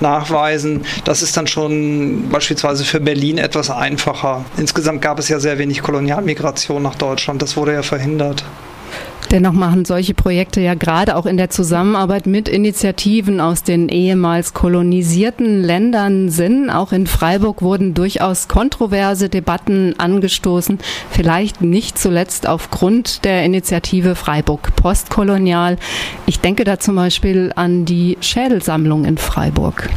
nachweisen. 0.00 0.84
Das 1.04 1.22
ist 1.22 1.36
dann 1.36 1.46
schon 1.46 2.28
beispielsweise 2.30 2.84
für 2.84 3.00
Berlin 3.00 3.38
etwas 3.38 3.70
einfacher. 3.70 4.44
Insgesamt 4.56 5.02
gab 5.02 5.18
es 5.18 5.28
ja 5.28 5.40
sehr 5.40 5.58
wenig 5.58 5.82
Kolonialmigration 5.82 6.82
nach 6.82 6.94
Deutschland. 6.94 7.42
Das 7.42 7.56
wurde 7.56 7.72
ja 7.72 7.82
verhindert. 7.82 8.44
Dennoch 9.34 9.52
machen 9.52 9.84
solche 9.84 10.14
Projekte 10.14 10.60
ja 10.60 10.74
gerade 10.74 11.16
auch 11.16 11.26
in 11.26 11.36
der 11.36 11.50
Zusammenarbeit 11.50 12.24
mit 12.28 12.48
Initiativen 12.48 13.40
aus 13.40 13.64
den 13.64 13.88
ehemals 13.88 14.54
kolonisierten 14.54 15.60
Ländern 15.60 16.28
Sinn. 16.28 16.70
Auch 16.70 16.92
in 16.92 17.08
Freiburg 17.08 17.60
wurden 17.60 17.94
durchaus 17.94 18.46
kontroverse 18.46 19.28
Debatten 19.28 19.98
angestoßen, 19.98 20.78
vielleicht 21.10 21.62
nicht 21.62 21.98
zuletzt 21.98 22.46
aufgrund 22.46 23.24
der 23.24 23.44
Initiative 23.44 24.14
Freiburg 24.14 24.76
Postkolonial. 24.76 25.78
Ich 26.26 26.38
denke 26.38 26.62
da 26.62 26.78
zum 26.78 26.94
Beispiel 26.94 27.52
an 27.56 27.84
die 27.84 28.16
Schädelsammlung 28.20 29.04
in 29.04 29.18
Freiburg. 29.18 29.90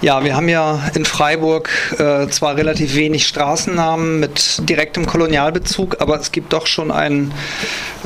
Ja, 0.00 0.22
wir 0.22 0.36
haben 0.36 0.48
ja 0.48 0.80
in 0.94 1.04
Freiburg 1.04 1.70
äh, 1.98 2.28
zwar 2.28 2.56
relativ 2.56 2.94
wenig 2.94 3.26
Straßennamen 3.26 4.20
mit 4.20 4.68
direktem 4.68 5.06
Kolonialbezug, 5.06 5.96
aber 6.00 6.20
es 6.20 6.30
gibt 6.30 6.52
doch 6.52 6.68
schon 6.68 6.92
ein 6.92 7.34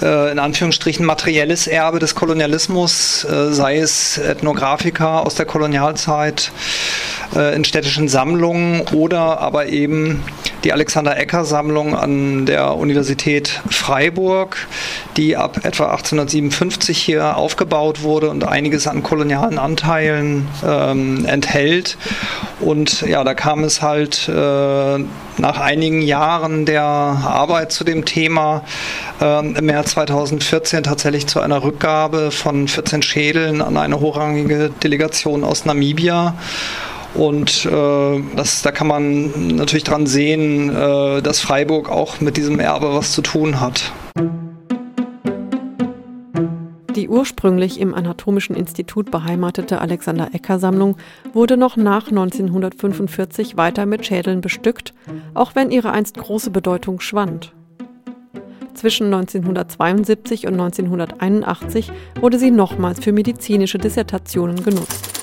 äh, 0.01 0.33
in 0.33 0.39
Anführungsstrichen 0.39 1.05
materielles 1.05 1.67
Erbe 1.67 1.99
des 1.99 2.15
Kolonialismus, 2.15 3.25
äh, 3.25 3.53
sei 3.53 3.77
es 3.77 4.17
Ethnographiker 4.17 5.27
aus 5.27 5.35
der 5.35 5.45
Kolonialzeit 5.45 6.51
äh, 7.37 7.55
in 7.55 7.63
städtischen 7.63 8.09
Sammlungen 8.09 8.81
oder 8.93 9.41
aber 9.41 9.67
eben 9.67 10.25
die 10.65 10.73
Alexander 10.73 11.17
Ecker 11.17 11.45
Sammlung 11.45 11.97
an 11.97 12.47
der 12.47 12.77
Universität 12.77 13.61
Freiburg, 13.69 14.57
die 15.17 15.37
ab 15.37 15.59
etwa 15.65 15.91
1857 15.91 16.99
hier 16.99 17.37
aufgebaut 17.37 18.03
wurde 18.03 18.31
und 18.31 18.45
einiges 18.45 18.87
an 18.87 19.03
kolonialen 19.03 19.59
Anteilen 19.59 20.49
ähm, 20.67 21.25
enthält. 21.25 21.97
Und 22.61 23.03
ja, 23.03 23.25
da 23.25 23.35
kam 23.35 23.65
es 23.65 23.83
halt 23.83 24.29
äh, 24.29 24.33
nach 25.39 25.59
einigen 25.61 26.03
Jahren 26.03 26.65
der 26.65 26.85
Arbeit 26.85 27.73
zu 27.73 27.85
dem 27.85 28.05
Thema 28.05 28.63
äh, 29.21 29.41
im 29.41 29.67
März 29.67 29.93
2014 29.93 30.85
tatsächlich 30.85 31.27
zu 31.27 31.41
einer 31.41 31.63
Rückgabe 31.63 32.31
von 32.31 32.69
14 32.69 33.03
Schädeln 33.03 33.63
an 33.63 33.77
eine 33.77 34.01
hochrangige 34.01 34.71
Delegation 34.71 35.43
aus 35.43 35.65
Namibia. 35.65 36.35
Und 37.15 37.67
äh, 37.67 38.23
das, 38.37 38.63
da 38.63 38.73
kann 38.73 38.87
man 38.87 39.57
natürlich 39.57 39.85
dran 39.85 40.07
sehen, 40.07 40.75
äh, 40.75 41.23
dass 41.23 41.41
Freiburg 41.41 41.91
auch 41.91 42.21
mit 42.21 42.37
diesem 42.37 42.59
Erbe 42.59 42.95
was 42.95 43.13
zu 43.13 43.23
tun 43.23 43.61
hat. 43.61 43.93
Die 46.97 47.09
ursprünglich 47.09 47.81
im 47.81 47.95
Anatomischen 47.95 48.55
Institut 48.55 49.11
beheimatete 49.11 49.81
Alexander 49.81 50.35
Ecker 50.35 50.59
Sammlung 50.59 50.97
wurde 51.33 51.57
noch 51.57 51.77
nach 51.77 52.09
1945 52.09 53.57
weiter 53.57 53.87
mit 53.87 54.05
Schädeln 54.05 54.43
bestückt, 54.43 54.93
auch 55.33 55.55
wenn 55.55 55.71
ihre 55.71 55.91
einst 55.93 56.19
große 56.19 56.51
Bedeutung 56.51 57.01
schwand. 57.01 57.55
Zwischen 58.75 59.07
1972 59.07 60.47
und 60.47 60.55
1981 60.55 61.93
wurde 62.21 62.39
sie 62.39 62.51
nochmals 62.51 63.01
für 63.01 63.13
medizinische 63.13 63.79
Dissertationen 63.79 64.63
genutzt. 64.63 65.22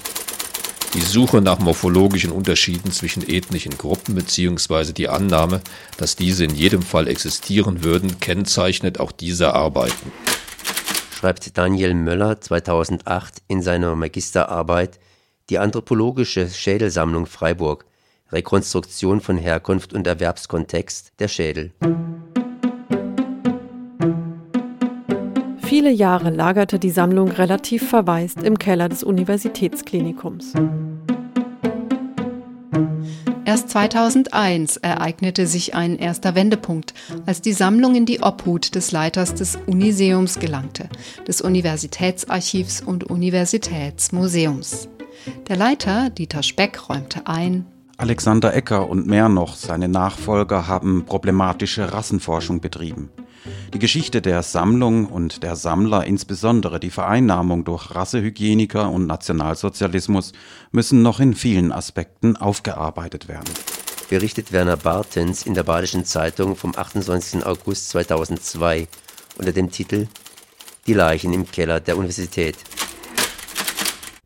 Die 0.96 1.02
Suche 1.02 1.40
nach 1.40 1.60
morphologischen 1.60 2.32
Unterschieden 2.32 2.92
zwischen 2.92 3.28
ethnischen 3.28 3.78
Gruppen 3.78 4.16
bzw. 4.16 4.92
die 4.92 5.08
Annahme, 5.08 5.62
dass 5.98 6.16
diese 6.16 6.46
in 6.46 6.56
jedem 6.56 6.82
Fall 6.82 7.08
existieren 7.08 7.84
würden, 7.84 8.20
kennzeichnet 8.20 9.00
auch 9.00 9.12
diese 9.12 9.54
Arbeiten. 9.54 10.12
Schreibt 11.16 11.58
Daniel 11.58 11.94
Möller 11.94 12.42
2008 12.42 13.44
in 13.48 13.62
seiner 13.62 13.96
Magisterarbeit 13.96 15.00
Die 15.50 15.60
anthropologische 15.60 16.50
Schädelsammlung 16.50 17.28
Freiburg 17.28 17.86
Rekonstruktion 18.32 19.22
von 19.22 19.38
Herkunft 19.38 19.94
und 19.94 20.06
Erwerbskontext 20.06 21.14
der 21.20 21.28
Schädel. 21.28 21.72
Viele 25.80 25.91
Jahre 25.91 26.30
lagerte 26.30 26.77
die 26.77 26.89
Sammlung 26.89 27.32
relativ 27.32 27.88
verwaist 27.88 28.43
im 28.43 28.59
Keller 28.59 28.89
des 28.89 29.01
Universitätsklinikums. 29.01 30.51
Erst 33.45 33.69
2001 33.69 34.75
ereignete 34.75 35.47
sich 35.47 35.75
ein 35.75 35.97
erster 35.97 36.36
Wendepunkt, 36.36 36.93
als 37.25 37.39
die 37.39 37.53
Sammlung 37.53 37.95
in 37.95 38.05
die 38.05 38.21
Obhut 38.21 38.75
des 38.75 38.91
Leiters 38.91 39.36
des 39.36 39.57
Uniseums 39.67 40.39
gelangte, 40.39 40.89
des 41.25 41.39
Universitätsarchivs 41.39 42.82
und 42.82 43.05
Universitätsmuseums. 43.05 44.89
Der 45.47 45.55
Leiter, 45.55 46.09
Dieter 46.09 46.43
Speck, 46.43 46.89
räumte 46.89 47.25
ein, 47.25 47.65
Alexander 47.95 48.53
Ecker 48.53 48.89
und 48.89 49.07
mehr 49.07 49.30
noch, 49.30 49.55
seine 49.55 49.88
Nachfolger, 49.88 50.67
haben 50.67 51.05
problematische 51.05 51.93
Rassenforschung 51.93 52.59
betrieben. 52.59 53.09
Die 53.74 53.80
Geschichte 53.80 54.22
der 54.22 54.44
Sammlung 54.44 55.06
und 55.06 55.44
der 55.44 55.56
Sammler, 55.56 56.06
insbesondere 56.06 56.80
die 56.80 56.90
Vereinnahmung 56.90 57.64
durch 57.64 57.94
Rassehygieniker 57.96 58.90
und 58.90 59.08
Nationalsozialismus, 59.08 60.34
müssen 60.72 61.02
noch 61.02 61.20
in 61.20 61.34
vielen 61.34 61.72
Aspekten 61.72 62.36
aufgearbeitet 62.36 63.28
werden. 63.28 63.54
Berichtet 64.10 64.52
Werner 64.52 64.78
Bartens 64.78 65.46
in 65.46 65.54
der 65.54 65.64
Badischen 65.64 66.04
Zeitung 66.04 66.56
vom 66.56 66.76
28. 66.76 67.46
August 67.46 67.90
2002 67.90 68.88
unter 69.38 69.52
dem 69.52 69.72
Titel 69.72 70.08
Die 70.88 70.94
Leichen 70.94 71.32
im 71.34 71.50
Keller 71.50 71.80
der 71.80 71.98
Universität. 71.98 72.58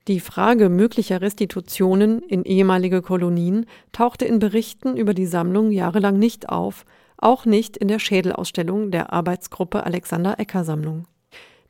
Die 0.10 0.20
Frage 0.20 0.68
möglicher 0.68 1.22
Restitutionen 1.22 2.22
in 2.24 2.44
ehemalige 2.44 3.02
Kolonien 3.02 3.66
tauchte 3.94 4.26
in 4.26 4.40
Berichten 4.40 4.98
über 4.98 5.14
die 5.14 5.26
Sammlung 5.26 5.72
jahrelang 5.72 6.20
nicht 6.20 6.50
auf, 6.50 6.86
auch 7.24 7.46
nicht 7.46 7.78
in 7.78 7.88
der 7.88 8.00
Schädelausstellung 8.00 8.92
der 8.92 9.14
Arbeitsgruppe 9.14 9.86
Alexander 9.86 10.40
Ecker 10.40 10.64
Sammlung, 10.64 11.06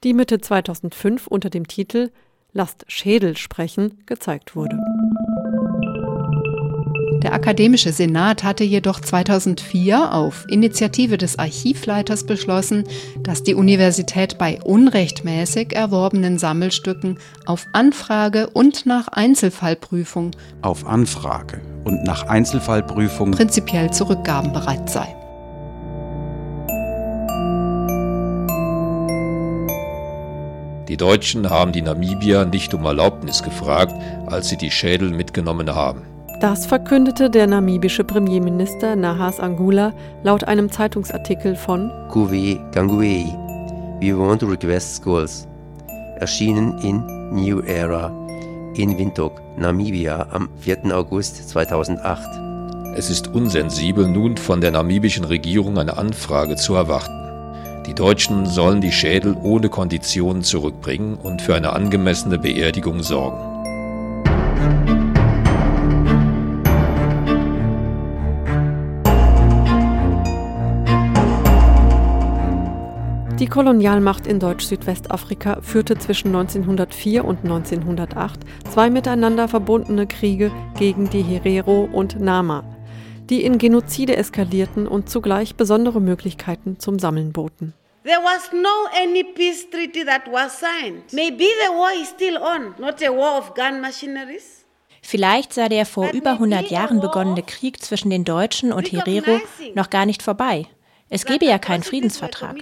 die 0.03 0.13
Mitte 0.13 0.41
2005 0.41 1.27
unter 1.27 1.49
dem 1.49 1.67
Titel 1.67 2.11
Lasst 2.51 2.85
Schädel 2.87 3.35
sprechen 3.35 4.03
gezeigt 4.05 4.55
wurde. 4.55 4.77
Der 7.23 7.33
Akademische 7.33 7.93
Senat 7.93 8.43
hatte 8.43 8.65
jedoch 8.65 8.99
2004 8.99 10.13
auf 10.13 10.45
Initiative 10.49 11.17
des 11.17 11.39
Archivleiters 11.39 12.25
beschlossen, 12.25 12.83
dass 13.21 13.43
die 13.43 13.55
Universität 13.55 14.37
bei 14.37 14.61
unrechtmäßig 14.61 15.73
erworbenen 15.73 16.37
Sammelstücken 16.37 17.17
auf 17.45 17.65
Anfrage 17.71 18.49
und 18.49 18.85
nach 18.85 19.07
Einzelfallprüfung 19.07 20.31
auf 20.61 20.85
Anfrage 20.85 21.61
und 21.85 22.03
nach 22.03 22.27
Einzelfallprüfung 22.27 23.31
prinzipiell 23.31 23.91
zu 23.91 24.09
Rückgaben 24.09 24.51
bereit 24.51 24.89
sei. 24.89 25.15
Die 30.93 30.97
Deutschen 30.97 31.49
haben 31.49 31.71
die 31.71 31.81
Namibier 31.81 32.45
nicht 32.45 32.71
um 32.75 32.85
Erlaubnis 32.85 33.41
gefragt, 33.41 33.95
als 34.27 34.49
sie 34.49 34.57
die 34.57 34.69
Schädel 34.69 35.09
mitgenommen 35.09 35.73
haben. 35.73 36.03
Das 36.39 36.67
verkündete 36.67 37.31
der 37.31 37.47
namibische 37.47 38.03
Premierminister 38.03 38.95
Nahas 38.95 39.39
Angula 39.39 39.91
laut 40.21 40.43
einem 40.43 40.71
Zeitungsartikel 40.71 41.55
von 41.55 41.89
Kuwe 42.09 42.59
Ganguei. 42.73 43.25
We 44.01 44.15
want 44.15 44.41
to 44.41 44.45
request 44.45 44.97
schools. 44.97 45.47
Erschienen 46.19 46.77
in 46.83 47.03
New 47.31 47.61
Era 47.61 48.11
in 48.75 48.95
Windhoek, 48.95 49.41
Namibia 49.57 50.27
am 50.29 50.47
4. 50.59 50.95
August 50.95 51.49
2008. 51.49 52.95
Es 52.95 53.09
ist 53.09 53.29
unsensibel, 53.29 54.07
nun 54.07 54.37
von 54.37 54.61
der 54.61 54.69
namibischen 54.69 55.25
Regierung 55.25 55.79
eine 55.79 55.97
Anfrage 55.97 56.55
zu 56.55 56.75
erwarten. 56.75 57.22
Die 57.85 57.93
Deutschen 57.93 58.45
sollen 58.45 58.79
die 58.79 58.93
Schädel 58.93 59.35
ohne 59.43 59.67
Konditionen 59.67 60.41
zurückbringen 60.41 61.17
und 61.21 61.41
für 61.41 61.55
eine 61.55 61.73
angemessene 61.73 62.39
Beerdigung 62.39 63.03
sorgen. 63.03 63.53
Die 73.39 73.47
Kolonialmacht 73.47 74.25
in 74.25 74.39
Deutsch-Südwestafrika 74.39 75.59
führte 75.61 75.97
zwischen 75.97 76.29
1904 76.29 77.25
und 77.25 77.43
1908 77.43 78.39
zwei 78.71 78.89
miteinander 78.89 79.49
verbundene 79.49 80.07
Kriege 80.07 80.49
gegen 80.79 81.09
die 81.09 81.23
Herero 81.23 81.89
und 81.91 82.17
Nama, 82.21 82.63
die 83.29 83.43
in 83.43 83.57
Genozide 83.57 84.15
eskalierten 84.15 84.87
und 84.87 85.09
zugleich 85.09 85.55
besondere 85.55 86.01
Möglichkeiten 86.01 86.79
zum 86.79 86.99
Sammeln 86.99 87.31
boten. 87.33 87.73
There 88.03 88.19
was 88.21 88.51
no 88.51 88.69
any 89.01 89.23
peace 89.23 89.65
treaty 89.69 90.03
that 90.05 90.23
was 90.29 90.59
signed. 90.59 91.13
Maybe 91.13 91.45
the 91.45 91.73
war 91.73 91.91
is 92.01 92.09
still 92.09 92.37
on, 92.37 92.75
not 92.77 93.01
a 93.01 93.09
war 93.09 93.37
of 93.37 93.53
gun 93.53 93.79
machineries. 93.79 94.65
Vielleicht 95.01 95.53
sei 95.53 95.69
der 95.69 95.85
vor 95.85 96.11
über 96.11 96.31
100 96.31 96.69
Jahren 96.69 97.01
begonnene 97.01 97.43
Krieg 97.43 97.81
zwischen 97.81 98.09
den 98.09 98.23
Deutschen 98.23 98.71
und 98.71 98.91
Herero 98.91 99.39
noch 99.75 99.89
gar 99.89 100.05
nicht 100.05 100.23
vorbei. 100.23 100.65
Es 101.13 101.25
gebe 101.25 101.45
ja 101.45 101.59
keinen 101.59 101.83
Friedensvertrag. 101.83 102.55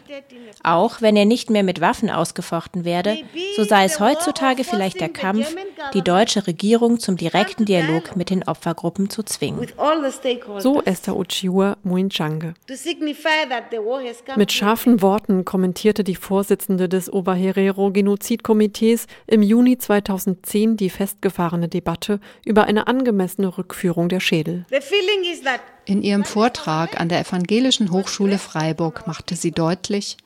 Auch 0.62 1.02
wenn 1.02 1.16
er 1.16 1.24
nicht 1.24 1.50
mehr 1.50 1.64
mit 1.64 1.80
Waffen 1.80 2.10
ausgefochten 2.10 2.84
werde, 2.84 3.18
so 3.56 3.64
sei 3.64 3.86
es 3.86 4.02
heutzutage 4.02 4.66
vielleicht 4.66 5.00
der 5.00 5.08
Kampf, 5.08 5.56
die 5.94 6.02
deutsche 6.02 6.46
Regierung 6.48 7.00
zum 7.00 7.16
direkten 7.16 7.64
Dialog 7.64 8.18
mit 8.18 8.30
den 8.30 8.44
Opfergruppen 8.44 9.10
zu 9.10 9.24
zwingen. 9.24 9.66
So 10.58 10.82
Esther 10.82 11.16
Uchiua 11.16 11.78
Muinchange. 11.84 12.56
Mit 14.36 14.52
scharfen 14.52 15.02
Worten 15.02 15.46
kommentierte 15.46 16.04
die 16.04 16.16
Vorsitzende 16.16 16.90
des 16.90 17.12
Oberherero-Genozidkomitees 17.12 19.08
im 19.28 19.44
Juni 19.44 19.78
2010 19.78 20.76
die 20.76 20.90
festgefahrene 20.90 21.70
Debatte 21.70 22.20
über 22.44 22.66
eine 22.66 22.88
angemessene 22.88 23.58
Rückführung 23.58 24.10
der 24.10 24.20
Schädel. 24.20 24.66
In 25.86 26.04
ihrem 26.04 26.24
Vortrag 26.24 27.00
an 27.00 27.10
der 27.10 27.22
Evangelischen 27.22 27.92
Hochschule 27.92 28.38
Freiburg 28.38 29.08
machte 29.08 29.36
sie 29.36 29.52
deutlich, 29.52 30.18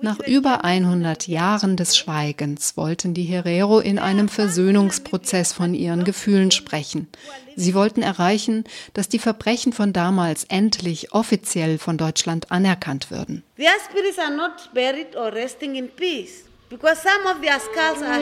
nach 0.00 0.20
über 0.20 0.64
100 0.64 1.28
Jahren 1.28 1.76
des 1.76 1.96
Schweigens 1.96 2.76
wollten 2.76 3.14
die 3.14 3.24
Herero 3.24 3.80
in 3.80 3.98
einem 3.98 4.28
Versöhnungsprozess 4.28 5.52
von 5.52 5.74
ihren 5.74 6.04
Gefühlen 6.04 6.50
sprechen. 6.50 7.08
Sie 7.56 7.74
wollten 7.74 8.02
erreichen, 8.02 8.64
dass 8.94 9.08
die 9.08 9.18
Verbrechen 9.18 9.72
von 9.72 9.92
damals 9.92 10.44
endlich 10.44 11.12
offiziell 11.12 11.78
von 11.78 11.98
Deutschland 11.98 12.50
anerkannt 12.50 13.10
würden. 13.10 13.42
Their 13.56 13.68
spirits 13.88 14.18
are 14.18 14.34
not 14.34 14.72
buried 14.74 15.16
or 15.16 15.32
in 15.60 15.88
peace 15.90 16.44
because 16.68 17.00
some 17.02 17.30
of 17.30 17.40
their 17.40 17.60
skulls 17.60 18.02
are. 18.02 18.20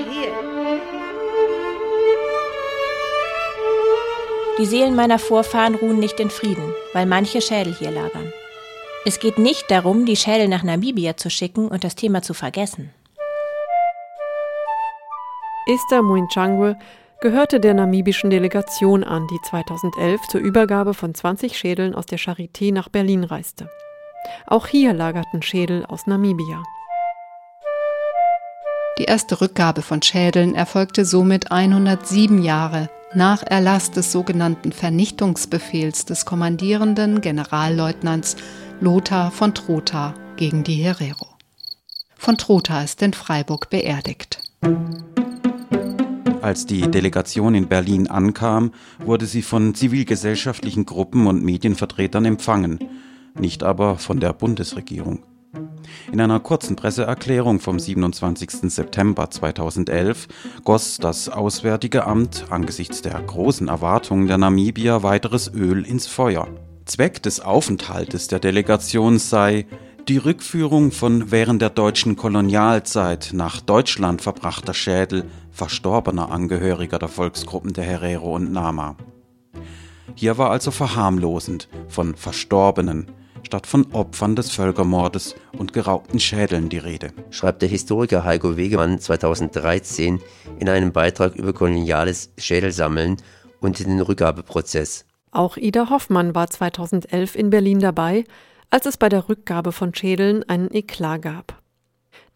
Die 4.58 4.66
Seelen 4.66 4.96
meiner 4.96 5.20
Vorfahren 5.20 5.76
ruhen 5.76 6.00
nicht 6.00 6.18
in 6.18 6.30
Frieden, 6.30 6.74
weil 6.92 7.06
manche 7.06 7.40
Schädel 7.40 7.72
hier 7.72 7.92
lagern. 7.92 8.32
Es 9.04 9.20
geht 9.20 9.38
nicht 9.38 9.70
darum, 9.70 10.04
die 10.04 10.16
Schädel 10.16 10.48
nach 10.48 10.64
Namibia 10.64 11.16
zu 11.16 11.30
schicken 11.30 11.68
und 11.68 11.84
das 11.84 11.94
Thema 11.94 12.22
zu 12.22 12.34
vergessen. 12.34 12.92
Esther 15.66 16.02
Muinchangwe 16.02 16.76
gehörte 17.20 17.60
der 17.60 17.74
namibischen 17.74 18.30
Delegation 18.30 19.04
an, 19.04 19.28
die 19.28 19.40
2011 19.48 20.22
zur 20.28 20.40
Übergabe 20.40 20.92
von 20.92 21.14
20 21.14 21.56
Schädeln 21.56 21.94
aus 21.94 22.06
der 22.06 22.18
Charité 22.18 22.72
nach 22.72 22.88
Berlin 22.88 23.22
reiste. 23.22 23.70
Auch 24.48 24.66
hier 24.66 24.92
lagerten 24.92 25.40
Schädel 25.40 25.86
aus 25.86 26.08
Namibia. 26.08 26.64
Die 28.98 29.04
erste 29.04 29.40
Rückgabe 29.40 29.82
von 29.82 30.02
Schädeln 30.02 30.56
erfolgte 30.56 31.04
somit 31.04 31.52
107 31.52 32.42
Jahre 32.42 32.90
nach 33.14 33.42
Erlass 33.42 33.90
des 33.90 34.12
sogenannten 34.12 34.72
Vernichtungsbefehls 34.72 36.04
des 36.04 36.24
kommandierenden 36.24 37.20
Generalleutnants 37.20 38.36
Lothar 38.80 39.30
von 39.30 39.54
Trotha 39.54 40.14
gegen 40.36 40.64
die 40.64 40.74
Herero. 40.74 41.26
Von 42.16 42.36
Trotha 42.36 42.82
ist 42.82 43.02
in 43.02 43.12
Freiburg 43.12 43.70
beerdigt. 43.70 44.40
Als 46.42 46.66
die 46.66 46.82
Delegation 46.82 47.54
in 47.54 47.68
Berlin 47.68 48.08
ankam, 48.08 48.72
wurde 49.04 49.26
sie 49.26 49.42
von 49.42 49.74
zivilgesellschaftlichen 49.74 50.86
Gruppen 50.86 51.26
und 51.26 51.42
Medienvertretern 51.42 52.24
empfangen, 52.24 52.78
nicht 53.38 53.62
aber 53.62 53.98
von 53.98 54.20
der 54.20 54.32
Bundesregierung. 54.32 55.22
In 56.12 56.20
einer 56.20 56.40
kurzen 56.40 56.76
Presseerklärung 56.76 57.60
vom 57.60 57.78
27. 57.78 58.70
September 58.72 59.30
2011 59.30 60.28
goss 60.64 60.98
das 60.98 61.28
Auswärtige 61.28 62.06
Amt 62.06 62.46
angesichts 62.50 63.02
der 63.02 63.20
großen 63.20 63.68
Erwartungen 63.68 64.26
der 64.26 64.38
Namibier 64.38 65.02
weiteres 65.02 65.52
Öl 65.52 65.84
ins 65.84 66.06
Feuer. 66.06 66.48
Zweck 66.84 67.22
des 67.22 67.40
Aufenthaltes 67.40 68.28
der 68.28 68.40
Delegation 68.40 69.18
sei, 69.18 69.66
die 70.08 70.16
Rückführung 70.16 70.90
von 70.90 71.30
während 71.30 71.60
der 71.60 71.68
deutschen 71.68 72.16
Kolonialzeit 72.16 73.30
nach 73.34 73.60
Deutschland 73.60 74.22
verbrachter 74.22 74.72
Schädel 74.72 75.24
verstorbener 75.50 76.30
Angehöriger 76.30 76.98
der 76.98 77.08
Volksgruppen 77.08 77.74
der 77.74 77.84
Herero 77.84 78.34
und 78.34 78.50
Nama. 78.50 78.96
Hier 80.14 80.38
war 80.38 80.50
also 80.50 80.70
verharmlosend 80.70 81.68
von 81.88 82.14
Verstorbenen 82.14 83.10
statt 83.48 83.66
von 83.66 83.90
Opfern 83.94 84.36
des 84.36 84.50
Völkermordes 84.50 85.34
und 85.56 85.72
geraubten 85.72 86.20
Schädeln 86.20 86.68
die 86.68 86.76
Rede. 86.76 87.12
Schreibt 87.30 87.62
der 87.62 87.70
Historiker 87.70 88.22
Heiko 88.22 88.58
Wegemann 88.58 89.00
2013 89.00 90.20
in 90.58 90.68
einem 90.68 90.92
Beitrag 90.92 91.34
über 91.34 91.54
koloniales 91.54 92.30
Schädelsammeln 92.36 93.16
und 93.60 93.78
den 93.78 94.00
Rückgabeprozess. 94.00 95.06
Auch 95.30 95.56
Ida 95.56 95.88
Hoffmann 95.88 96.34
war 96.34 96.50
2011 96.50 97.36
in 97.36 97.48
Berlin 97.48 97.78
dabei, 97.78 98.24
als 98.68 98.84
es 98.84 98.98
bei 98.98 99.08
der 99.08 99.30
Rückgabe 99.30 99.72
von 99.72 99.94
Schädeln 99.94 100.46
einen 100.46 100.70
Eklat 100.70 101.22
gab. 101.22 101.62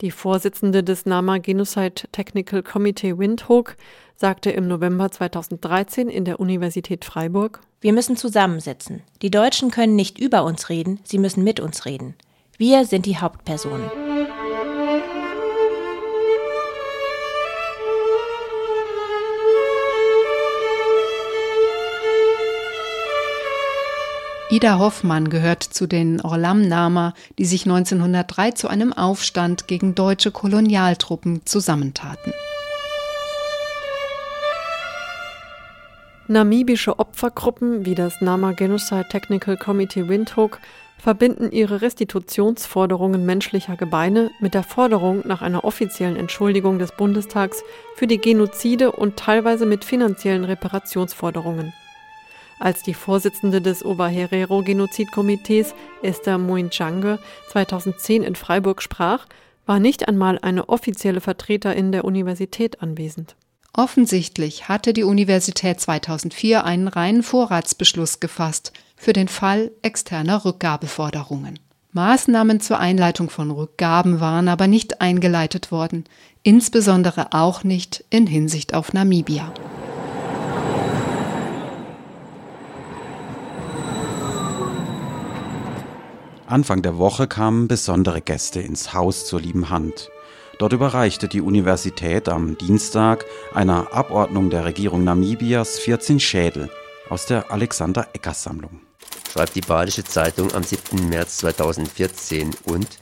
Die 0.02 0.10
Vorsitzende 0.10 0.82
des 0.82 1.06
NAMA 1.06 1.38
Genocide 1.38 2.08
Technical 2.10 2.64
Committee 2.64 3.16
Windhoek 3.18 3.76
sagte 4.16 4.50
im 4.50 4.66
November 4.66 5.12
2013 5.12 6.08
in 6.08 6.24
der 6.24 6.40
Universität 6.40 7.04
Freiburg, 7.04 7.60
Wir 7.80 7.92
müssen 7.92 8.16
zusammensitzen. 8.16 9.02
Die 9.22 9.30
Deutschen 9.30 9.70
können 9.70 9.94
nicht 9.94 10.18
über 10.18 10.42
uns 10.42 10.68
reden, 10.68 10.98
sie 11.04 11.18
müssen 11.18 11.44
mit 11.44 11.60
uns 11.60 11.86
reden. 11.86 12.16
Wir 12.58 12.84
sind 12.84 13.06
die 13.06 13.18
Hauptpersonen. 13.18 13.88
Ida 24.52 24.78
Hoffmann 24.78 25.30
gehört 25.30 25.62
zu 25.62 25.86
den 25.86 26.20
Orlam-Nama, 26.20 27.14
die 27.38 27.46
sich 27.46 27.64
1903 27.64 28.50
zu 28.50 28.68
einem 28.68 28.92
Aufstand 28.92 29.66
gegen 29.66 29.94
deutsche 29.94 30.30
Kolonialtruppen 30.30 31.46
zusammentaten. 31.46 32.34
Namibische 36.28 36.98
Opfergruppen 36.98 37.86
wie 37.86 37.94
das 37.94 38.20
Nama 38.20 38.52
Genocide 38.52 39.06
Technical 39.08 39.56
Committee 39.56 40.06
Windhoek 40.06 40.60
verbinden 40.98 41.50
ihre 41.50 41.80
Restitutionsforderungen 41.80 43.24
menschlicher 43.24 43.76
Gebeine 43.76 44.30
mit 44.38 44.52
der 44.52 44.64
Forderung 44.64 45.22
nach 45.26 45.40
einer 45.40 45.64
offiziellen 45.64 46.16
Entschuldigung 46.16 46.78
des 46.78 46.92
Bundestags 46.92 47.62
für 47.96 48.06
die 48.06 48.18
Genozide 48.18 48.92
und 48.92 49.16
teilweise 49.16 49.64
mit 49.64 49.86
finanziellen 49.86 50.44
Reparationsforderungen. 50.44 51.72
Als 52.62 52.84
die 52.84 52.94
Vorsitzende 52.94 53.60
des 53.60 53.84
Oberherero-Genozidkomitees 53.84 55.74
Esther 56.00 56.38
Muinchange 56.38 57.18
2010 57.50 58.22
in 58.22 58.36
Freiburg 58.36 58.82
sprach, 58.82 59.26
war 59.66 59.80
nicht 59.80 60.06
einmal 60.06 60.38
eine 60.38 60.68
offizielle 60.68 61.20
Vertreterin 61.20 61.90
der 61.90 62.04
Universität 62.04 62.80
anwesend. 62.80 63.34
Offensichtlich 63.72 64.68
hatte 64.68 64.92
die 64.92 65.02
Universität 65.02 65.80
2004 65.80 66.64
einen 66.64 66.86
reinen 66.86 67.24
Vorratsbeschluss 67.24 68.20
gefasst 68.20 68.72
für 68.96 69.12
den 69.12 69.26
Fall 69.26 69.72
externer 69.82 70.44
Rückgabeforderungen. 70.44 71.58
Maßnahmen 71.90 72.60
zur 72.60 72.78
Einleitung 72.78 73.28
von 73.28 73.50
Rückgaben 73.50 74.20
waren 74.20 74.46
aber 74.46 74.68
nicht 74.68 75.00
eingeleitet 75.00 75.72
worden, 75.72 76.04
insbesondere 76.44 77.32
auch 77.32 77.64
nicht 77.64 78.04
in 78.08 78.28
Hinsicht 78.28 78.72
auf 78.72 78.92
Namibia. 78.92 79.52
Anfang 86.52 86.82
der 86.82 86.98
Woche 86.98 87.26
kamen 87.28 87.66
besondere 87.66 88.20
Gäste 88.20 88.60
ins 88.60 88.92
Haus 88.92 89.24
zur 89.24 89.40
lieben 89.40 89.70
Hand. 89.70 90.10
Dort 90.58 90.74
überreichte 90.74 91.26
die 91.26 91.40
Universität 91.40 92.28
am 92.28 92.58
Dienstag 92.58 93.24
einer 93.54 93.94
Abordnung 93.94 94.50
der 94.50 94.66
Regierung 94.66 95.02
Namibias 95.02 95.78
14 95.78 96.20
Schädel 96.20 96.68
aus 97.08 97.24
der 97.24 97.50
Alexander 97.50 98.06
Eckers 98.12 98.42
Sammlung. 98.42 98.82
Schreibt 99.32 99.54
die 99.54 99.62
Badische 99.62 100.04
Zeitung 100.04 100.52
am 100.52 100.62
7. 100.62 101.08
März 101.08 101.38
2014 101.38 102.50
und 102.66 102.98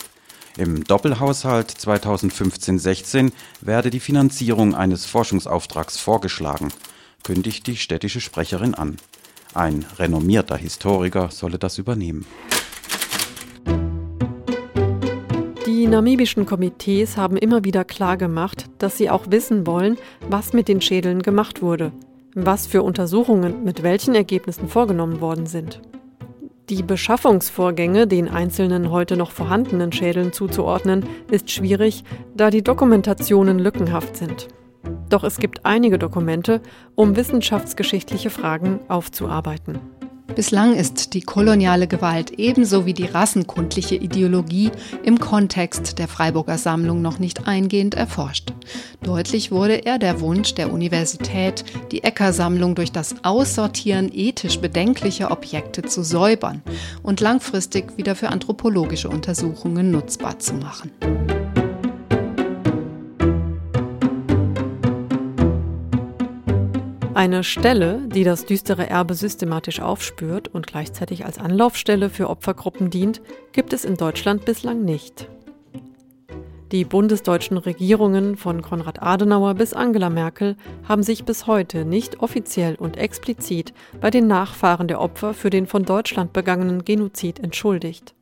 Im 0.57 0.85
Doppelhaushalt 0.85 1.73
2015-16 1.73 3.33
werde 3.61 3.91
die 3.91 3.99
Finanzierung 3.99 4.77
eines 4.77 5.07
Forschungsauftrags 5.07 5.99
vorgeschlagen, 5.99 6.69
kündigt 7.25 7.67
die 7.67 7.77
städtische 7.77 8.21
Sprecherin 8.21 8.77
an. 8.77 8.99
Ein 9.55 9.85
renommierter 9.99 10.57
Historiker 10.57 11.31
solle 11.33 11.59
das 11.59 11.79
übernehmen. 11.79 12.27
Die 15.67 15.87
namibischen 15.87 16.47
Komitees 16.47 17.17
haben 17.17 17.37
immer 17.37 17.65
wieder 17.65 17.85
klargemacht, 17.85 18.67
dass 18.79 18.97
sie 18.99 19.09
auch 19.09 19.31
wissen 19.31 19.67
wollen, 19.67 19.97
was 20.29 20.53
mit 20.53 20.69
den 20.69 20.81
Schädeln 20.81 21.23
gemacht 21.23 21.63
wurde, 21.63 21.93
was 22.35 22.67
für 22.67 22.83
Untersuchungen 22.83 23.65
mit 23.65 23.83
welchen 23.83 24.15
Ergebnissen 24.15 24.69
vorgenommen 24.69 25.21
worden 25.21 25.47
sind. 25.47 25.81
Die 26.69 26.83
Beschaffungsvorgänge 26.85 28.07
den 28.07 28.29
einzelnen 28.29 28.91
heute 28.91 29.17
noch 29.17 29.33
vorhandenen 29.33 29.91
Schädeln 29.91 30.33
zuzuordnen, 30.33 31.05
ist 31.31 31.51
schwierig, 31.51 32.05
da 32.37 32.51
die 32.51 32.63
Dokumentationen 32.63 33.59
lückenhaft 33.59 34.17
sind. 34.17 34.47
Doch 35.09 35.25
es 35.25 35.39
gibt 35.39 35.67
einige 35.67 35.99
Dokumente, 35.99 36.61
um 36.95 37.17
wissenschaftsgeschichtliche 37.17 38.31
Fragen 38.31 38.79
aufzuarbeiten. 38.87 39.81
Bislang 40.35 40.77
ist 40.77 41.15
die 41.15 41.23
koloniale 41.23 41.87
Gewalt 41.87 42.39
ebenso 42.39 42.87
wie 42.87 42.95
die 42.95 43.07
rassenkundliche 43.07 43.97
Ideologie 43.97 44.71
im 45.03 45.19
Kontext 45.19 45.99
der 45.99 46.09
Freiburger 46.09 46.57
Sammlung 46.57 47.03
noch 47.03 47.19
nicht 47.19 47.47
eingehend 47.49 47.95
erforscht. 47.95 48.53
Deutlich 49.03 49.51
wurde 49.51 49.85
er 49.85 49.99
der 49.99 50.21
Wunsch 50.21 50.55
der 50.55 50.73
Universität, 50.73 51.65
die 51.91 52.05
Ecker-Sammlung 52.05 52.75
durch 52.75 52.93
das 52.93 53.17
Aussortieren 53.25 54.11
ethisch 54.13 54.61
bedenklicher 54.61 55.31
Objekte 55.31 55.83
zu 55.83 56.03
säubern 56.03 56.63
und 57.03 57.21
langfristig 57.21 57.97
wieder 57.97 58.15
für 58.15 58.29
anthropologische 58.29 59.09
Untersuchungen 59.09 59.91
nutzbar 59.91 60.39
zu 60.39 60.55
machen. 60.55 60.91
Eine 67.21 67.45
Stelle, 67.45 68.01
die 68.07 68.25
das 68.25 68.47
düstere 68.47 68.89
Erbe 68.89 69.13
systematisch 69.13 69.81
aufspürt 69.81 70.49
und 70.49 70.67
gleichzeitig 70.67 71.27
als 71.27 71.37
Anlaufstelle 71.37 72.09
für 72.09 72.31
Opfergruppen 72.31 72.89
dient, 72.89 73.21
gibt 73.53 73.75
es 73.75 73.85
in 73.85 73.99
Deutschland 73.99 74.47
bislang 74.47 74.87
nicht. 74.87 75.29
Die 76.73 76.87
bundesdeutschen 76.87 77.59
Regierungen 77.59 78.39
von 78.39 78.63
Konrad 78.63 79.03
Adenauer 79.03 79.53
bis 79.53 79.75
Angela 79.75 80.09
Merkel 80.09 80.57
haben 80.89 81.03
sich 81.03 81.27
bis 81.27 81.47
heute 81.47 81.85
nicht 81.85 82.21
offiziell 82.21 82.77
und 82.77 82.97
explizit 82.97 83.75
bei 84.01 84.09
den 84.09 84.27
Nachfahren 84.27 84.89
der 84.89 85.03
Opfer 85.03 85.35
für 85.35 85.51
den 85.51 85.67
von 85.67 85.85
Deutschland 85.85 86.33
begangenen 86.33 86.87
Genozid 86.87 87.39
entschuldigt. 87.39 88.15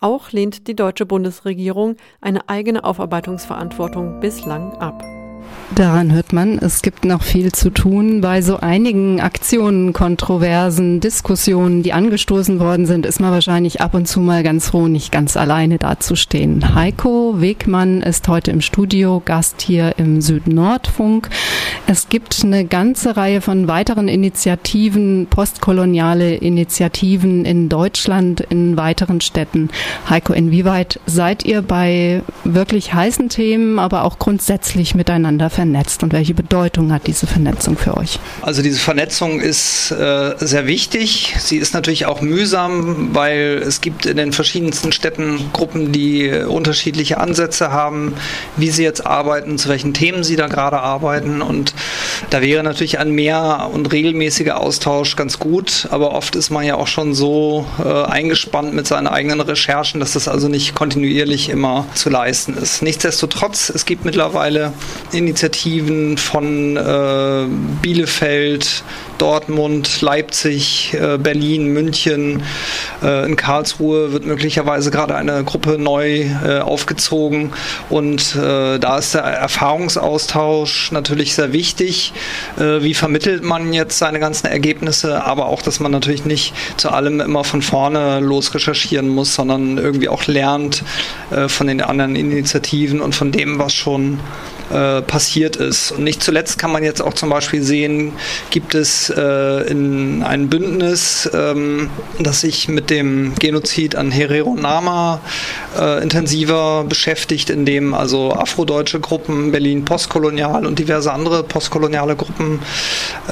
Auch 0.00 0.32
lehnt 0.32 0.68
die 0.68 0.74
deutsche 0.74 1.04
Bundesregierung 1.04 1.96
eine 2.22 2.48
eigene 2.48 2.82
Aufarbeitungsverantwortung 2.82 4.20
bislang 4.20 4.72
ab. 4.78 5.19
Daran 5.72 6.12
hört 6.12 6.32
man, 6.32 6.58
es 6.58 6.82
gibt 6.82 7.04
noch 7.04 7.22
viel 7.22 7.52
zu 7.52 7.70
tun. 7.70 8.20
Bei 8.20 8.42
so 8.42 8.56
einigen 8.56 9.20
Aktionen, 9.20 9.92
Kontroversen, 9.92 10.98
Diskussionen, 10.98 11.84
die 11.84 11.92
angestoßen 11.92 12.58
worden 12.58 12.86
sind, 12.86 13.06
ist 13.06 13.20
man 13.20 13.30
wahrscheinlich 13.30 13.80
ab 13.80 13.94
und 13.94 14.08
zu 14.08 14.18
mal 14.20 14.42
ganz 14.42 14.70
froh, 14.70 14.88
nicht 14.88 15.12
ganz 15.12 15.36
alleine 15.36 15.78
dazustehen. 15.78 16.74
Heiko 16.74 17.40
Wegmann 17.40 18.02
ist 18.02 18.26
heute 18.26 18.50
im 18.50 18.62
Studio, 18.62 19.22
Gast 19.24 19.62
hier 19.62 19.94
im 19.96 20.20
Südnordfunk. 20.20 21.30
Es 21.86 22.08
gibt 22.08 22.42
eine 22.42 22.64
ganze 22.64 23.16
Reihe 23.16 23.40
von 23.40 23.68
weiteren 23.68 24.08
Initiativen, 24.08 25.28
postkoloniale 25.30 26.34
Initiativen 26.34 27.44
in 27.44 27.68
Deutschland, 27.68 28.40
in 28.40 28.76
weiteren 28.76 29.20
Städten. 29.20 29.70
Heiko, 30.08 30.32
inwieweit 30.32 30.98
seid 31.06 31.44
ihr 31.44 31.62
bei 31.62 32.22
wirklich 32.42 32.92
heißen 32.92 33.28
Themen, 33.28 33.78
aber 33.78 34.04
auch 34.04 34.18
grundsätzlich 34.18 34.96
miteinander 34.96 35.39
vernetzt 35.48 36.02
und 36.02 36.12
welche 36.12 36.34
Bedeutung 36.34 36.92
hat 36.92 37.06
diese 37.06 37.26
Vernetzung 37.26 37.78
für 37.78 37.96
euch? 37.96 38.18
Also 38.42 38.62
diese 38.62 38.80
Vernetzung 38.80 39.40
ist 39.40 39.90
äh, 39.92 40.34
sehr 40.38 40.66
wichtig. 40.66 41.36
Sie 41.38 41.56
ist 41.56 41.72
natürlich 41.72 42.06
auch 42.06 42.20
mühsam, 42.20 43.14
weil 43.14 43.62
es 43.64 43.80
gibt 43.80 44.06
in 44.06 44.16
den 44.16 44.32
verschiedensten 44.32 44.92
Städten 44.92 45.50
Gruppen, 45.52 45.92
die 45.92 46.30
unterschiedliche 46.30 47.18
Ansätze 47.18 47.70
haben, 47.70 48.14
wie 48.56 48.70
sie 48.70 48.82
jetzt 48.82 49.06
arbeiten, 49.06 49.56
zu 49.56 49.68
welchen 49.68 49.94
Themen 49.94 50.24
sie 50.24 50.36
da 50.36 50.48
gerade 50.48 50.80
arbeiten. 50.80 51.40
Und 51.40 51.74
da 52.28 52.42
wäre 52.42 52.62
natürlich 52.62 52.98
ein 52.98 53.10
mehr 53.10 53.70
und 53.72 53.90
regelmäßiger 53.92 54.60
Austausch 54.60 55.16
ganz 55.16 55.38
gut. 55.38 55.88
Aber 55.90 56.12
oft 56.12 56.36
ist 56.36 56.50
man 56.50 56.64
ja 56.64 56.74
auch 56.74 56.86
schon 56.86 57.14
so 57.14 57.66
äh, 57.82 57.88
eingespannt 57.88 58.74
mit 58.74 58.86
seinen 58.86 59.06
eigenen 59.06 59.40
Recherchen, 59.40 60.00
dass 60.00 60.12
das 60.12 60.28
also 60.28 60.48
nicht 60.48 60.74
kontinuierlich 60.74 61.48
immer 61.48 61.86
zu 61.94 62.10
leisten 62.10 62.56
ist. 62.56 62.82
Nichtsdestotrotz, 62.82 63.70
es 63.70 63.86
gibt 63.86 64.04
mittlerweile 64.04 64.72
Initiativen, 65.12 66.18
von 66.18 66.76
äh, 66.76 67.46
Bielefeld, 67.82 68.84
Dortmund, 69.20 70.00
Leipzig, 70.00 70.94
äh, 70.94 71.18
Berlin, 71.18 71.66
München. 71.66 72.42
Äh, 73.02 73.26
in 73.26 73.36
Karlsruhe 73.36 74.12
wird 74.12 74.24
möglicherweise 74.24 74.90
gerade 74.90 75.14
eine 75.14 75.44
Gruppe 75.44 75.76
neu 75.78 76.22
äh, 76.44 76.60
aufgezogen 76.60 77.52
und 77.88 78.34
da 78.40 78.98
ist 78.98 79.14
der 79.14 79.22
Erfahrungsaustausch 79.22 80.92
natürlich 80.92 81.34
sehr 81.34 81.52
wichtig. 81.52 82.12
Wie 82.56 82.94
vermittelt 82.94 83.42
man 83.42 83.72
jetzt 83.72 83.98
seine 83.98 84.20
ganzen 84.20 84.46
Ergebnisse, 84.46 85.24
aber 85.24 85.46
auch, 85.46 85.62
dass 85.62 85.80
man 85.80 85.90
natürlich 85.90 86.24
nicht 86.24 86.54
zu 86.76 86.90
allem 86.90 87.20
immer 87.20 87.44
von 87.44 87.62
vorne 87.62 88.20
los 88.20 88.54
recherchieren 88.54 89.08
muss, 89.08 89.34
sondern 89.34 89.78
irgendwie 89.78 90.08
auch 90.08 90.26
lernt 90.26 90.84
von 91.48 91.66
den 91.66 91.80
anderen 91.82 92.16
Initiativen 92.16 93.00
und 93.00 93.14
von 93.14 93.32
dem, 93.32 93.58
was 93.58 93.72
schon 93.72 94.20
äh, 94.70 95.02
passiert 95.02 95.56
ist. 95.56 95.92
Und 95.92 96.04
nicht 96.04 96.22
zuletzt 96.22 96.58
kann 96.58 96.72
man 96.72 96.82
jetzt 96.82 97.00
auch 97.00 97.14
zum 97.14 97.30
Beispiel 97.30 97.62
sehen, 97.62 98.12
gibt 98.50 98.74
es 98.74 99.10
äh, 99.10 99.70
in 99.70 100.22
ein 100.22 100.48
Bündnis, 100.48 101.28
ähm, 101.32 101.90
das 102.18 102.40
sich 102.40 102.68
mit 102.68 102.90
dem 102.90 103.34
Genozid 103.38 103.96
an 103.96 104.10
Herero 104.10 104.54
Nama 104.54 105.20
äh, 105.78 106.02
intensiver 106.02 106.84
beschäftigt, 106.84 107.50
in 107.50 107.64
dem 107.64 107.94
also 107.94 108.32
afrodeutsche 108.32 109.00
Gruppen, 109.00 109.52
Berlin 109.52 109.84
postkolonial 109.84 110.66
und 110.66 110.78
diverse 110.78 111.12
andere 111.12 111.42
postkoloniale 111.42 112.16
Gruppen 112.16 112.60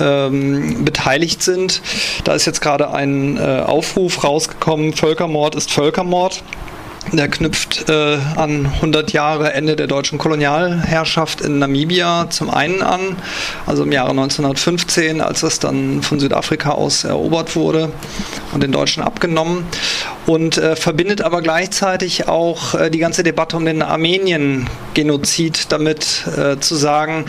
ähm, 0.01 0.85
beteiligt 0.85 1.43
sind. 1.43 1.83
Da 2.25 2.35
ist 2.35 2.47
jetzt 2.47 2.61
gerade 2.61 2.93
ein 2.93 3.37
äh, 3.37 3.63
Aufruf 3.65 4.25
rausgekommen, 4.25 4.93
Völkermord 4.93 5.55
ist 5.55 5.71
Völkermord. 5.71 6.43
Der 7.13 7.29
knüpft 7.29 7.89
äh, 7.89 8.19
an 8.37 8.67
100 8.67 9.13
Jahre 9.13 9.55
Ende 9.55 9.77
der 9.77 9.87
deutschen 9.87 10.19
Kolonialherrschaft 10.19 11.41
in 11.41 11.59
Namibia 11.59 12.29
zum 12.29 12.51
einen 12.51 12.83
an, 12.83 13.17
also 13.65 13.85
im 13.85 13.93
Jahre 13.93 14.11
1915, 14.11 15.23
als 15.23 15.43
es 15.43 15.59
dann 15.59 16.03
von 16.03 16.21
Südafrika 16.21 16.73
aus 16.73 17.05
erobert 17.05 17.57
wurde 17.57 17.91
und 18.53 18.63
den 18.63 18.73
Deutschen 18.73 19.03
abgenommen 19.03 19.65
und 20.27 20.59
äh, 20.59 20.77
verbindet 20.77 21.23
aber 21.23 21.41
gleichzeitig 21.41 22.29
auch 22.29 22.75
äh, 22.75 22.91
die 22.91 22.99
ganze 22.99 23.23
Debatte 23.23 23.57
um 23.57 23.65
den 23.65 23.81
Armenien-Genozid 23.81 25.73
damit 25.73 26.27
äh, 26.37 26.61
zu 26.61 26.75
sagen, 26.75 27.25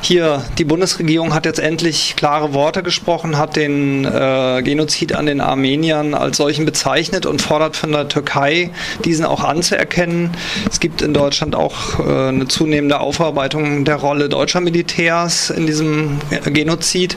hier, 0.00 0.44
die 0.58 0.64
Bundesregierung 0.64 1.34
hat 1.34 1.46
jetzt 1.46 1.58
endlich 1.58 2.14
klare 2.16 2.54
Worte 2.54 2.84
gesprochen, 2.84 3.36
hat 3.36 3.56
den 3.56 4.04
äh, 4.04 4.62
Genozid 4.62 5.16
an 5.16 5.26
den 5.26 5.40
Armeniern 5.40 6.14
als 6.14 6.36
solchen 6.36 6.64
bezeichnet 6.64 7.26
und 7.26 7.42
fordert 7.42 7.74
von 7.74 7.90
der 7.90 8.08
Türkei 8.08 8.70
diesen 9.04 9.13
Krisen 9.14 9.26
auch 9.26 9.44
anzuerkennen. 9.44 10.30
Es 10.68 10.80
gibt 10.80 11.00
in 11.00 11.14
Deutschland 11.14 11.54
auch 11.54 12.00
äh, 12.00 12.28
eine 12.30 12.48
zunehmende 12.48 12.98
Aufarbeitung 12.98 13.84
der 13.84 13.94
Rolle 13.94 14.28
deutscher 14.28 14.60
Militärs 14.60 15.50
in 15.50 15.66
diesem 15.66 16.18
Genozid. 16.46 17.16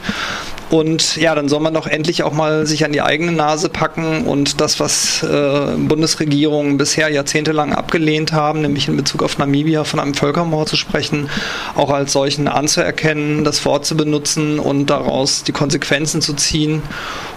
Und 0.69 1.15
ja, 1.15 1.33
dann 1.33 1.47
soll 1.47 1.61
man 1.61 1.73
doch 1.73 1.87
endlich 1.87 2.23
auch 2.23 2.33
mal 2.33 2.67
sich 2.67 2.83
an 2.83 2.91
die 2.91 3.01
eigene 3.01 3.31
Nase 3.31 3.69
packen 3.69 4.25
und 4.25 4.59
das, 4.59 4.81
was 4.81 5.23
äh, 5.23 5.75
Bundesregierungen 5.77 6.77
bisher 6.77 7.09
jahrzehntelang 7.09 7.73
abgelehnt 7.73 8.33
haben, 8.33 8.61
nämlich 8.61 8.89
in 8.89 8.97
Bezug 8.97 9.23
auf 9.23 9.37
Namibia 9.37 9.85
von 9.85 10.01
einem 10.01 10.13
Völkermord 10.13 10.67
zu 10.67 10.75
sprechen, 10.75 11.29
auch 11.75 11.89
als 11.89 12.11
solchen 12.11 12.49
anzuerkennen, 12.49 13.45
das 13.45 13.63
Wort 13.65 13.85
zu 13.85 13.95
benutzen 13.95 14.59
und 14.59 14.87
daraus 14.89 15.43
die 15.43 15.53
Konsequenzen 15.53 16.21
zu 16.21 16.33
ziehen 16.33 16.81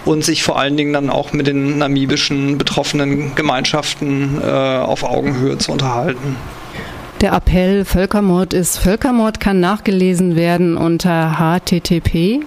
und 0.03 0.25
sich 0.25 0.43
vor 0.43 0.59
allen 0.59 0.75
Dingen 0.75 0.91
dann 0.91 1.09
auch 1.09 1.31
mit 1.31 1.47
den 1.47 1.77
namibischen 1.77 2.57
betroffenen 2.57 3.33
Gemeinschaften 3.35 4.41
äh, 4.43 4.45
auf 4.45 5.03
Augenhöhe 5.03 5.57
zu 5.57 5.71
unterhalten. 5.71 6.35
Der 7.21 7.33
Appell 7.33 7.85
Völkermord 7.85 8.53
ist 8.53 8.79
Völkermord 8.79 9.39
kann 9.39 9.59
nachgelesen 9.59 10.35
werden 10.35 10.75
unter 10.75 11.37
http 11.37 12.41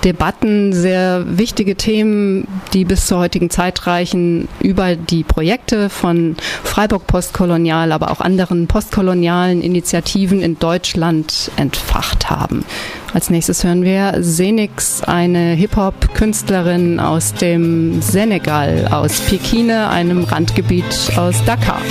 Debatten, 0.05 0.73
sehr 0.73 1.39
wichtige 1.39 1.75
Themen, 1.77 2.47
die 2.73 2.85
bis 2.85 3.07
zur 3.07 3.19
heutigen 3.19 3.51
Zeit 3.51 3.87
reichen, 3.87 4.49
über 4.61 4.97
die 4.97 5.25
Projekte 5.25 5.89
von 5.89 6.37
Freiburg 6.63 7.07
Postkolonial, 7.07 7.93
aber 7.93 8.11
auch 8.11 8.21
anderen 8.21 8.67
postkolonialen 8.67 9.63
Initiativen 9.63 10.43
in 10.43 10.59
Deutschland 10.59 11.51
entfacht 11.57 12.22
haben. 12.31 12.65
Als 13.15 13.31
nächstes 13.31 13.65
hören 13.65 13.83
wir 13.83 14.15
Senix, 14.21 15.03
eine 15.03 15.55
Hip-Hop-Künstlerin 15.55 17.01
aus 17.01 17.35
dem 17.35 18.01
Senegal, 18.01 18.89
aus 18.91 19.21
Pikine, 19.21 19.89
einem 19.89 20.25
Randgebiet 20.25 20.85
aus 21.17 21.37
Dakar. 21.45 21.81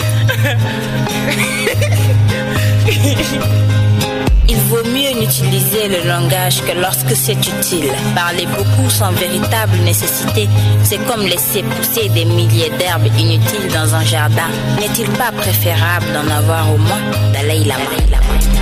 Il 4.51 4.57
vaut 4.69 4.83
mieux 4.83 5.17
n'utiliser 5.17 5.87
le 5.87 6.05
langage 6.09 6.61
que 6.63 6.77
lorsque 6.77 7.15
c'est 7.15 7.37
utile. 7.37 7.89
Parler 8.13 8.45
beaucoup 8.57 8.89
sans 8.89 9.11
véritable 9.11 9.77
nécessité, 9.85 10.49
c'est 10.83 10.99
comme 11.07 11.21
laisser 11.21 11.63
pousser 11.63 12.09
des 12.09 12.25
milliers 12.25 12.69
d'herbes 12.77 13.07
inutiles 13.17 13.71
dans 13.73 13.95
un 13.95 14.03
jardin. 14.03 14.49
N'est-il 14.77 15.07
pas 15.11 15.31
préférable 15.31 16.07
d'en 16.13 16.29
avoir 16.35 16.69
au 16.73 16.77
moins? 16.77 16.99
Dalai 17.33 17.63
Lama 17.63 17.91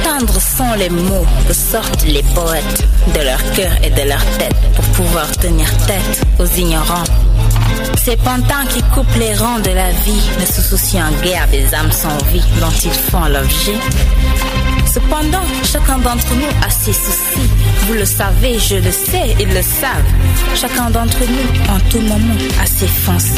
Entendre 0.09 0.41
sont 0.41 0.73
les 0.77 0.89
mots 0.89 1.25
que 1.47 1.53
sortent 1.53 2.03
les 2.05 2.23
poètes 2.33 2.87
de 3.13 3.21
leur 3.21 3.37
cœur 3.53 3.71
et 3.83 3.89
de 3.89 4.07
leur 4.07 4.23
tête 4.37 4.55
pour 4.75 4.85
pouvoir 4.85 5.29
tenir 5.37 5.67
tête 5.85 6.25
aux 6.39 6.45
ignorants. 6.45 7.03
Ces 8.03 8.17
pantins 8.17 8.65
qui 8.69 8.81
coupent 8.93 9.17
les 9.19 9.33
rangs 9.35 9.59
de 9.59 9.69
la 9.71 9.91
vie 9.91 10.29
ne 10.39 10.45
se 10.45 10.61
soucient 10.61 11.05
en 11.07 11.23
guère 11.23 11.47
des 11.49 11.73
âmes 11.75 11.91
sans 11.91 12.17
vie 12.31 12.43
dont 12.59 12.71
ils 12.83 12.91
font 12.91 13.25
l'objet. 13.25 13.77
Cependant, 14.91 15.45
chacun 15.63 15.99
d'entre 15.99 16.33
nous 16.33 16.65
a 16.65 16.69
ses 16.69 16.93
soucis. 16.93 17.49
Vous 17.87 17.93
le 17.93 18.05
savez, 18.05 18.57
je 18.57 18.75
le 18.75 18.91
sais, 18.91 19.35
ils 19.39 19.49
le 19.49 19.61
savent. 19.61 20.11
Chacun 20.55 20.89
d'entre 20.89 21.19
nous, 21.19 21.73
en 21.73 21.79
tout 21.89 22.01
moment, 22.01 22.35
a 22.61 22.65
ses 22.65 22.87
fances 22.87 23.35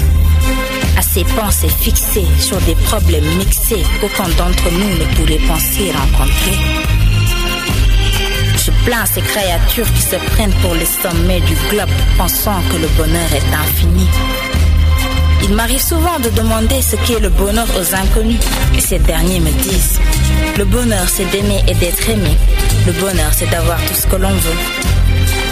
ses 1.02 1.24
pensées 1.24 1.70
fixées 1.70 2.28
sur 2.40 2.58
des 2.62 2.76
problèmes 2.76 3.38
mixés 3.38 3.84
qu'aucun 4.00 4.30
d'entre 4.30 4.72
nous 4.72 4.98
ne 5.00 5.06
pourrait 5.16 5.48
penser 5.48 5.92
rencontrer. 5.92 6.58
Je 8.58 8.72
plains 8.86 9.06
ces 9.06 9.22
créatures 9.22 9.92
qui 9.94 10.02
se 10.02 10.16
prennent 10.16 10.54
pour 10.62 10.76
les 10.76 10.86
sommets 10.86 11.42
du 11.42 11.56
globe, 11.70 11.90
pensant 12.18 12.62
que 12.70 12.78
le 12.78 12.88
bonheur 12.90 13.30
est 13.34 13.54
infini. 13.54 14.08
Il 15.44 15.56
m'arrive 15.56 15.82
souvent 15.82 16.20
de 16.20 16.30
demander 16.30 16.82
ce 16.82 16.96
qu'est 16.98 17.20
le 17.20 17.30
bonheur 17.30 17.68
aux 17.80 17.96
inconnus, 17.96 18.40
et 18.78 18.82
ces 18.82 19.00
derniers 19.00 19.40
me 19.40 19.52
disent 19.52 20.00
Le 20.58 20.66
bonheur, 20.66 21.10
c'est 21.10 21.30
d'aimer 21.32 21.64
et 21.68 21.74
d'être 21.74 22.08
aimé. 22.10 22.38
Le 22.86 22.94
bonheur, 22.94 23.32
c'est 23.34 23.50
d'avoir 23.50 23.84
tout 23.86 23.96
ce 23.96 24.06
que 24.06 24.16
l'on 24.16 24.30
veut. 24.30 24.60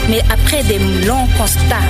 Mais 0.09 0.21
après 0.31 0.63
des 0.63 0.79
longs 1.05 1.27
constats, 1.37 1.87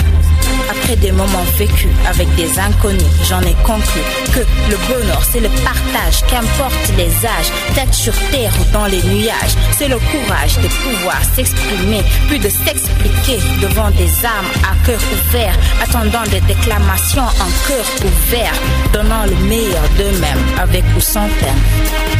après 0.70 0.96
des 0.96 1.12
moments 1.12 1.46
vécus 1.58 1.92
avec 2.08 2.34
des 2.36 2.60
inconnus, 2.60 3.04
j'en 3.28 3.42
ai 3.42 3.56
conclu 3.64 4.02
que 4.34 4.40
le 4.70 4.78
bonheur, 4.88 5.22
c'est 5.30 5.40
le 5.40 5.50
partage, 5.64 6.24
qu'importe 6.30 6.94
les 6.98 7.12
âges, 7.26 7.52
tête 7.76 7.94
sur 7.94 8.14
terre 8.32 8.54
ou 8.60 8.72
dans 8.74 8.86
les 8.86 9.02
nuages. 9.04 9.56
C'est 9.72 9.88
le 9.88 9.98
courage 9.98 10.58
de 10.58 10.68
pouvoir 10.68 11.22
s'exprimer, 11.36 12.04
puis 12.28 12.40
de 12.40 12.50
s'expliquer 12.50 13.40
devant 13.62 13.92
des 13.92 14.10
âmes 14.26 14.52
à 14.64 14.86
cœur 14.86 15.00
ouvert, 15.14 15.56
attendant 15.82 16.24
des 16.30 16.42
déclamations 16.42 17.24
en 17.24 17.68
cœur 17.68 17.86
ouvert, 18.06 18.54
donnant 18.94 19.26
le 19.26 19.36
meilleur 19.48 19.84
d'eux-mêmes, 19.98 20.60
avec 20.60 20.84
ou 20.96 21.02
sans 21.02 21.28
thème. 21.40 21.64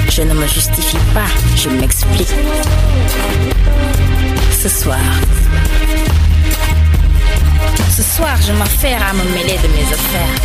Je 0.10 0.22
ne 0.24 0.34
me 0.34 0.48
justifie 0.48 0.98
pas, 1.14 1.30
je 1.56 1.70
m'explique. 1.70 2.34
Ce 4.62 4.68
soir, 4.68 5.00
ce 8.00 8.16
soir, 8.16 8.38
je 8.42 8.54
m'affaire 8.54 9.02
à 9.06 9.14
me 9.14 9.24
mêler 9.34 9.58
de 9.58 9.68
mes 9.76 9.88
affaires. 9.94 10.36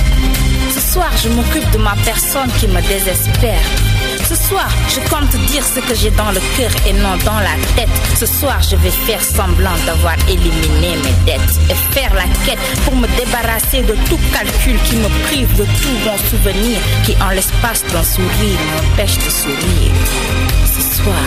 Ce 0.74 0.80
soir, 0.92 1.10
je 1.22 1.28
m'occupe 1.28 1.70
de 1.70 1.78
ma 1.78 1.94
personne 2.04 2.50
qui 2.58 2.66
me 2.66 2.80
désespère. 2.82 3.62
Ce 4.28 4.34
soir, 4.34 4.68
je 4.88 4.98
compte 5.08 5.30
dire 5.46 5.64
ce 5.64 5.78
que 5.78 5.94
j'ai 5.94 6.10
dans 6.10 6.32
le 6.32 6.40
cœur 6.56 6.70
et 6.88 6.92
non 6.94 7.16
dans 7.24 7.38
la 7.38 7.54
tête. 7.76 7.94
Ce 8.18 8.26
soir, 8.26 8.60
je 8.68 8.74
vais 8.74 8.90
faire 8.90 9.22
semblant 9.22 9.76
d'avoir 9.86 10.16
éliminé 10.28 10.96
mes 11.04 11.16
dettes 11.26 11.54
et 11.70 11.94
faire 11.94 12.12
la 12.14 12.26
quête 12.44 12.58
pour 12.84 12.96
me 12.96 13.06
débarrasser 13.18 13.82
de 13.82 13.94
tout 14.08 14.18
calcul 14.32 14.76
qui 14.86 14.96
me 14.96 15.08
prive 15.26 15.54
de 15.54 15.64
tout 15.64 15.96
bon 16.04 16.18
souvenir 16.30 16.80
qui, 17.04 17.14
en 17.22 17.30
l'espace 17.30 17.84
d'un 17.92 18.02
sourire, 18.02 18.58
m'empêche 18.74 19.18
de 19.18 19.30
sourire. 19.30 19.94
Ce 20.74 21.02
soir, 21.02 21.24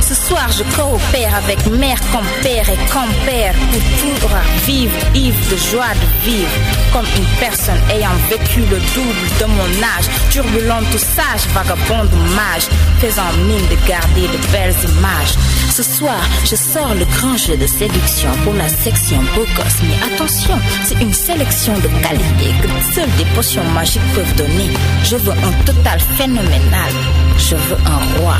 ce 0.00 0.14
soir, 0.14 0.50
je 0.50 0.64
coopère 0.74 1.32
avec 1.36 1.64
mère, 1.66 2.00
compère 2.10 2.68
et 2.68 2.78
compère 2.90 3.54
pour 3.70 3.82
pouvoir 4.02 4.42
vivre, 4.66 4.92
ivre 5.14 5.38
de 5.50 5.56
joie 5.56 5.94
de 5.94 6.28
vivre, 6.28 6.50
comme 6.92 7.06
une 7.16 7.38
personne 7.38 7.78
ayant 7.90 8.16
vécu 8.28 8.58
le 8.62 8.78
double 8.92 9.28
de 9.38 9.44
mon 9.44 9.82
âge, 9.84 10.08
turbulente 10.30 10.98
sage, 10.98 11.46
vagabonde 11.54 12.12
ou 12.12 12.34
mage, 12.34 12.66
faisant 12.98 13.32
mine 13.46 13.68
de 13.70 13.88
garder 13.88 14.22
de 14.22 14.50
belles 14.50 14.74
images. 14.98 15.34
Ce 15.70 15.84
soir, 15.84 16.20
je 16.44 16.56
sors 16.56 16.92
le 16.96 17.04
grand 17.04 17.36
jeu 17.36 17.56
de 17.56 17.68
séduction 17.68 18.30
pour 18.42 18.54
la 18.54 18.68
section 18.68 19.22
beau 19.36 19.46
gosse, 19.56 19.80
mais 19.84 20.12
attention, 20.12 20.58
c'est 20.82 21.00
une 21.00 21.14
sélection 21.14 21.74
de 21.74 21.88
qualité 22.02 22.52
que 22.60 22.94
seules 22.94 23.16
des 23.16 23.30
potions 23.36 23.64
magiques 23.70 24.12
peuvent 24.12 24.34
donner. 24.34 24.70
Je 25.04 25.14
veux 25.14 25.32
un 25.32 25.64
total 25.64 26.00
phénoménal, 26.18 26.92
je 27.38 27.54
veux 27.54 27.78
un 27.86 28.18
roi. 28.18 28.34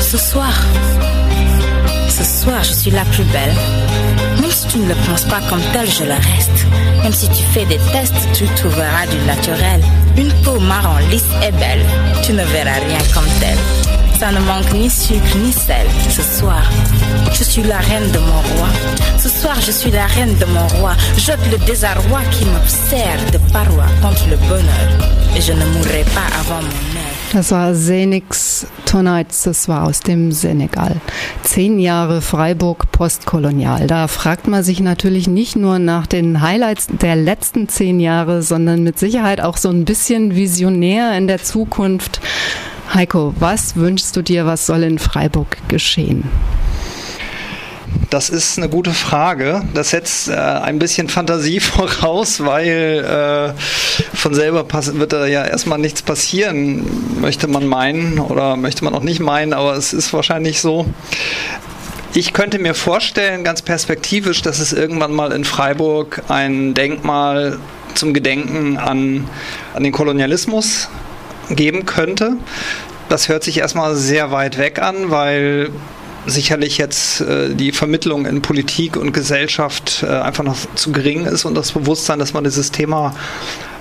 Ce 0.00 0.18
soir, 0.18 0.52
ce 2.08 2.24
soir, 2.24 2.62
je 2.62 2.72
suis 2.72 2.90
la 2.90 3.04
plus 3.04 3.24
belle. 3.24 3.54
Même 4.40 4.50
si 4.50 4.66
tu 4.68 4.78
ne 4.78 4.88
le 4.88 4.94
penses 5.06 5.24
pas 5.24 5.40
comme 5.48 5.60
tel, 5.72 5.90
je 5.90 6.04
le 6.04 6.12
reste. 6.12 6.66
Même 7.02 7.12
si 7.12 7.28
tu 7.28 7.42
fais 7.52 7.66
des 7.66 7.78
tests, 7.92 8.14
tu 8.32 8.46
trouveras 8.54 9.06
du 9.10 9.18
naturel. 9.26 9.80
Une 10.16 10.32
peau 10.42 10.58
marron 10.58 10.96
lisse 11.10 11.24
et 11.46 11.52
belle, 11.52 11.84
tu 12.22 12.32
ne 12.32 12.44
verras 12.44 12.80
rien 12.86 12.98
comme 13.12 13.28
tel. 13.40 13.58
Ça 14.18 14.32
ne 14.32 14.40
manque 14.40 14.72
ni 14.72 14.88
sucre 14.88 15.36
ni 15.36 15.52
sel. 15.52 15.86
Ce 16.08 16.22
soir, 16.22 16.62
je 17.32 17.44
suis 17.44 17.62
la 17.62 17.78
reine 17.78 18.10
de 18.12 18.18
mon 18.18 18.40
roi. 18.56 18.68
Ce 19.18 19.28
soir, 19.28 19.56
je 19.60 19.70
suis 19.70 19.90
la 19.90 20.06
reine 20.06 20.34
de 20.38 20.46
mon 20.46 20.66
roi. 20.78 20.92
Jette 21.18 21.46
le 21.50 21.58
désarroi 21.66 22.20
qui 22.30 22.46
m'observe 22.46 23.30
de 23.30 23.38
paroi 23.52 23.84
contre 24.00 24.26
le 24.30 24.36
bonheur. 24.36 24.88
Et 25.36 25.42
je 25.42 25.52
ne 25.52 25.66
mourrai 25.66 26.04
pas 26.14 26.28
avant 26.40 26.62
mon. 26.62 26.95
Das 27.36 27.50
war 27.50 27.74
Senix 27.74 28.66
Tonights, 28.86 29.42
das 29.42 29.68
war 29.68 29.84
aus 29.84 30.00
dem 30.00 30.32
Senegal. 30.32 30.96
Zehn 31.42 31.78
Jahre 31.78 32.22
Freiburg 32.22 32.90
postkolonial. 32.92 33.86
Da 33.86 34.08
fragt 34.08 34.48
man 34.48 34.62
sich 34.62 34.80
natürlich 34.80 35.28
nicht 35.28 35.54
nur 35.54 35.78
nach 35.78 36.06
den 36.06 36.40
Highlights 36.40 36.86
der 36.86 37.14
letzten 37.14 37.68
zehn 37.68 38.00
Jahre, 38.00 38.40
sondern 38.40 38.82
mit 38.84 38.98
Sicherheit 38.98 39.42
auch 39.42 39.58
so 39.58 39.68
ein 39.68 39.84
bisschen 39.84 40.34
visionär 40.34 41.14
in 41.18 41.26
der 41.26 41.42
Zukunft. 41.42 42.22
Heiko, 42.94 43.34
was 43.38 43.76
wünschst 43.76 44.16
du 44.16 44.22
dir, 44.22 44.46
was 44.46 44.64
soll 44.64 44.82
in 44.82 44.98
Freiburg 44.98 45.58
geschehen? 45.68 46.24
Das 48.10 48.30
ist 48.30 48.56
eine 48.56 48.68
gute 48.68 48.92
Frage. 48.92 49.62
Das 49.74 49.90
setzt 49.90 50.28
äh, 50.28 50.34
ein 50.34 50.78
bisschen 50.78 51.08
Fantasie 51.08 51.60
voraus, 51.60 52.44
weil 52.44 53.54
äh, 53.54 54.16
von 54.16 54.34
selber 54.34 54.66
wird 54.70 55.12
da 55.12 55.26
ja 55.26 55.44
erstmal 55.44 55.78
nichts 55.78 56.02
passieren, 56.02 57.20
möchte 57.20 57.48
man 57.48 57.66
meinen 57.66 58.18
oder 58.18 58.56
möchte 58.56 58.84
man 58.84 58.94
auch 58.94 59.02
nicht 59.02 59.20
meinen, 59.20 59.52
aber 59.52 59.74
es 59.74 59.92
ist 59.92 60.12
wahrscheinlich 60.12 60.60
so. 60.60 60.86
Ich 62.14 62.32
könnte 62.32 62.58
mir 62.58 62.74
vorstellen, 62.74 63.44
ganz 63.44 63.60
perspektivisch, 63.60 64.40
dass 64.40 64.58
es 64.58 64.72
irgendwann 64.72 65.12
mal 65.12 65.32
in 65.32 65.44
Freiburg 65.44 66.22
ein 66.28 66.72
Denkmal 66.72 67.58
zum 67.94 68.14
Gedenken 68.14 68.78
an, 68.78 69.28
an 69.74 69.82
den 69.82 69.92
Kolonialismus 69.92 70.88
geben 71.50 71.84
könnte. 71.86 72.36
Das 73.08 73.28
hört 73.28 73.44
sich 73.44 73.58
erstmal 73.58 73.94
sehr 73.96 74.30
weit 74.30 74.58
weg 74.58 74.80
an, 74.80 75.10
weil 75.10 75.70
sicherlich 76.26 76.78
jetzt 76.78 77.20
äh, 77.20 77.54
die 77.54 77.72
Vermittlung 77.72 78.26
in 78.26 78.42
Politik 78.42 78.96
und 78.96 79.12
Gesellschaft 79.12 80.02
äh, 80.02 80.06
einfach 80.06 80.44
noch 80.44 80.56
zu 80.74 80.92
gering 80.92 81.26
ist 81.26 81.44
und 81.44 81.54
das 81.54 81.72
Bewusstsein, 81.72 82.18
dass 82.18 82.32
man 82.32 82.44
dieses 82.44 82.70
Thema 82.70 83.14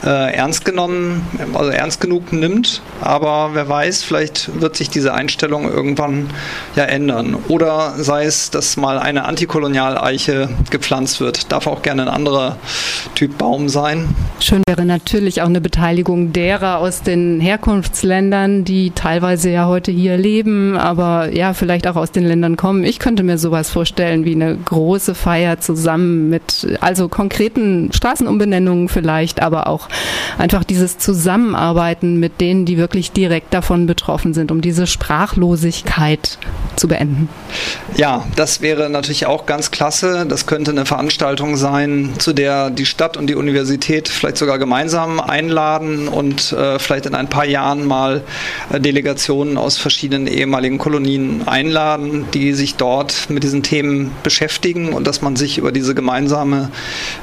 äh, 0.03 0.33
ernst 0.33 0.65
genommen, 0.65 1.25
also 1.53 1.71
ernst 1.71 2.01
genug 2.01 2.33
nimmt. 2.33 2.81
Aber 3.01 3.51
wer 3.53 3.67
weiß, 3.67 4.03
vielleicht 4.03 4.61
wird 4.61 4.75
sich 4.75 4.89
diese 4.89 5.13
Einstellung 5.13 5.69
irgendwann 5.69 6.29
ja 6.75 6.83
ändern. 6.83 7.37
Oder 7.47 7.93
sei 7.97 8.25
es, 8.25 8.51
dass 8.51 8.77
mal 8.77 8.99
eine 8.99 9.25
Antikolonialeiche 9.25 10.49
gepflanzt 10.69 11.19
wird. 11.19 11.51
Darf 11.51 11.67
auch 11.67 11.81
gerne 11.81 12.03
ein 12.03 12.09
anderer 12.09 12.57
Typ 13.15 13.37
Baum 13.37 13.69
sein. 13.69 14.09
Schön 14.39 14.61
wäre 14.67 14.85
natürlich 14.85 15.41
auch 15.41 15.47
eine 15.47 15.61
Beteiligung 15.61 16.33
derer 16.33 16.79
aus 16.79 17.01
den 17.01 17.39
Herkunftsländern, 17.39 18.63
die 18.65 18.91
teilweise 18.91 19.49
ja 19.49 19.67
heute 19.67 19.91
hier 19.91 20.17
leben, 20.17 20.77
aber 20.77 21.33
ja, 21.33 21.53
vielleicht 21.53 21.87
auch 21.87 21.95
aus 21.95 22.11
den 22.11 22.25
Ländern 22.25 22.57
kommen. 22.57 22.83
Ich 22.83 22.99
könnte 22.99 23.23
mir 23.23 23.37
sowas 23.37 23.69
vorstellen 23.69 24.25
wie 24.25 24.35
eine 24.35 24.55
große 24.55 25.15
Feier 25.15 25.59
zusammen 25.59 26.29
mit 26.29 26.77
also 26.81 27.07
konkreten 27.07 27.91
Straßenumbenennungen 27.93 28.89
vielleicht, 28.89 29.41
aber 29.41 29.67
auch 29.67 29.84
einfach 30.38 30.63
dieses 30.63 30.97
Zusammenarbeiten 30.97 32.19
mit 32.19 32.41
denen, 32.41 32.65
die 32.65 32.77
wirklich 32.77 33.11
direkt 33.11 33.53
davon 33.53 33.86
betroffen 33.86 34.33
sind, 34.33 34.51
um 34.51 34.61
diese 34.61 34.88
Sprachlosigkeit 34.88 36.38
zu 36.75 36.88
beenden. 36.88 37.29
Ja, 37.95 38.25
das 38.36 38.61
wäre 38.61 38.89
natürlich 38.89 39.25
auch 39.25 39.45
ganz 39.45 39.71
klasse. 39.71 40.25
Das 40.27 40.45
könnte 40.45 40.71
eine 40.71 40.86
Veranstaltung 40.86 41.55
sein, 41.55 42.13
zu 42.17 42.33
der 42.33 42.69
die 42.69 42.86
Stadt 42.86 43.17
und 43.17 43.27
die 43.27 43.36
Universität 43.36 44.09
vielleicht 44.09 44.38
sogar 44.38 44.59
gemeinsam 44.59 45.19
einladen 45.19 46.07
und 46.07 46.51
äh, 46.51 46.79
vielleicht 46.79 47.05
in 47.05 47.15
ein 47.15 47.29
paar 47.29 47.45
Jahren 47.45 47.86
mal 47.86 48.23
äh, 48.71 48.79
Delegationen 48.79 49.57
aus 49.57 49.77
verschiedenen 49.77 50.27
ehemaligen 50.27 50.77
Kolonien 50.77 51.47
einladen, 51.47 52.25
die 52.33 52.53
sich 52.53 52.75
dort 52.75 53.29
mit 53.29 53.43
diesen 53.43 53.63
Themen 53.63 54.11
beschäftigen 54.23 54.93
und 54.93 55.07
dass 55.07 55.21
man 55.21 55.36
sich 55.36 55.57
über 55.57 55.71
diese 55.71 55.95
gemeinsame 55.95 56.69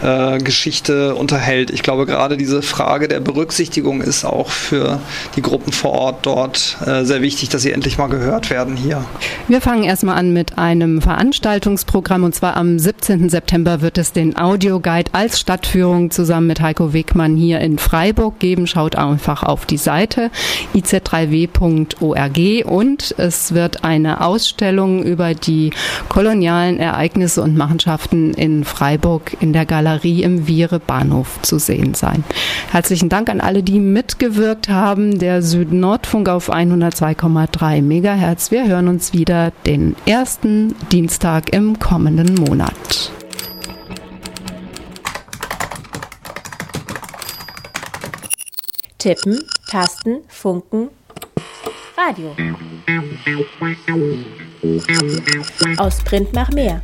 äh, 0.02 0.38
Geschichte 0.38 1.14
unterhält. 1.14 1.70
Ich 1.70 1.82
glaube, 1.82 2.06
gerade 2.06 2.36
diese 2.53 2.61
Frage 2.61 3.09
der 3.09 3.20
Berücksichtigung 3.20 4.03
ist 4.03 4.26
auch 4.26 4.50
für 4.50 5.00
die 5.36 5.42
Gruppen 5.42 5.72
vor 5.72 5.92
Ort 5.92 6.26
dort 6.26 6.76
äh, 6.84 7.03
sehr 7.05 7.22
wichtig, 7.22 7.48
dass 7.48 7.62
sie 7.62 7.72
endlich 7.72 7.96
mal 7.96 8.09
gehört 8.09 8.50
werden 8.50 8.76
hier. 8.76 9.03
Wir 9.48 9.62
fangen 9.62 9.84
erstmal 9.84 10.18
an 10.18 10.34
mit 10.34 10.59
einem 10.59 11.00
Veranstaltungsprogramm 11.00 12.24
und 12.24 12.34
zwar 12.34 12.59
am 12.59 12.78
17. 12.78 13.30
September 13.30 13.80
wird 13.80 13.96
es 13.96 14.12
den 14.12 14.36
Audioguide 14.36 15.14
als 15.14 15.40
Stadtführung 15.40 16.11
zusammen 16.11 16.46
mit 16.46 16.61
Heiko 16.61 16.92
Wegmann 16.92 17.36
hier 17.36 17.61
in 17.61 17.78
Freiburg 17.78 18.38
geben. 18.38 18.66
Schaut 18.66 18.96
einfach 18.96 19.42
auf 19.42 19.64
die 19.64 19.78
Seite 19.78 20.30
iz3w.org 20.74 22.66
und 22.70 23.14
es 23.16 23.55
wird 23.55 23.82
eine 23.82 24.20
Ausstellung 24.20 25.03
über 25.05 25.32
die 25.32 25.70
kolonialen 26.11 26.78
Ereignisse 26.78 27.40
und 27.40 27.57
Machenschaften 27.57 28.34
in 28.34 28.64
Freiburg 28.64 29.38
in 29.40 29.55
der 29.55 29.64
Galerie 29.64 30.22
im 30.22 30.46
Viere 30.46 30.80
Bahnhof 30.80 31.40
zu 31.40 31.59
sehen 31.59 31.94
sein. 31.94 32.24
Herzlichen 32.70 33.09
Dank 33.09 33.28
an 33.28 33.40
alle, 33.40 33.62
die 33.62 33.80
mitgewirkt 33.80 34.68
haben. 34.68 35.18
Der 35.18 35.43
Südnordfunk 35.43 36.28
auf 36.28 36.51
102,3 36.51 37.82
Megahertz. 37.82 38.51
Wir 38.51 38.66
hören 38.66 38.88
uns 38.88 39.12
wieder 39.12 39.53
den 39.66 39.95
ersten 40.07 40.74
Dienstag 40.90 41.53
im 41.53 41.78
kommenden 41.78 42.34
Monat. 42.34 43.12
Tippen, 48.99 49.40
Tasten, 49.68 50.18
Funken, 50.28 50.88
Radio. 51.97 52.34
Aus 55.76 55.99
Print 56.05 56.32
nach 56.32 56.51
mehr. 56.51 56.80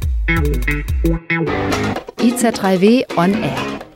IZ3W 2.18 3.16
on 3.16 3.34
Air. 3.42 3.87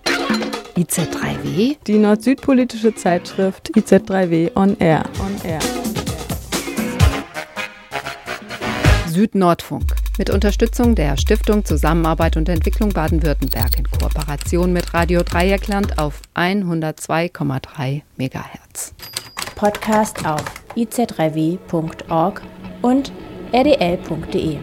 IZ3W? 0.77 1.77
Die 1.87 1.99
nord-süd-politische 1.99 2.95
Zeitschrift 2.95 3.71
IZ3W 3.77 4.57
on 4.57 4.77
Air. 4.79 5.05
On 5.21 5.49
Air. 5.49 5.61
Südnordfunk. 9.07 9.95
Mit 10.17 10.31
Unterstützung 10.31 10.95
der 10.95 11.19
Stiftung 11.19 11.65
Zusammenarbeit 11.65 12.37
und 12.37 12.49
Entwicklung 12.49 12.91
Baden-Württemberg 12.91 13.79
in 13.79 13.91
Kooperation 13.91 14.73
mit 14.73 14.95
Radio 14.95 15.23
Dreieckland 15.23 15.99
auf 15.99 16.23
102,3 16.35 18.03
MHz. 18.17 18.95
Podcast 19.55 20.27
auf 20.27 20.45
iz3w.org 20.75 22.43
und 22.81 23.13
rdl.de. 23.53 24.59